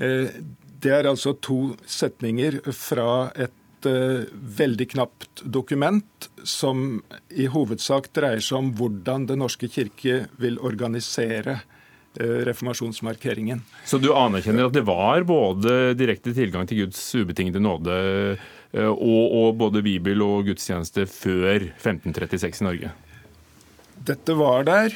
eh, 0.00 0.40
det 0.80 0.94
er 0.94 1.10
altså 1.10 1.34
to 1.42 1.74
setninger 1.84 2.60
fra 2.70 3.32
et 3.34 3.86
uh, 3.86 4.22
veldig 4.30 4.86
knapt 4.92 5.40
dokument 5.42 6.28
som 6.46 7.00
i 7.34 7.48
hovedsak 7.50 8.06
dreier 8.14 8.38
seg 8.38 8.60
om 8.60 8.68
hvordan 8.78 9.26
Den 9.26 9.42
norske 9.42 9.66
kirke 9.74 10.20
vil 10.38 10.60
organisere 10.62 11.56
uh, 11.58 11.77
reformasjonsmarkeringen. 12.18 13.60
Så 13.86 14.00
du 14.02 14.08
anerkjenner 14.16 14.66
at 14.68 14.74
det 14.74 14.84
var 14.88 15.26
både 15.28 15.92
direkte 15.98 16.32
tilgang 16.34 16.66
til 16.66 16.84
Guds 16.84 17.02
ubetingede 17.14 17.62
nåde 17.62 17.98
uh, 18.32 18.88
og, 18.90 19.24
og 19.38 19.52
både 19.60 19.84
bibel 19.84 20.24
og 20.24 20.48
gudstjeneste 20.48 21.04
før 21.10 21.68
1536 21.76 22.62
i 22.62 22.66
Norge? 22.66 22.94
Dette 24.08 24.34
var 24.38 24.64
der, 24.64 24.94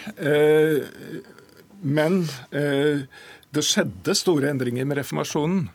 men 1.82 2.22
det 3.52 3.64
skjedde 3.66 4.14
store 4.16 4.48
endringer 4.52 4.86
med 4.88 5.00
reformasjonen. 5.02 5.66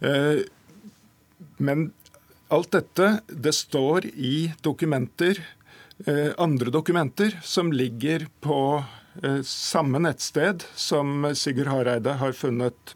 Eh, 0.00 0.44
men 1.56 1.88
alt 2.52 2.70
dette, 2.76 3.08
det 3.26 3.54
står 3.56 4.06
i 4.14 4.52
dokumenter, 4.62 5.40
eh, 6.06 6.30
andre 6.38 6.70
dokumenter, 6.70 7.38
som 7.42 7.72
ligger 7.72 8.28
på 8.40 8.60
eh, 8.78 8.84
samme 9.46 10.00
nettsted 10.02 10.64
som 10.76 11.28
Sigurd 11.34 11.70
Hareide 11.72 12.16
har 12.20 12.34
funnet 12.36 12.94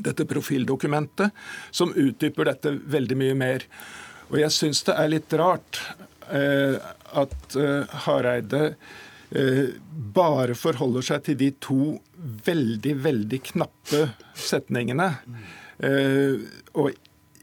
dette 0.00 0.24
profildokumentet, 0.28 1.34
som 1.70 1.92
utdyper 1.92 2.48
dette 2.48 2.74
veldig 2.92 3.18
mye 3.20 3.36
mer. 3.36 3.64
Og 4.30 4.38
jeg 4.42 4.54
syns 4.54 4.84
det 4.86 4.96
er 4.96 5.12
litt 5.12 5.34
rart 5.40 5.80
at 6.30 7.56
Hareide 8.06 8.62
Eh, 9.30 9.68
bare 10.14 10.56
forholder 10.58 11.04
seg 11.06 11.22
til 11.28 11.36
de 11.38 11.50
to 11.62 11.82
veldig, 12.46 12.96
veldig 13.04 13.38
knappe 13.52 14.08
setningene, 14.34 15.06
eh, 15.86 16.42
og 16.74 16.90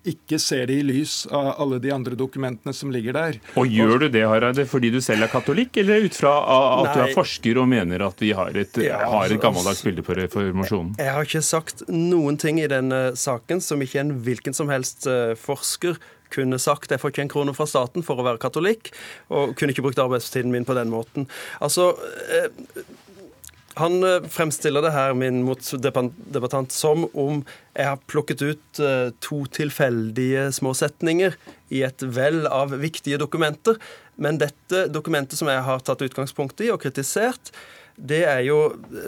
ikke 0.08 0.40
ser 0.42 0.68
det 0.70 0.80
i 0.82 0.86
lys 0.86 1.26
av 1.32 1.54
alle 1.62 1.80
de 1.84 1.92
andre 1.94 2.18
dokumentene 2.20 2.74
som 2.76 2.92
ligger 2.94 3.18
der. 3.18 3.40
Og 3.60 3.72
Gjør 3.72 4.06
du 4.06 4.08
det 4.14 4.24
Hareide, 4.28 4.66
fordi 4.70 4.92
du 4.94 5.00
selv 5.04 5.28
er 5.28 5.32
katolikk, 5.32 5.78
eller 5.84 6.08
ut 6.08 6.18
fra 6.18 6.34
at 6.42 6.84
Nei. 6.88 6.94
du 6.94 7.02
er 7.06 7.16
forsker 7.18 7.62
og 7.62 7.70
mener 7.72 8.06
at 8.08 8.22
vi 8.24 8.34
har 8.38 8.58
et, 8.58 8.82
ja, 8.84 9.02
har 9.04 9.26
et 9.28 9.36
altså, 9.36 9.42
gammeldags 9.44 9.84
bilde 9.86 10.06
på 10.06 10.18
reformasjonen? 10.18 10.96
Jeg 11.02 11.16
har 11.18 11.30
ikke 11.30 11.46
sagt 11.46 11.86
noen 11.92 12.40
ting 12.42 12.62
i 12.64 12.70
denne 12.72 13.02
saken 13.20 13.64
som 13.64 13.84
ikke 13.84 14.02
en 14.04 14.16
hvilken 14.26 14.58
som 14.58 14.72
helst 14.74 15.10
eh, 15.10 15.34
forsker 15.40 16.00
kunne 16.34 16.60
sagt 16.60 16.92
jeg 16.92 17.00
får 17.00 17.14
ikke 17.14 17.26
en 17.26 17.32
krone 17.32 17.56
fra 17.56 17.68
staten 17.70 18.04
for 18.06 18.20
å 18.20 18.26
være 18.28 18.42
katolikk, 18.42 18.92
og 19.32 19.56
kunne 19.58 19.72
ikke 19.72 19.86
brukt 19.86 20.02
arbeidstiden 20.04 20.52
min 20.52 20.68
på 20.68 20.76
den 20.78 20.92
måten. 20.92 21.28
Altså, 21.64 21.94
eh, 22.28 22.50
han 23.78 24.02
eh, 24.04 24.26
fremstiller 24.32 24.84
det 24.86 24.94
her, 24.96 25.16
min 25.18 25.44
motdebattant, 25.46 26.74
som 26.74 27.06
om 27.14 27.44
jeg 27.78 27.88
har 27.88 28.02
plukket 28.10 28.44
ut 28.44 28.82
eh, 28.84 29.10
to 29.24 29.44
tilfeldige 29.54 30.48
små 30.56 30.74
setninger 30.78 31.38
i 31.74 31.84
et 31.88 32.06
vell 32.16 32.46
av 32.50 32.76
viktige 32.82 33.20
dokumenter. 33.22 33.80
Men 34.18 34.40
dette 34.42 34.88
dokumentet 34.94 35.40
som 35.40 35.52
jeg 35.52 35.66
har 35.66 35.84
tatt 35.86 36.06
utgangspunkt 36.06 36.62
i 36.66 36.72
og 36.74 36.82
kritisert, 36.84 37.54
det 37.98 38.20
er 38.30 38.44
jo 38.46 38.58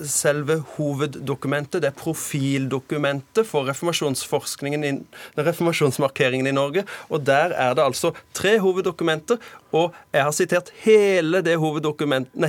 selve 0.10 0.60
hoveddokumentet. 0.76 1.84
Det 1.84 1.92
er 1.92 1.98
profildokumentet 1.98 3.46
for 3.46 3.70
reformasjonsforskningen, 3.70 5.04
reformasjonsmarkeringen 5.38 6.50
i 6.50 6.56
Norge. 6.56 6.86
Og 7.10 7.22
der 7.26 7.54
er 7.54 7.76
det 7.78 7.86
altså 7.86 8.16
tre 8.34 8.58
hoveddokumenter, 8.60 9.38
og 9.70 9.94
jeg 10.14 10.26
har 10.26 10.34
sitert 10.34 10.72
hele 10.82 11.44
det, 11.46 11.54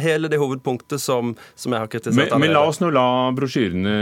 hele 0.00 0.30
det 0.32 0.38
hovedpunktet 0.40 1.02
som, 1.02 1.34
som, 1.54 1.74
jeg 1.74 1.82
har 1.82 1.90
kritisert. 1.92 2.32
Men, 2.32 2.46
men 2.46 2.54
la 2.56 2.62
oss 2.64 2.80
nå 2.80 2.88
la 2.94 3.04
brosjyrene 3.36 3.92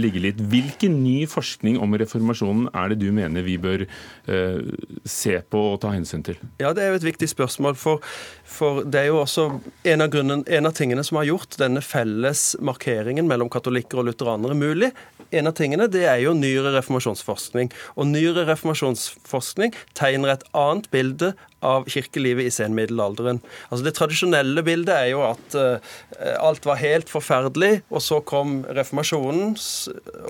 ligge 0.00 0.22
litt. 0.24 0.42
Hvilken 0.50 0.98
ny 1.04 1.28
forskning 1.30 1.78
om 1.78 1.94
reformasjonen 2.02 2.72
er 2.74 2.90
det 2.90 2.98
du 3.04 3.12
mener 3.14 3.46
vi 3.46 3.54
bør 3.62 3.86
eh, 3.86 4.58
se 5.06 5.38
på 5.46 5.62
og 5.76 5.78
ta 5.84 5.94
hensyn 5.94 6.26
til? 6.26 6.40
Ja, 6.58 6.74
Det 6.74 6.82
er 6.82 6.90
jo 6.90 6.98
et 6.98 7.06
viktig 7.06 7.30
spørsmål. 7.30 7.78
For, 7.78 8.02
for 8.42 8.82
det 8.82 9.04
er 9.04 9.10
jo 9.12 9.22
også 9.22 9.46
en 9.86 10.02
av, 10.02 10.10
grunnen, 10.10 10.42
en 10.50 10.66
av 10.66 10.74
tingene 10.74 11.06
som 11.06 11.20
har 11.20 11.30
gjort 11.30 11.59
denne 11.60 11.82
felles 11.84 12.54
markeringen 12.64 13.28
mellom 13.30 13.50
katolikker 13.52 14.00
og 14.00 14.10
lutheranere 14.10 14.56
mulig. 14.58 14.90
En 15.30 15.46
av 15.46 15.54
tingene 15.58 15.86
det 15.90 16.02
er 16.10 16.18
jo 16.24 16.34
nyere 16.34 16.72
reformasjonsforskning. 16.74 17.70
Og 17.94 18.08
nyere 18.10 18.46
reformasjonsforskning 18.48 19.76
tegner 19.98 20.34
et 20.34 20.46
annet 20.56 20.88
bilde 20.90 21.32
av 21.66 21.86
kirkelivet 21.92 22.48
i 22.48 22.54
senmiddelalderen. 22.54 23.42
Altså 23.68 23.86
Det 23.86 23.94
tradisjonelle 23.98 24.64
bildet 24.66 24.94
er 24.96 25.10
jo 25.12 25.22
at 25.28 25.58
uh, 25.58 25.92
alt 26.40 26.66
var 26.66 26.80
helt 26.80 27.12
forferdelig, 27.12 27.82
og 27.92 28.02
så 28.02 28.22
kom 28.24 28.62
reformasjonen, 28.64 29.54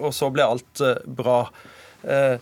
og 0.02 0.12
så 0.16 0.30
ble 0.34 0.48
alt 0.50 0.84
uh, 0.84 0.98
bra. 1.06 1.44
Uh, 2.04 2.36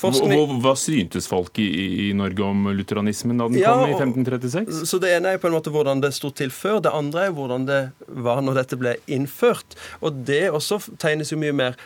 Forskning... 0.00 0.56
Hva 0.64 0.72
syntes 0.78 1.28
folk 1.30 1.58
i, 1.60 1.68
i, 2.08 2.08
Norge 2.16 2.44
om 2.46 2.70
lutheranismen 2.72 3.40
da 3.40 3.48
den 3.50 3.60
ja, 3.60 3.74
kom 3.76 3.90
i 3.90 3.96
1536? 3.98 4.84
Så 4.88 5.00
Det 5.02 5.12
ene 5.16 5.34
er 5.34 5.42
på 5.42 5.50
en 5.50 5.56
måte 5.56 5.72
hvordan 5.74 6.02
det 6.02 6.14
sto 6.16 6.32
til 6.32 6.52
før. 6.54 6.80
Det 6.84 6.94
andre 6.96 7.28
er 7.28 7.36
hvordan 7.36 7.66
det 7.68 7.80
var 8.08 8.40
når 8.44 8.62
dette 8.62 8.80
ble 8.80 8.96
innført. 9.10 9.76
Og 10.00 10.24
Det 10.28 10.46
også 10.50 10.80
tegnes 11.00 11.34
jo 11.34 11.40
mye 11.40 11.56
mer 11.56 11.78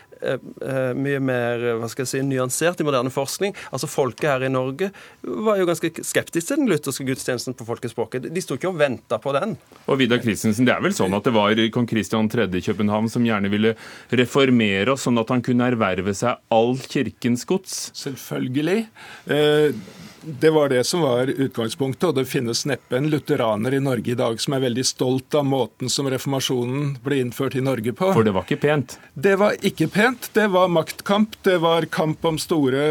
mye 0.95 1.21
mer 1.23 1.65
hva 1.81 1.89
skal 1.91 2.05
jeg 2.05 2.13
si, 2.13 2.23
nyansert 2.27 2.81
i 2.81 2.87
moderne 2.87 3.13
forskning. 3.13 3.55
Altså 3.75 3.91
Folket 3.91 4.31
her 4.31 4.47
i 4.47 4.53
Norge 4.53 4.91
var 5.23 5.59
jo 5.61 5.69
ganske 5.69 5.91
skeptisk 6.05 6.51
til 6.51 6.63
den 6.63 6.71
lutherske 6.71 7.07
gudstjenesten 7.07 7.57
på 7.57 7.67
folkespråket. 7.69 8.29
De 8.33 8.45
sto 8.45 8.59
ikke 8.59 8.71
og 8.71 8.79
venta 8.81 9.19
på 9.23 9.35
den. 9.37 9.57
Og 9.89 10.01
Vidar 10.01 10.23
Christensen, 10.23 10.67
det 10.69 10.75
er 10.77 10.85
vel 10.85 10.97
sånn 10.97 11.15
at 11.17 11.27
det 11.27 11.35
var 11.35 11.55
kong 11.75 11.89
Kristian 11.91 12.31
3. 12.31 12.49
i 12.55 12.65
København 12.65 13.11
som 13.13 13.27
gjerne 13.27 13.51
ville 13.53 13.75
reformere 14.15 14.95
oss, 14.95 15.07
sånn 15.09 15.21
at 15.21 15.33
han 15.33 15.45
kunne 15.45 15.69
erverve 15.73 16.15
seg 16.17 16.41
all 16.55 16.75
kirkens 16.81 17.47
gods? 17.49 17.79
Selvfølgelig. 17.99 18.87
Eh, 19.31 19.85
det 20.25 20.51
var 20.51 20.69
det 20.69 20.85
som 20.85 21.03
var 21.05 21.29
utgangspunktet, 21.29 22.05
og 22.09 22.15
det 22.17 22.25
finnes 22.29 22.65
neppe 22.69 22.97
en 22.97 23.11
lutheraner 23.13 23.75
i 23.77 23.81
Norge 23.83 24.15
i 24.15 24.17
dag 24.19 24.39
som 24.41 24.57
er 24.57 24.63
veldig 24.65 24.85
stolt 24.89 25.37
av 25.37 25.45
måten 25.45 25.93
som 25.93 26.09
reformasjonen 26.09 26.95
ble 27.05 27.21
innført 27.21 27.59
i 27.59 27.65
Norge 27.65 27.93
på. 27.93 28.09
For 28.17 28.25
det 28.25 28.33
var 28.33 28.47
ikke 28.49 28.63
pent? 28.63 28.97
Det 29.13 29.35
var 29.41 29.59
ikke 29.61 29.91
pent. 29.93 30.04
Det 30.33 30.47
var 30.53 30.69
maktkamp. 30.69 31.37
Det 31.43 31.59
var 31.63 31.87
kamp 31.93 32.25
om 32.25 32.39
store 32.39 32.83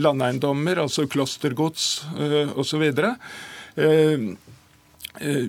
landeiendommer, 0.00 0.82
altså 0.82 1.06
klostergods 1.06 2.04
øh, 2.18 2.58
osv. 2.58 2.84
Så, 2.92 3.14
uh, 3.76 4.26
uh, 5.22 5.46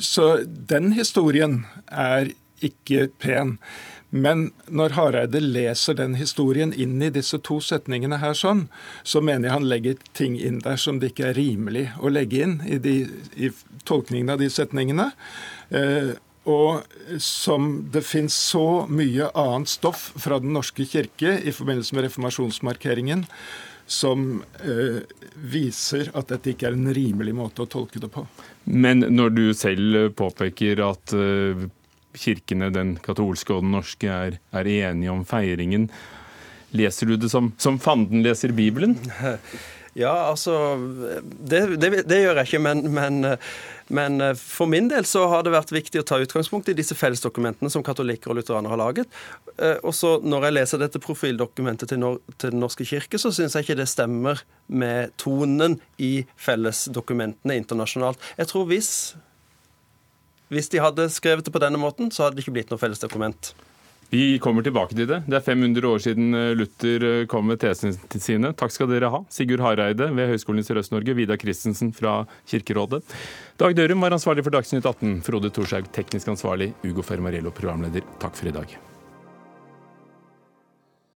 så 0.00 0.28
den 0.46 0.92
historien 0.92 1.64
er 1.88 2.32
ikke 2.62 3.08
pen. 3.18 3.56
Men 4.12 4.50
når 4.68 4.92
Hareide 4.92 5.40
leser 5.40 5.96
den 5.96 6.18
historien 6.20 6.74
inn 6.76 7.00
i 7.00 7.08
disse 7.12 7.38
to 7.40 7.56
setningene 7.64 8.18
her 8.20 8.36
sånn, 8.36 8.66
så 9.08 9.22
mener 9.24 9.48
jeg 9.48 9.56
han 9.56 9.68
legger 9.70 10.02
ting 10.12 10.36
inn 10.36 10.58
der 10.60 10.76
som 10.76 10.98
det 11.00 11.14
ikke 11.14 11.30
er 11.30 11.38
rimelig 11.38 11.86
å 11.96 12.12
legge 12.12 12.42
inn 12.44 12.58
i, 12.68 12.76
de, 12.76 12.96
i 13.40 13.48
tolkningen 13.88 14.34
av 14.34 14.42
de 14.42 14.50
setningene. 14.52 15.08
Eh, 15.72 16.12
og 16.48 17.18
som 17.22 17.68
det 17.94 18.02
fins 18.06 18.34
så 18.34 18.84
mye 18.90 19.28
annet 19.38 19.70
stoff 19.70 20.08
fra 20.18 20.40
Den 20.42 20.56
norske 20.56 20.86
kirke 20.90 21.36
i 21.38 21.52
forbindelse 21.54 21.94
med 21.94 22.08
reformasjonsmarkeringen 22.08 23.26
som 23.86 24.42
eh, 24.62 25.02
viser 25.34 26.10
at 26.16 26.30
dette 26.32 26.52
ikke 26.52 26.70
er 26.70 26.78
en 26.78 26.90
rimelig 26.94 27.34
måte 27.36 27.64
å 27.64 27.70
tolke 27.70 28.00
det 28.02 28.10
på. 28.14 28.24
Men 28.64 29.04
når 29.10 29.34
du 29.36 29.44
selv 29.58 30.14
påpeker 30.18 30.82
at 30.86 31.14
eh, 31.14 31.66
kirkene, 32.18 32.70
den 32.72 32.96
katolske 33.02 33.54
og 33.54 33.64
den 33.64 33.76
norske, 33.76 34.08
er, 34.08 34.38
er 34.52 34.70
enige 34.70 35.12
om 35.12 35.22
feiringen. 35.28 35.88
Leser 36.76 37.10
du 37.10 37.18
det 37.20 37.30
som, 37.32 37.52
som 37.60 37.78
fanden 37.82 38.24
leser 38.24 38.54
Bibelen? 38.56 38.96
Ja, 39.98 40.12
altså 40.30 40.54
Det, 41.20 41.76
det, 41.76 41.90
det 42.08 42.20
gjør 42.22 42.38
jeg 42.40 42.48
ikke, 42.48 42.60
men, 42.64 42.80
men, 42.94 43.36
men, 43.92 44.22
for 44.40 44.70
min 44.70 44.88
del 44.88 45.04
så 45.08 45.26
har 45.28 45.44
det 45.44 45.52
vært 45.52 45.74
viktig 45.74 46.00
å 46.00 46.06
ta 46.08 46.16
utgangspunkt 46.22 46.70
i 46.72 46.76
disse 46.78 46.96
fellesdokumentene 46.96 47.68
som 47.72 47.84
katolikker 47.84 48.32
og 48.32 48.40
lutheranere 48.40 48.72
har 48.72 48.80
laget. 48.80 49.18
Eh, 49.58 49.76
og 49.82 49.92
så 49.96 50.14
Når 50.24 50.46
jeg 50.48 50.56
leser 50.56 50.80
dette 50.80 51.02
profildokumentet 51.02 51.92
til, 51.92 52.00
Nor 52.00 52.22
til 52.38 52.54
Den 52.54 52.64
norske 52.64 52.86
kirke, 52.88 53.20
så 53.20 53.34
syns 53.34 53.56
jeg 53.58 53.68
ikke 53.68 53.80
det 53.82 53.90
stemmer 53.92 54.40
med 54.68 55.12
tonen 55.20 55.76
i 56.00 56.24
fellesdokumentene 56.40 57.60
internasjonalt. 57.60 58.32
Jeg 58.40 58.48
tror 58.52 58.66
hvis 58.72 58.92
hvis 60.52 60.68
de 60.68 60.82
hadde 60.84 61.08
skrevet 61.08 61.46
det 61.46 61.52
på 61.52 61.60
denne 61.62 61.80
måten, 61.80 62.10
så 62.12 62.26
hadde 62.26 62.36
det 62.36 62.44
ikke 62.44 62.52
blitt 62.58 62.72
noe 62.72 62.80
felles 62.80 63.00
dokument. 63.00 63.54
Vi 64.12 64.36
kommer 64.44 64.60
tilbake 64.60 64.92
til 64.92 65.06
det. 65.08 65.22
Det 65.24 65.38
er 65.38 65.44
500 65.46 65.88
år 65.88 66.02
siden 66.04 66.36
eh, 66.36 66.50
Luther 66.58 67.06
eh, 67.08 67.22
kom 67.32 67.46
med 67.48 67.62
tesene 67.62 68.20
sine. 68.20 68.50
Takk 68.52 68.74
skal 68.74 68.90
dere 68.92 69.08
ha. 69.08 69.22
Sigurd 69.32 69.64
Hareide 69.64 70.10
ved 70.12 70.28
Høgskolen 70.34 70.60
i 70.60 70.66
Sørøst-Norge, 70.68 71.16
Vidar 71.16 71.40
Christensen 71.40 71.94
fra 71.96 72.18
Kirkerådet. 72.44 73.00
Dag 73.56 73.72
Dørum 73.78 74.04
var 74.04 74.12
ansvarlig 74.12 74.44
for 74.44 74.52
Dagsnytt 74.52 74.84
18. 74.84 75.22
Frode 75.24 75.54
Thorshaug 75.56 75.88
teknisk 75.96 76.28
ansvarlig. 76.36 76.74
Ugo 76.84 77.08
Fermarello 77.08 77.56
programleder. 77.56 78.04
Takk 78.20 78.36
for 78.36 78.52
i 78.52 78.58
dag. 78.60 78.80